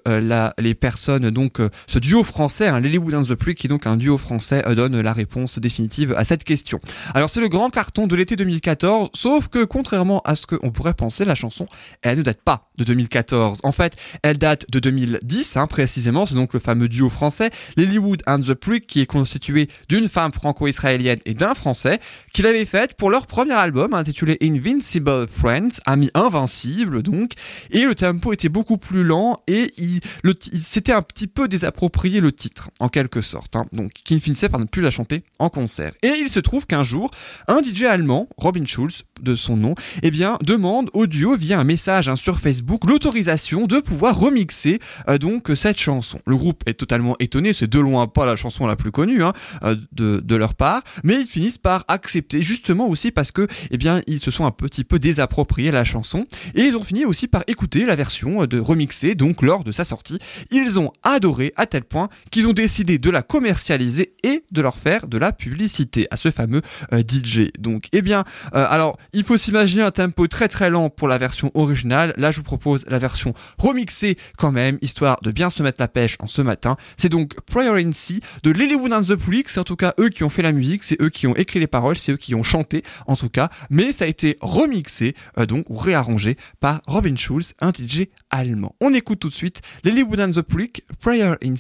les 0.60 0.76
personnes, 0.76 1.30
donc 1.30 1.62
duo 2.00 2.15
français, 2.24 2.68
hein, 2.68 2.80
Lilywood 2.80 3.14
and 3.14 3.24
the 3.24 3.36
Prick, 3.36 3.58
qui 3.58 3.68
donc 3.68 3.88
un 3.88 3.98
duo 3.98 4.18
français, 4.18 4.64
euh, 4.68 4.76
donne 4.76 5.00
la 5.00 5.14
réponse 5.14 5.60
définitive 5.60 6.14
à 6.18 6.24
cette 6.24 6.44
question. 6.44 6.80
Alors 7.14 7.30
c'est 7.30 7.42
le 7.42 7.48
grand 7.48 7.70
carton 7.70 8.08
de 8.08 8.16
l'été 8.16 8.36
2014, 8.36 9.10
sauf 9.14 9.48
que 9.48 9.64
contrairement 9.64 10.22
à 10.26 10.36
ce 10.36 10.46
qu'on 10.48 10.72
pourrait 10.72 10.94
penser, 10.94 11.26
la 11.26 11.36
chanson, 11.36 11.68
elle 12.02 12.18
ne 12.18 12.24
date 12.24 12.42
pas 12.42 12.70
de 12.78 12.84
2014. 12.84 13.60
En 13.64 13.72
fait, 13.72 13.96
elle 14.24 14.38
date 14.38 14.66
de 14.72 14.80
2010, 14.80 15.58
hein, 15.58 15.68
précisément, 15.68 16.26
c'est 16.26 16.36
donc 16.36 16.54
le 16.54 16.60
fameux 16.60 16.88
duo 16.88 17.10
français, 17.10 17.50
Lilywood 17.78 18.22
and 18.28 18.40
the 18.40 18.54
Prick, 18.54 18.88
qui 18.88 19.02
est 19.02 19.06
constitué 19.06 19.68
d'une 19.90 20.10
femme 20.10 20.32
franco-israélienne 20.32 21.20
et 21.26 21.34
d'un 21.34 21.56
français, 21.56 22.00
qui 22.34 22.42
l'avaient 22.42 22.66
faite 22.66 22.96
pour 22.96 23.10
leur 23.10 23.28
premier 23.28 23.54
album, 23.54 23.94
intitulé 23.94 24.38
Invincible 24.42 25.28
Friends, 25.28 25.80
ami 25.86 26.10
invincible 26.14 27.02
donc, 27.02 27.34
et 27.72 27.86
le 27.86 27.96
tempo 27.96 28.34
était 28.34 28.50
beaucoup 28.50 28.78
plus 28.78 29.04
lent 29.04 29.38
et 29.48 29.72
il, 29.78 30.00
il 30.24 30.60
s'était 30.60 30.92
un 30.92 31.02
petit 31.02 31.28
peu 31.28 31.48
désapproprié 31.48 32.05
le 32.10 32.32
titre, 32.32 32.70
en 32.80 32.88
quelque 32.88 33.22
sorte, 33.22 33.56
hein, 33.56 33.66
donc 33.74 33.92
qui 33.92 34.16
ne 34.16 34.20
finissait 34.20 34.50
par 34.50 34.60
ne 34.60 34.66
plus 34.66 34.82
la 34.82 34.92
chanter 34.92 35.24
en 35.40 35.50
concert. 35.50 35.94
Et 36.04 36.14
il 36.20 36.30
se 36.30 36.40
trouve 36.40 36.66
qu'un 36.68 36.84
jour, 36.84 37.12
un 37.48 37.62
DJ 37.62 37.84
allemand, 37.84 38.28
Robin 38.38 38.66
Schulz, 38.66 39.04
de 39.22 39.36
son 39.36 39.58
nom, 39.58 39.76
eh 40.04 40.12
bien, 40.12 40.38
demande 40.42 40.90
au 40.94 41.08
duo 41.08 41.36
via 41.36 41.60
un 41.60 41.64
message 41.64 42.08
hein, 42.08 42.16
sur 42.16 42.40
Facebook 42.40 42.86
l'autorisation 42.86 43.66
de 43.66 43.80
pouvoir 43.80 44.18
remixer 44.20 44.80
euh, 45.10 45.18
donc 45.18 45.52
cette 45.56 45.80
chanson. 45.80 46.20
Le 46.26 46.36
groupe 46.36 46.64
est 46.66 46.74
totalement 46.74 47.16
étonné, 47.20 47.54
c'est 47.54 47.70
de 47.70 47.80
loin 47.80 48.08
pas 48.08 48.26
la 48.26 48.36
chanson 48.36 48.68
la 48.68 48.76
plus 48.76 48.92
connue 48.92 49.24
hein, 49.24 49.34
euh, 49.64 49.76
de, 49.94 50.20
de 50.20 50.36
leur 50.36 50.54
part, 50.54 50.84
mais 51.04 51.16
ils 51.22 51.28
finissent 51.28 51.58
par 51.58 51.86
accepter 51.88 52.42
justement 52.42 52.88
aussi 52.88 53.12
parce 53.12 53.32
que 53.32 53.48
eh 53.72 53.78
bien 53.78 54.02
ils 54.08 54.20
se 54.20 54.32
sont 54.32 54.46
un 54.46 54.52
petit 54.52 54.84
peu 54.84 55.00
désappropriés 55.00 55.72
la 55.72 55.84
chanson 55.84 56.26
et 56.54 56.62
ils 56.62 56.76
ont 56.76 56.84
fini 56.84 57.06
aussi 57.06 57.28
par 57.28 57.44
écouter 57.48 57.86
la 57.86 57.96
version 57.96 58.44
euh, 58.44 58.48
de 58.48 58.60
remixer 58.60 59.16
donc 59.16 59.42
lors 59.42 59.64
de 59.64 59.72
sa 59.72 59.84
sortie. 59.84 60.20
Ils 60.52 60.80
ont 60.80 60.92
adoré 61.04 61.54
à 61.56 61.66
tel 61.66 61.84
point 61.86 62.10
qu'ils 62.32 62.48
ont 62.48 62.54
décidé 62.54 62.98
de 62.98 63.10
la 63.10 63.22
commercialiser 63.22 64.14
et 64.24 64.44
de 64.52 64.62
leur 64.62 64.78
faire 64.78 65.08
de 65.08 65.18
la 65.18 65.32
publicité 65.32 66.08
à 66.12 66.18
ce 66.18 66.32
fameux 66.32 66.62
euh, 66.94 67.02
DJ. 67.02 67.52
Donc 67.60 67.88
eh 67.92 68.02
bien 68.02 68.24
euh, 68.54 68.66
alors 68.70 68.98
il 69.14 69.24
faut 69.24 69.38
s'imaginer 69.38 69.84
un 69.84 69.92
tempo 69.92 70.28
très 70.28 70.48
très 70.48 70.70
lent 70.70 70.90
pour 70.90 71.08
la 71.08 71.18
version 71.18 71.52
originale. 71.54 72.14
Là 72.18 72.32
je 72.32 72.38
vous 72.38 72.44
propose 72.44 72.86
la 72.88 73.00
version 73.00 73.34
remixée 73.58 74.18
quand 74.38 74.52
même 74.52 74.78
histoire 74.82 75.18
de 75.22 75.32
bien 75.32 75.50
se 75.50 75.64
mettre 75.64 75.82
la 75.82 75.88
pêche 75.88 76.18
en 76.20 76.28
ce 76.28 76.42
matin. 76.42 76.78
C'est 76.98 77.10
donc 77.10 77.34
Prior 77.46 77.76
Sea 77.94 78.22
de 78.44 78.52
Lilywood 78.52 78.94
and 78.94 79.04
the 79.04 79.16
Prick, 79.16 79.50
c'est 79.50 79.60
en 79.60 79.64
tout 79.64 79.76
cas 79.76 79.94
eux 80.00 80.10
qui 80.10 80.24
ont 80.24 80.30
fait 80.30 80.42
la 80.42 80.52
musique, 80.52 80.84
c'est 80.84 81.02
eux 81.02 81.10
qui 81.10 81.28
ont 81.28 81.36
écrit 81.36 81.60
les 81.60 81.68
paroles, 81.68 81.98
c'est 81.98 82.14
eux 82.14 82.18
qui 82.18 82.36
ont 82.36 82.44
chanté 82.44 82.84
en 83.08 83.16
tout 83.16 83.30
cas, 83.30 83.50
mais 83.70 83.92
ça 83.92 84.06
a 84.06 84.08
été 84.08 84.38
remixé 84.42 85.14
euh, 85.38 85.46
donc 85.46 85.66
réarrangé 85.70 86.38
par 86.60 86.82
Robin 86.88 87.16
Schulz, 87.16 87.54
un 87.60 87.72
DJ 87.72 88.08
allemand. 88.30 88.76
On 88.82 88.94
écoute 88.94 89.20
tout 89.20 89.30
de 89.30 89.34
suite 89.34 89.62
Lilywood 89.84 90.20
and 90.20 90.32
the 90.32 90.42
Prick, 90.42 90.84
Prayer 91.00 91.36
in 91.44 91.56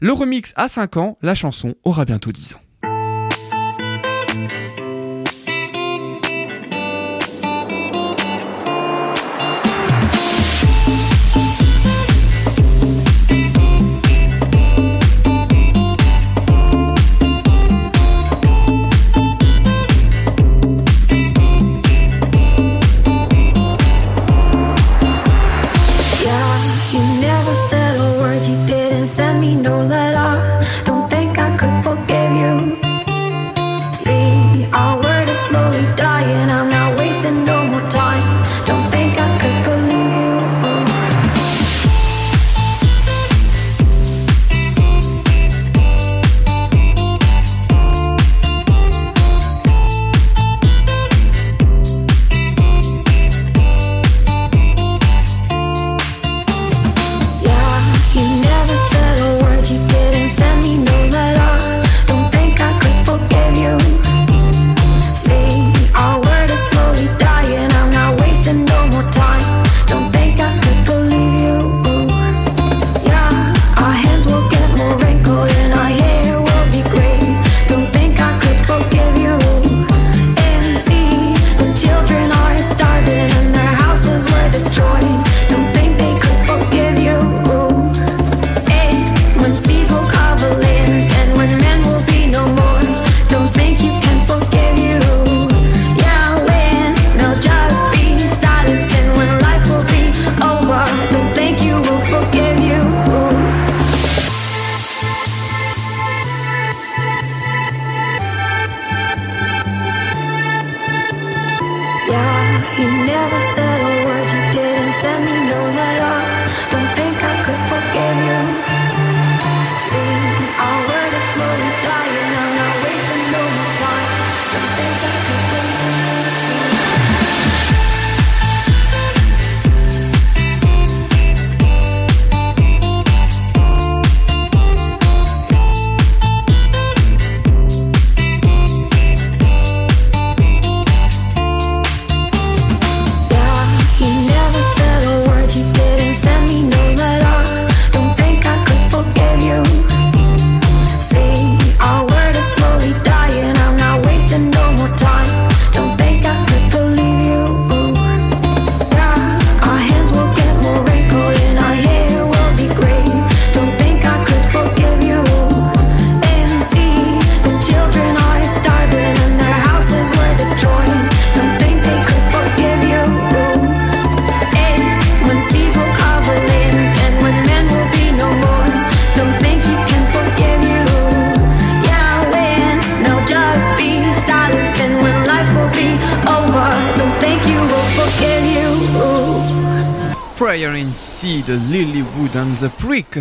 Le 0.00 0.12
remix 0.12 0.52
à 0.56 0.68
5 0.68 0.96
ans, 0.98 1.18
la 1.22 1.34
chanson 1.34 1.74
aura 1.82 2.04
bientôt 2.04 2.30
10 2.30 2.54
ans. 2.54 2.65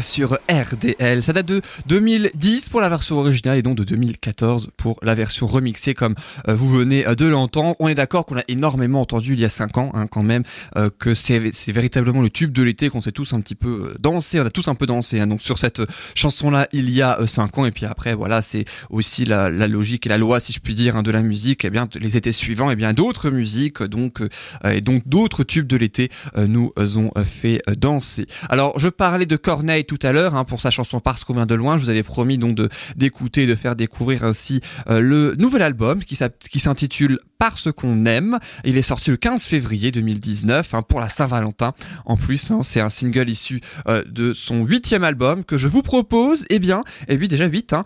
Sur 0.02 0.38
RDL. 0.50 1.24
Ça 1.24 1.34
date 1.34 1.46
de 1.46 1.62
2010 1.88 2.70
pour 2.70 2.82
la 2.82 2.85
version 2.96 3.18
originale 3.18 3.58
et 3.58 3.62
donc 3.62 3.76
de 3.76 3.84
2014 3.84 4.70
pour 4.78 4.98
la 5.02 5.16
version 5.16 5.48
remixée 5.48 5.94
comme 5.94 6.16
euh, 6.48 6.56
vous 6.56 6.70
venez 6.70 7.06
euh, 7.06 7.14
de 7.14 7.26
l'entendre. 7.26 7.76
On 7.80 7.90
est 7.90 7.96
d'accord 7.96 8.26
qu'on 8.26 8.38
a 8.38 8.44
énormément 8.48 9.02
entendu 9.02 9.34
il 9.34 9.40
y 9.42 9.44
a 9.44 9.50
5 9.50 9.78
ans 9.78 9.92
hein, 9.94 10.08
quand 10.08 10.24
même 10.24 10.44
euh, 10.78 10.90
que 10.98 11.14
c'est 11.14 11.40
véritablement 11.74 12.22
le 12.22 12.30
tube 12.30 12.54
de 12.54 12.64
l'été 12.64 12.88
qu'on 12.90 13.02
s'est 13.02 13.12
tous 13.12 13.34
un 13.34 13.42
petit 13.42 13.56
peu 13.56 13.96
dansé, 14.00 14.40
on 14.40 14.46
a 14.46 14.50
tous 14.50 14.70
un 14.70 14.76
peu 14.76 14.86
dansé 14.86 15.20
hein, 15.20 15.28
donc 15.28 15.42
sur 15.42 15.60
cette 15.60 15.82
chanson 16.16 16.50
là 16.50 16.70
il 16.72 16.90
y 16.90 17.02
a 17.02 17.20
5 17.26 17.58
ans 17.58 17.66
et 17.66 17.72
puis 17.72 17.86
après 17.86 18.14
voilà 18.14 18.42
c'est 18.42 18.64
aussi 18.90 19.26
la, 19.26 19.50
logique 19.50 20.06
et 20.06 20.10
la 20.10 20.18
loi 20.18 20.40
si 20.40 20.54
je 20.54 20.62
puis 20.62 20.74
dire 20.74 20.96
hein, 20.96 21.04
de 21.04 21.12
la 21.12 21.22
musique 21.22 21.66
et 21.66 21.70
bien 21.70 21.90
les 22.00 22.16
étés 22.16 22.32
suivants 22.32 22.72
et 22.72 22.78
bien 22.78 22.94
d'autres 22.94 23.30
musiques 23.30 23.84
donc 23.84 24.22
et 24.64 24.80
donc 24.80 25.04
d'autres 25.06 25.44
tubes 25.44 25.68
de 25.68 25.76
l'été 25.76 26.10
nous 26.38 26.72
ont 26.78 27.12
fait 27.26 27.62
danser. 27.78 28.26
Alors 28.48 28.80
je 28.80 28.88
parlais 28.88 29.26
de 29.26 29.36
Corneille 29.36 29.84
tout 29.84 30.00
à 30.02 30.14
l'heure 30.14 30.46
pour 30.46 30.62
sa 30.62 30.70
chanson 30.70 31.02
Parce 31.02 31.26
qu'on 31.26 31.34
vient 31.34 31.46
de 31.46 31.56
loin. 31.56 31.78
Je 31.78 31.84
vous 31.84 31.90
avais 31.90 32.04
promis 32.04 32.38
donc 32.38 32.56
de 32.56 32.70
d'écouter, 32.96 33.44
et 33.44 33.48
de 33.48 33.56
faire 33.56 33.76
découvrir 33.76 34.24
ainsi 34.24 34.62
euh, 34.90 35.00
le 35.00 35.36
nouvel 35.36 35.62
album 35.62 36.04
qui 36.04 36.16
s'intitule 36.60 37.20
Parce 37.38 37.72
qu'on 37.72 38.06
aime. 38.06 38.40
Il 38.64 38.78
est 38.78 38.82
sorti 38.82 39.12
le 39.12 39.18
15 39.18 39.44
février 39.44 39.92
2019 39.92 40.74
hein, 40.74 40.82
pour 40.82 41.00
la 41.00 41.10
Saint-Valentin. 41.10 41.74
En 42.06 42.18
plus, 42.18 42.52
hein, 42.52 42.62
c'est 42.64 42.80
un 42.80 42.90
single 42.90 43.30
issu 43.30 43.62
euh, 43.88 44.04
de 44.08 44.34
son 44.34 44.64
huitième 44.64 45.04
album 45.04 45.44
que 45.44 45.58
je 45.58 45.68
vous 45.68 45.82
propose. 45.82 46.46
Eh 46.50 46.60
bien, 46.60 46.84
et 47.08 47.18
oui 47.18 47.28
déjà 47.28 47.48
8. 47.48 47.74
Hein, 47.74 47.84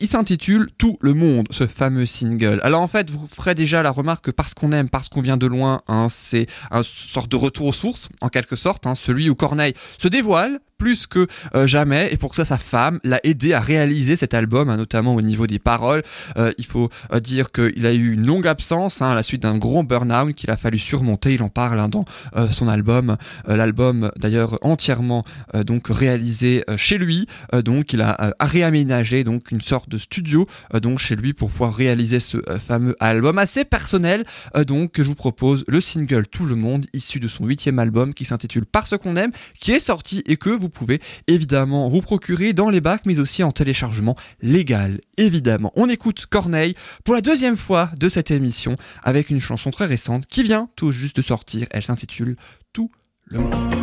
il 0.00 0.08
s'intitule 0.08 0.68
Tout 0.78 0.96
le 1.00 1.14
monde, 1.14 1.46
ce 1.50 1.66
fameux 1.66 2.06
single. 2.06 2.60
Alors 2.62 2.80
en 2.80 2.88
fait, 2.88 3.10
vous 3.10 3.26
ferez 3.26 3.54
déjà 3.54 3.82
la 3.82 3.90
remarque 3.90 4.26
que 4.26 4.30
parce 4.30 4.54
qu'on 4.54 4.72
aime, 4.72 4.88
parce 4.88 5.08
qu'on 5.08 5.20
vient 5.20 5.36
de 5.36 5.46
loin, 5.46 5.80
hein, 5.88 6.08
c'est 6.10 6.46
un 6.70 6.82
sorte 6.82 7.30
de 7.30 7.36
retour 7.36 7.66
aux 7.66 7.72
sources, 7.72 8.08
en 8.20 8.28
quelque 8.28 8.56
sorte, 8.56 8.86
hein, 8.86 8.94
celui 8.94 9.30
où 9.30 9.34
Corneille 9.34 9.74
se 9.98 10.08
dévoile 10.08 10.58
plus 10.78 11.06
que 11.06 11.26
euh, 11.54 11.66
jamais. 11.66 12.12
Et 12.12 12.16
pour 12.16 12.34
ça 12.34 12.44
sa 12.44 12.58
femme 12.58 13.00
l'a 13.04 13.20
aidé 13.24 13.52
à 13.52 13.60
réaliser 13.60 14.16
cet 14.16 14.34
album 14.34 14.68
hein, 14.68 14.76
notamment 14.76 15.14
au 15.14 15.22
niveau 15.22 15.46
des 15.46 15.58
paroles. 15.58 16.02
Euh, 16.36 16.52
il 16.58 16.66
faut 16.66 16.90
euh, 17.12 17.20
dire 17.20 17.50
qu'il 17.52 17.86
a 17.86 17.92
eu 17.92 18.12
une 18.12 18.26
longue 18.26 18.46
absence 18.46 19.02
hein, 19.02 19.10
à 19.10 19.14
la 19.14 19.22
suite 19.22 19.42
d'un 19.42 19.58
gros 19.58 19.82
burn-out 19.82 20.34
qu'il 20.34 20.50
a 20.50 20.56
fallu 20.56 20.78
surmonter. 20.78 21.34
Il 21.34 21.42
en 21.42 21.48
parle 21.48 21.80
hein, 21.80 21.88
dans 21.88 22.04
euh, 22.36 22.48
son 22.48 22.68
album. 22.68 23.16
L'album 23.46 24.10
d'ailleurs 24.16 24.58
entièrement 24.62 25.22
donc 25.54 25.88
réalisé 25.88 26.64
chez 26.76 26.98
lui. 26.98 27.26
Donc 27.52 27.92
il 27.92 28.00
a 28.00 28.34
réaménagé 28.40 29.24
donc 29.24 29.50
une 29.50 29.60
sorte 29.60 29.88
de 29.88 29.98
studio 29.98 30.46
donc 30.74 30.98
chez 30.98 31.16
lui 31.16 31.32
pour 31.32 31.50
pouvoir 31.50 31.74
réaliser 31.74 32.20
ce 32.20 32.38
fameux 32.58 32.96
album 33.00 33.38
assez 33.38 33.64
personnel. 33.64 34.24
Donc 34.66 34.92
que 34.92 35.02
je 35.02 35.08
vous 35.08 35.14
propose 35.14 35.64
le 35.68 35.80
single 35.80 36.26
Tout 36.26 36.46
le 36.46 36.54
monde 36.54 36.86
issu 36.92 37.20
de 37.20 37.28
son 37.28 37.46
huitième 37.46 37.78
album 37.78 38.14
qui 38.14 38.24
s'intitule 38.24 38.66
Parce 38.66 38.96
qu'on 38.96 39.16
aime 39.16 39.32
qui 39.58 39.72
est 39.72 39.80
sorti 39.80 40.22
et 40.26 40.36
que 40.36 40.50
vous 40.50 40.65
pouvez 40.68 41.00
évidemment 41.26 41.88
vous 41.88 42.00
procurer 42.00 42.52
dans 42.52 42.70
les 42.70 42.80
bacs 42.80 43.06
mais 43.06 43.18
aussi 43.18 43.42
en 43.42 43.52
téléchargement 43.52 44.16
légal 44.40 45.00
évidemment. 45.16 45.72
On 45.74 45.88
écoute 45.88 46.26
Corneille 46.26 46.74
pour 47.04 47.14
la 47.14 47.20
deuxième 47.20 47.56
fois 47.56 47.90
de 47.98 48.08
cette 48.08 48.30
émission 48.30 48.76
avec 49.02 49.30
une 49.30 49.40
chanson 49.40 49.70
très 49.70 49.86
récente 49.86 50.26
qui 50.26 50.42
vient 50.42 50.68
tout 50.76 50.92
juste 50.92 51.16
de 51.16 51.22
sortir. 51.22 51.66
Elle 51.70 51.82
s'intitule 51.82 52.36
Tout 52.72 52.90
le 53.26 53.40
monde. 53.40 53.74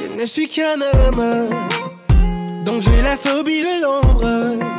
Je 0.00 0.20
ne 0.22 0.26
suis 0.26 0.48
qu'un 0.48 0.80
homme, 0.80 1.50
donc 2.64 2.82
j'ai 2.82 3.02
la 3.02 3.16
phobie 3.16 3.62
de 3.62 3.82
l'ombre. 3.82 4.77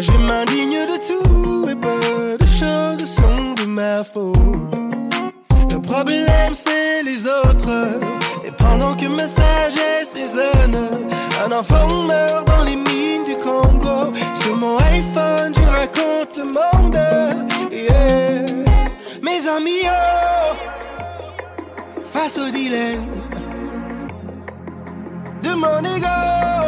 Je 0.00 0.12
m'indigne 0.12 0.86
de 0.86 0.96
tout 1.06 1.68
et 1.68 1.74
peu 1.74 2.38
de 2.38 2.46
choses 2.46 3.04
sont 3.04 3.52
de 3.52 3.66
ma 3.66 4.02
faute. 4.02 4.34
Le 5.70 5.78
problème 5.78 6.54
c'est 6.54 7.02
les 7.02 7.26
autres. 7.26 8.00
Et 8.42 8.50
pendant 8.50 8.94
que 8.94 9.06
ma 9.08 9.26
sagesse 9.26 10.14
résonne, 10.14 10.88
un 11.44 11.52
enfant 11.52 11.86
meurt 12.04 12.46
dans 12.46 12.64
les 12.64 12.76
mines 12.76 13.24
du 13.26 13.36
Congo. 13.42 14.10
Sur 14.42 14.56
mon 14.56 14.78
iPhone, 14.78 15.52
je 15.54 15.66
raconte 15.68 16.38
le 16.38 16.46
monde. 16.46 16.98
Yeah. 17.70 18.46
Mes 19.20 19.46
amis, 19.48 19.84
oh, 19.84 20.54
face 22.04 22.38
au 22.38 22.50
dilemme 22.50 23.04
de 25.42 25.50
mon 25.50 25.80
ego. 25.80 26.59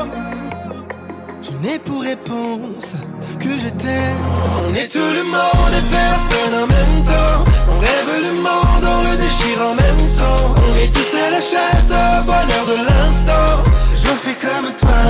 N'ai 1.62 1.78
pour 1.78 2.02
réponse 2.02 2.96
que 3.38 3.50
je 3.56 3.68
t'aime. 3.68 4.18
On 4.66 4.74
est 4.74 4.88
tout 4.88 4.98
le 4.98 5.22
monde 5.22 5.74
et 5.78 5.86
personne 5.94 6.54
en 6.58 6.66
même 6.66 7.04
temps. 7.06 7.38
On 7.70 7.78
rêve 7.78 8.12
le 8.26 8.32
monde, 8.42 8.84
on 8.84 9.02
le 9.08 9.16
déchire 9.16 9.60
en 9.70 9.74
même 9.76 10.04
temps. 10.18 10.54
On 10.58 10.76
est 10.76 10.92
tous 10.92 11.12
à 11.24 11.30
la 11.30 11.40
chasse 11.40 11.88
au 11.88 12.24
bonheur 12.24 12.64
de 12.66 12.78
l'instant. 12.88 13.62
Je 13.94 14.08
fais 14.08 14.34
comme 14.44 14.72
toi, 14.74 15.02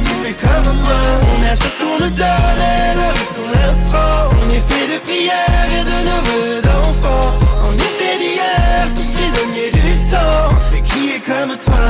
tu 0.00 0.12
fais 0.22 0.32
comme 0.32 0.76
moi. 0.80 1.04
On 1.28 1.42
a 1.44 1.54
ce 1.54 1.68
qu'on 1.78 1.96
nous 2.02 2.14
donne 2.16 2.60
et 2.72 2.94
le 2.96 3.08
risque 3.12 3.34
qu'on 3.36 3.50
le 3.56 3.68
prend. 3.90 4.32
On 4.40 4.50
est 4.50 4.64
fait 4.70 4.86
de 4.94 4.98
prières 5.04 5.70
et 5.78 5.84
de 5.90 5.98
neveux 6.08 6.62
d'enfants. 6.62 7.36
On 7.68 7.74
est 7.74 7.94
fait 7.98 8.16
d'hier, 8.16 8.88
tous 8.94 9.10
prisonniers 9.12 9.72
du 9.72 10.10
temps. 10.10 10.48
Mais 10.72 10.80
qui 10.80 11.10
est 11.16 11.20
comme 11.20 11.54
toi, 11.66 11.86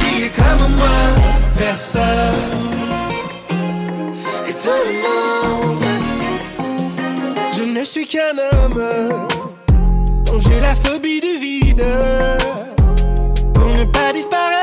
qui 0.00 0.24
est 0.24 0.34
comme 0.36 0.68
moi? 0.76 0.98
Personne. 1.54 2.64
Je 7.52 7.64
ne 7.64 7.84
suis 7.84 8.06
qu'un 8.06 8.38
homme, 8.38 8.82
donc 10.24 10.40
j'ai 10.40 10.58
la 10.60 10.74
phobie 10.74 11.20
du 11.20 11.38
vide. 11.38 11.84
Pour 13.52 13.66
ne 13.66 13.84
pas 13.84 14.12
disparaître, 14.14 14.53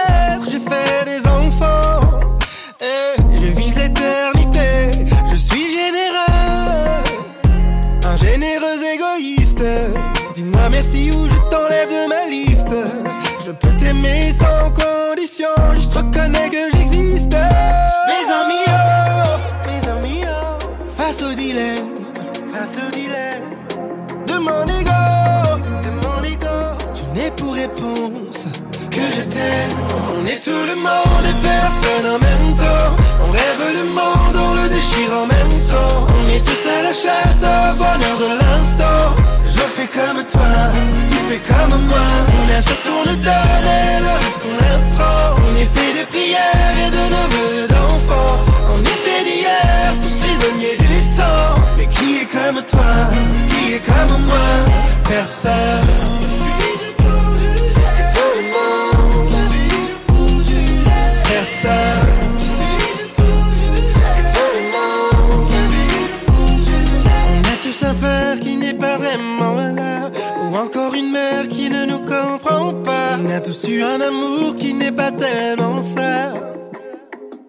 On 30.18 30.26
est 30.26 30.42
tout 30.44 30.64
le 30.72 30.76
monde 30.76 31.26
et 31.32 31.38
personne 31.42 32.08
en 32.16 32.20
même 32.20 32.56
temps. 32.58 32.90
On 33.28 33.32
rêve 33.32 33.64
le 33.80 33.86
monde, 33.90 34.36
on 34.36 34.54
le 34.62 34.70
déchire 34.70 35.12
en 35.22 35.26
même 35.26 35.56
temps. 35.70 36.06
On 36.20 36.30
est 36.30 36.44
tous 36.46 36.64
à 36.70 36.84
la 36.84 36.94
chasse 36.94 37.42
au 37.42 37.76
bonheur 37.78 38.18
de 38.24 38.30
l'instant. 38.42 39.16
Je 39.46 39.64
fais 39.76 39.88
comme 39.88 40.24
toi, 40.34 40.54
tu 41.08 41.18
fais 41.28 41.42
comme 41.50 41.82
moi. 41.88 42.08
On 42.40 42.46
est 42.50 42.62
surtout 42.62 43.00
nous 43.08 43.20
donner 43.30 43.86
le 44.06 44.14
risque 44.24 44.42
qu'on 44.44 44.60
apprend. 44.76 45.42
On 45.48 45.56
est 45.56 45.72
fait 45.76 45.94
de 46.00 46.06
prières 46.12 46.78
et 46.86 46.92
de 46.98 47.04
nos 47.14 47.28
vœux 47.34 47.68
d'enfants. 47.68 48.40
On 48.74 48.82
est 48.82 49.00
fait 49.06 49.24
d'hier, 49.24 49.94
tous 50.02 50.16
prisonniers 50.16 50.78
du 50.78 51.18
temps. 51.18 51.56
Mais 51.78 51.88
qui 51.88 52.22
est 52.22 52.30
comme 52.38 52.62
toi, 52.64 52.92
qui 53.50 53.74
est 53.74 53.84
comme 53.86 54.26
moi? 54.26 54.50
Personne. 55.10 56.31
Un 73.84 74.02
amour 74.02 74.56
qui 74.56 74.74
n'est 74.74 74.92
pas 74.92 75.12
tellement 75.12 75.82
ça. 75.82 76.34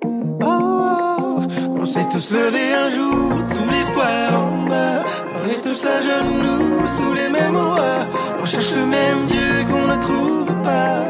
Oh, 0.04 0.46
oh, 0.46 1.40
on 1.80 1.86
s'est 1.86 2.08
tous 2.10 2.30
levés 2.30 2.72
un 2.74 2.90
jour, 2.90 3.32
tout 3.54 3.70
l'espoir 3.70 4.28
en 4.34 4.68
bas. 4.68 5.04
On 5.38 5.50
est 5.50 5.60
tous 5.60 5.84
à 5.84 6.00
genoux, 6.00 6.86
sous 6.96 7.14
les 7.14 7.28
mêmes 7.28 7.56
rois. 7.56 8.06
On 8.42 8.46
cherche 8.46 8.74
le 8.74 8.86
même 8.86 9.26
Dieu 9.28 9.64
qu'on 9.70 9.86
ne 9.86 9.96
trouve 10.00 10.54
pas. 10.62 11.04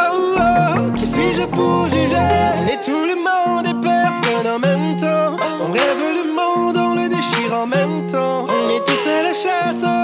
Oh, 0.00 0.36
oh, 0.36 0.92
qui 0.96 1.06
suis-je 1.06 1.44
pour 1.46 1.86
juger? 1.88 2.16
On 2.60 2.66
est 2.66 2.82
tout 2.84 3.04
le 3.10 3.16
monde 3.16 3.66
et 3.66 3.76
personne 3.82 4.46
en 4.46 4.58
même 4.58 5.00
temps. 5.00 5.36
On 5.62 5.72
rêve 5.72 6.02
le 6.18 6.34
monde, 6.34 6.76
on 6.76 6.94
le 6.94 7.08
déchire 7.08 7.52
en 7.62 7.66
même 7.66 8.10
temps. 8.12 8.46
On 8.48 8.68
est 8.70 8.84
tous 8.84 9.08
à 9.08 9.22
la 9.22 9.34
chasse 9.34 9.97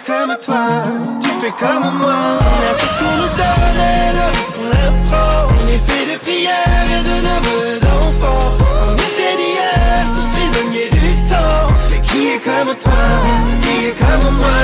fais 0.00 0.12
comme 0.12 0.36
toi, 0.44 0.66
tu 1.22 1.28
fais 1.40 1.52
comme 1.58 1.98
moi. 1.98 2.38
Ce 2.78 2.86
qu'on 2.98 3.16
nous 3.16 3.32
donne 3.40 3.80
et 3.80 4.12
le 4.16 4.24
risque 4.30 4.52
qu'on 4.54 4.70
apprend 4.70 5.46
On 5.48 5.68
est 5.68 5.78
fait 5.78 6.12
de 6.12 6.18
prières 6.18 6.88
et 6.98 7.02
de 7.02 7.16
nos 7.26 7.40
vœux 7.44 7.80
d'enfants 7.80 8.56
On 8.88 8.94
est 8.94 9.12
fait 9.16 9.36
d'hier, 9.36 10.06
tous 10.14 10.28
prisonniers 10.28 10.90
du 10.90 11.28
temps. 11.28 11.66
Mais 11.90 12.00
qui 12.00 12.28
est 12.28 12.38
comme 12.38 12.74
toi, 12.76 13.02
qui 13.62 13.86
est 13.86 13.98
comme 13.98 14.34
moi? 14.36 14.60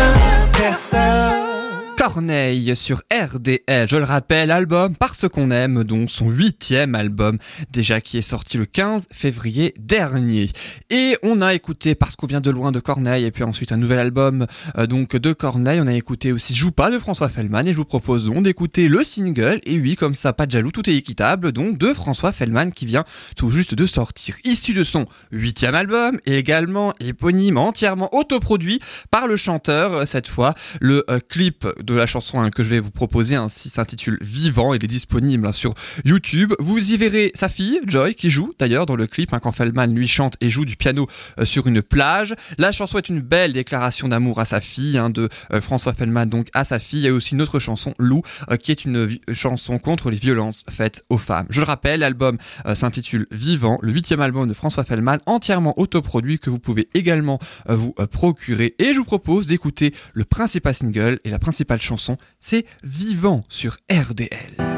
Personne 0.52 1.55
Corneille 1.96 2.76
sur 2.76 3.02
RDL, 3.10 3.88
je 3.88 3.96
le 3.96 4.04
rappelle, 4.04 4.50
album 4.50 4.94
Parce 4.96 5.28
qu'on 5.28 5.50
aime, 5.50 5.82
dont 5.82 6.06
son 6.06 6.28
huitième 6.28 6.94
album, 6.94 7.38
déjà 7.70 8.02
qui 8.02 8.18
est 8.18 8.22
sorti 8.22 8.58
le 8.58 8.66
15 8.66 9.06
février 9.10 9.72
dernier. 9.78 10.50
Et 10.90 11.16
on 11.22 11.40
a 11.40 11.54
écouté 11.54 11.94
Parce 11.94 12.14
qu'on 12.14 12.26
vient 12.26 12.42
de 12.42 12.50
loin 12.50 12.70
de 12.70 12.80
Corneille, 12.80 13.24
et 13.24 13.30
puis 13.30 13.44
ensuite 13.44 13.72
un 13.72 13.78
nouvel 13.78 13.98
album 13.98 14.46
euh, 14.76 14.86
donc 14.86 15.16
de 15.16 15.32
Corneille. 15.32 15.80
On 15.82 15.86
a 15.86 15.94
écouté 15.94 16.32
aussi 16.32 16.54
Joue 16.54 16.70
pas 16.70 16.90
de 16.90 16.98
François 16.98 17.30
Fellman, 17.30 17.66
et 17.66 17.72
je 17.72 17.76
vous 17.76 17.86
propose 17.86 18.26
donc 18.26 18.42
d'écouter 18.42 18.88
le 18.88 19.02
single, 19.02 19.60
et 19.64 19.78
oui, 19.78 19.96
comme 19.96 20.14
ça, 20.14 20.34
pas 20.34 20.44
de 20.44 20.50
jaloux, 20.50 20.72
tout 20.72 20.88
est 20.90 20.94
équitable, 20.94 21.52
donc 21.52 21.78
de 21.78 21.94
François 21.94 22.32
Fellman 22.32 22.70
qui 22.72 22.84
vient 22.84 23.04
tout 23.36 23.50
juste 23.50 23.74
de 23.74 23.86
sortir, 23.86 24.36
issu 24.44 24.74
de 24.74 24.84
son 24.84 25.06
huitième 25.32 25.74
album, 25.74 26.18
et 26.26 26.36
également 26.36 26.92
éponyme, 27.00 27.56
entièrement 27.56 28.14
autoproduit 28.14 28.80
par 29.10 29.26
le 29.26 29.38
chanteur, 29.38 29.94
euh, 29.94 30.04
cette 30.04 30.28
fois, 30.28 30.54
le 30.80 31.04
euh, 31.08 31.20
clip 31.26 31.66
de 31.86 31.94
la 31.94 32.06
chanson 32.06 32.40
hein, 32.40 32.50
que 32.50 32.64
je 32.64 32.70
vais 32.70 32.80
vous 32.80 32.90
proposer 32.90 33.36
ainsi 33.36 33.70
s'intitule 33.70 34.18
Vivant. 34.20 34.74
Il 34.74 34.84
est 34.84 34.88
disponible 34.88 35.46
hein, 35.46 35.52
sur 35.52 35.72
YouTube. 36.04 36.52
Vous 36.58 36.78
y 36.78 36.96
verrez 36.96 37.30
sa 37.34 37.48
fille, 37.48 37.80
Joy, 37.86 38.14
qui 38.14 38.28
joue 38.28 38.52
d'ailleurs 38.58 38.86
dans 38.86 38.96
le 38.96 39.06
clip 39.06 39.32
hein, 39.32 39.38
quand 39.38 39.52
Feldman 39.52 39.94
lui 39.94 40.08
chante 40.08 40.36
et 40.40 40.50
joue 40.50 40.64
du 40.64 40.76
piano 40.76 41.06
euh, 41.38 41.44
sur 41.44 41.66
une 41.66 41.82
plage. 41.82 42.34
La 42.58 42.72
chanson 42.72 42.98
est 42.98 43.08
une 43.08 43.20
belle 43.20 43.52
déclaration 43.52 44.08
d'amour 44.08 44.40
à 44.40 44.44
sa 44.44 44.60
fille, 44.60 44.98
hein, 44.98 45.10
de 45.10 45.28
euh, 45.52 45.60
François 45.60 45.92
Feldman 45.92 46.28
donc 46.28 46.48
à 46.52 46.64
sa 46.64 46.78
fille. 46.78 47.00
Il 47.00 47.04
y 47.04 47.08
a 47.08 47.12
aussi 47.12 47.34
une 47.34 47.42
autre 47.42 47.60
chanson, 47.60 47.94
Lou, 47.98 48.22
euh, 48.50 48.56
qui 48.56 48.72
est 48.72 48.84
une 48.84 49.08
chanson 49.32 49.78
contre 49.78 50.10
les 50.10 50.18
violences 50.18 50.64
faites 50.68 51.04
aux 51.08 51.18
femmes. 51.18 51.46
Je 51.50 51.60
le 51.60 51.66
rappelle, 51.66 52.00
l'album 52.00 52.38
s'intitule 52.74 53.26
Vivant, 53.30 53.78
le 53.82 53.92
huitième 53.92 54.20
album 54.20 54.48
de 54.48 54.54
François 54.54 54.84
Feldman, 54.84 55.18
entièrement 55.26 55.78
autoproduit 55.78 56.38
que 56.38 56.50
vous 56.50 56.58
pouvez 56.58 56.88
également 56.94 57.38
vous 57.68 57.92
procurer. 58.10 58.74
Et 58.78 58.92
je 58.92 58.98
vous 58.98 59.04
propose 59.04 59.46
d'écouter 59.46 59.94
le 60.14 60.24
principal 60.24 60.74
single 60.74 61.20
et 61.24 61.30
la 61.30 61.38
principale 61.38 61.75
chanson, 61.82 62.16
c'est 62.40 62.64
Vivant 62.82 63.42
sur 63.48 63.76
RDL. 63.90 64.76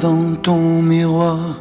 devant 0.00 0.34
ton 0.36 0.82
miroir. 0.82 1.56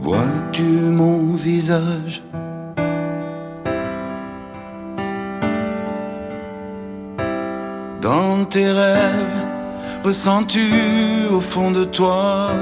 Vois-tu 0.00 0.62
mon 0.62 1.34
visage? 1.34 2.22
Dans 8.02 8.44
tes 8.44 8.70
rêves, 8.70 9.46
ressens-tu 10.04 11.26
au 11.30 11.40
fond 11.40 11.70
de 11.70 11.84
toi 11.84 12.52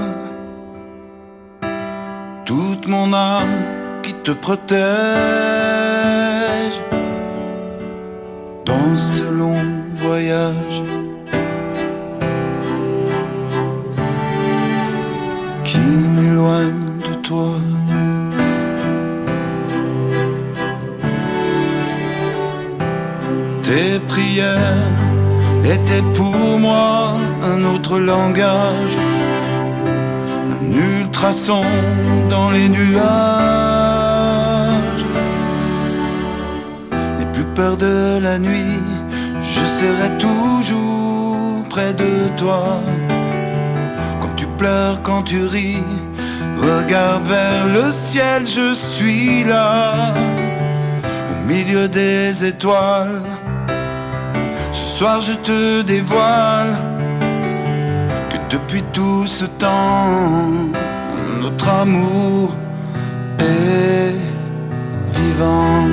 toute 2.47 2.87
mon 2.87 3.13
âme 3.13 3.65
qui 4.03 4.15
te 4.15 4.31
protège 4.31 4.77
dans 8.65 8.97
ce 8.97 9.25
long 9.25 9.63
voyage 9.95 10.83
qui 15.65 15.79
m'éloigne 15.79 17.01
de 17.09 17.15
toi. 17.29 17.51
Tes 23.63 23.99
prières 24.07 24.93
étaient 25.65 26.07
pour 26.15 26.61
moi 26.61 27.17
un 27.43 27.65
autre 27.65 27.99
langage, 27.99 28.97
un 30.67 31.01
ultrason 31.01 31.65
dans 32.29 32.51
les 32.51 32.69
nuages. 32.69 33.05
N'aie 37.19 37.33
plus 37.33 37.45
peur 37.55 37.77
de 37.77 38.19
la 38.21 38.39
nuit, 38.39 38.81
je 39.41 39.65
serai 39.67 40.19
toujours 40.19 41.65
près 41.69 41.95
de 41.95 42.29
toi. 42.37 42.81
Quand 44.21 44.35
tu 44.37 44.47
pleures, 44.47 45.03
quand 45.03 45.23
tu 45.23 45.45
ris, 45.45 45.85
regarde 46.59 47.27
vers 47.27 47.67
le 47.67 47.91
ciel, 47.91 48.47
je 48.47 48.75
suis 48.75 49.45
là, 49.45 50.15
au 51.33 51.47
milieu 51.47 51.89
des 51.89 52.45
étoiles. 52.45 53.23
Ce 54.73 54.99
soir 54.99 55.21
je 55.21 55.35
te 55.35 55.83
dévoile 55.83 56.96
depuis 58.51 58.83
tout 58.93 59.27
ce 59.27 59.45
temps, 59.45 60.51
notre 61.41 61.69
amour 61.69 62.55
est 63.39 64.15
vivant. 65.11 65.85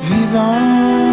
Vivant. 0.00 1.05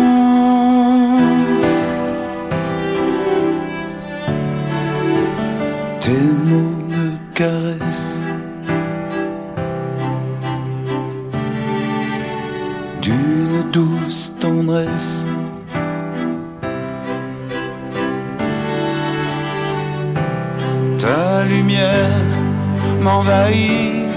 M'envahit, 23.04 24.08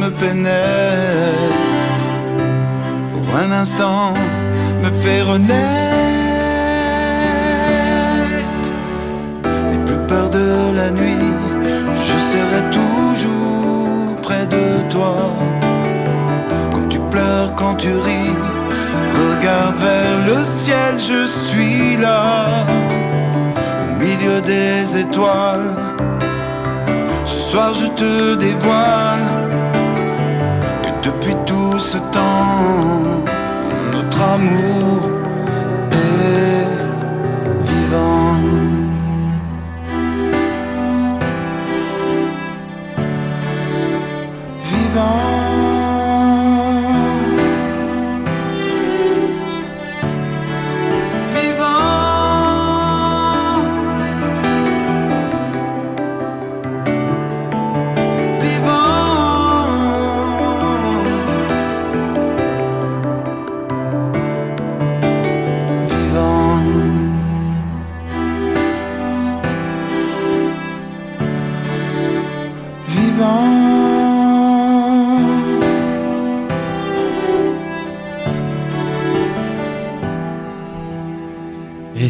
me 0.00 0.08
pénètre. 0.10 1.58
Pour 3.12 3.36
un 3.36 3.50
instant, 3.62 4.14
me 4.82 4.90
fait 5.02 5.22
renaître. 5.22 5.60
N'aie 9.68 9.84
plus 9.84 10.02
peur 10.06 10.28
de 10.30 10.76
la 10.76 10.90
nuit, 10.90 11.28
je 12.08 12.18
serai 12.32 12.60
toujours 12.78 14.20
près 14.22 14.46
de 14.46 14.64
toi 14.90 15.16
quand 16.72 16.88
tu 16.88 17.00
pleures, 17.12 17.54
quand 17.56 17.74
tu 17.74 17.92
ris, 18.06 18.36
regarde 19.20 19.76
vers 19.76 20.18
le 20.30 20.44
ciel, 20.44 20.92
je 20.96 21.26
suis 21.26 21.96
là, 21.96 22.66
veux 24.30 24.40
des 24.42 24.98
étoiles. 24.98 25.89
Soir 27.50 27.74
je 27.74 27.86
te 27.86 28.36
dévoile. 28.36 29.26
Que 30.84 30.90
depuis 31.08 31.34
tout 31.46 31.80
ce 31.80 31.98
temps, 31.98 33.24
notre 33.92 34.22
amour 34.22 35.09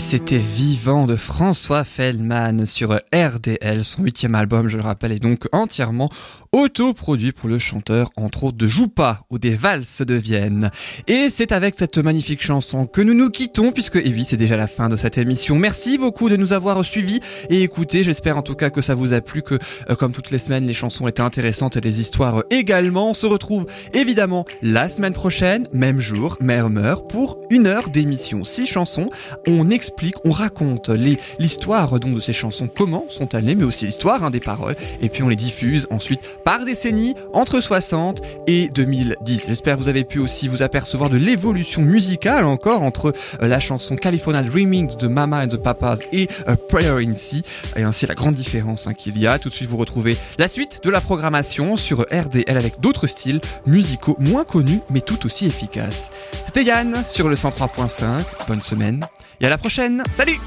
c'était 0.00 0.38
Vivant 0.38 1.04
de 1.04 1.14
François 1.14 1.84
Fellman 1.84 2.64
sur 2.64 2.98
RDL. 3.12 3.84
Son 3.84 4.02
huitième 4.02 4.34
album, 4.34 4.66
je 4.66 4.78
le 4.78 4.82
rappelle, 4.82 5.12
est 5.12 5.22
donc 5.22 5.46
entièrement 5.52 6.08
autoproduit 6.52 7.32
pour 7.32 7.48
le 7.48 7.58
chanteur, 7.58 8.10
entre 8.16 8.44
autres 8.44 8.56
de 8.56 8.66
Joupa 8.66 9.20
ou 9.30 9.38
des 9.38 9.54
Valses 9.54 10.02
de 10.02 10.14
Vienne. 10.14 10.70
Et 11.06 11.28
c'est 11.28 11.52
avec 11.52 11.74
cette 11.78 11.98
magnifique 11.98 12.42
chanson 12.42 12.86
que 12.86 13.00
nous 13.00 13.14
nous 13.14 13.30
quittons, 13.30 13.70
puisque, 13.72 13.96
et 13.96 14.08
oui, 14.08 14.24
c'est 14.26 14.36
déjà 14.36 14.56
la 14.56 14.66
fin 14.66 14.88
de 14.88 14.96
cette 14.96 15.18
émission. 15.18 15.54
Merci 15.56 15.98
beaucoup 15.98 16.28
de 16.28 16.36
nous 16.36 16.52
avoir 16.52 16.84
suivis 16.84 17.20
et 17.50 17.62
écoutés. 17.62 18.02
J'espère 18.02 18.36
en 18.36 18.42
tout 18.42 18.56
cas 18.56 18.70
que 18.70 18.80
ça 18.80 18.94
vous 18.94 19.12
a 19.12 19.20
plu, 19.20 19.42
que, 19.42 19.58
euh, 19.90 19.94
comme 19.94 20.12
toutes 20.12 20.30
les 20.30 20.38
semaines, 20.38 20.66
les 20.66 20.72
chansons 20.72 21.06
étaient 21.06 21.20
intéressantes 21.20 21.76
et 21.76 21.80
les 21.80 22.00
histoires 22.00 22.38
euh, 22.38 22.46
également. 22.50 23.10
On 23.10 23.14
se 23.14 23.26
retrouve 23.26 23.66
évidemment 23.92 24.44
la 24.62 24.88
semaine 24.88 25.14
prochaine, 25.14 25.68
même 25.72 26.00
jour, 26.00 26.36
même 26.40 26.78
heure, 26.78 27.04
pour 27.04 27.38
une 27.50 27.66
heure 27.66 27.90
d'émission. 27.90 28.42
Six 28.44 28.66
chansons. 28.66 29.08
On 29.46 29.70
explique, 29.70 29.89
on 30.24 30.32
raconte 30.32 30.90
l'histoire 31.38 31.98
donc 32.00 32.14
de 32.14 32.20
ces 32.20 32.32
chansons, 32.32 32.68
comment 32.68 33.04
sont-elles 33.08 33.44
nées, 33.44 33.54
mais 33.54 33.64
aussi 33.64 33.86
l'histoire 33.86 34.24
hein, 34.24 34.30
des 34.30 34.40
paroles. 34.40 34.76
Et 35.00 35.08
puis 35.08 35.22
on 35.22 35.28
les 35.28 35.36
diffuse 35.36 35.86
ensuite 35.90 36.20
par 36.44 36.64
décennie, 36.64 37.14
entre 37.32 37.60
60 37.60 38.22
et 38.46 38.68
2010. 38.68 39.46
J'espère 39.48 39.76
que 39.76 39.82
vous 39.82 39.88
avez 39.88 40.04
pu 40.04 40.18
aussi 40.18 40.48
vous 40.48 40.62
apercevoir 40.62 41.10
de 41.10 41.16
l'évolution 41.16 41.82
musicale 41.82 42.44
encore 42.44 42.82
entre 42.82 43.12
euh, 43.42 43.48
la 43.48 43.60
chanson 43.60 43.96
California 43.96 44.42
Dreaming 44.42 44.96
de 44.96 45.08
Mama 45.08 45.44
and 45.44 45.48
the 45.48 45.56
Papas 45.56 45.98
et 46.12 46.28
euh, 46.48 46.56
Prayer 46.56 47.06
in 47.06 47.12
Sea, 47.12 47.42
et 47.76 47.82
ainsi 47.82 48.06
la 48.06 48.14
grande 48.14 48.34
différence 48.34 48.86
hein, 48.86 48.94
qu'il 48.94 49.18
y 49.18 49.26
a. 49.26 49.38
Tout 49.38 49.48
de 49.48 49.54
suite, 49.54 49.68
vous 49.68 49.76
retrouvez 49.76 50.16
la 50.38 50.48
suite 50.48 50.80
de 50.82 50.90
la 50.90 51.00
programmation 51.00 51.76
sur 51.76 52.00
RDL 52.00 52.56
avec 52.56 52.80
d'autres 52.80 53.06
styles 53.06 53.40
musicaux 53.66 54.16
moins 54.18 54.44
connus, 54.44 54.80
mais 54.90 55.00
tout 55.00 55.26
aussi 55.26 55.46
efficaces. 55.46 56.10
C'était 56.46 56.64
Yann 56.64 57.04
sur 57.04 57.28
le 57.28 57.36
103.5. 57.36 58.22
Bonne 58.48 58.62
semaine 58.62 59.06
et 59.40 59.46
à 59.46 59.48
la 59.48 59.58
Salut. 59.80 60.40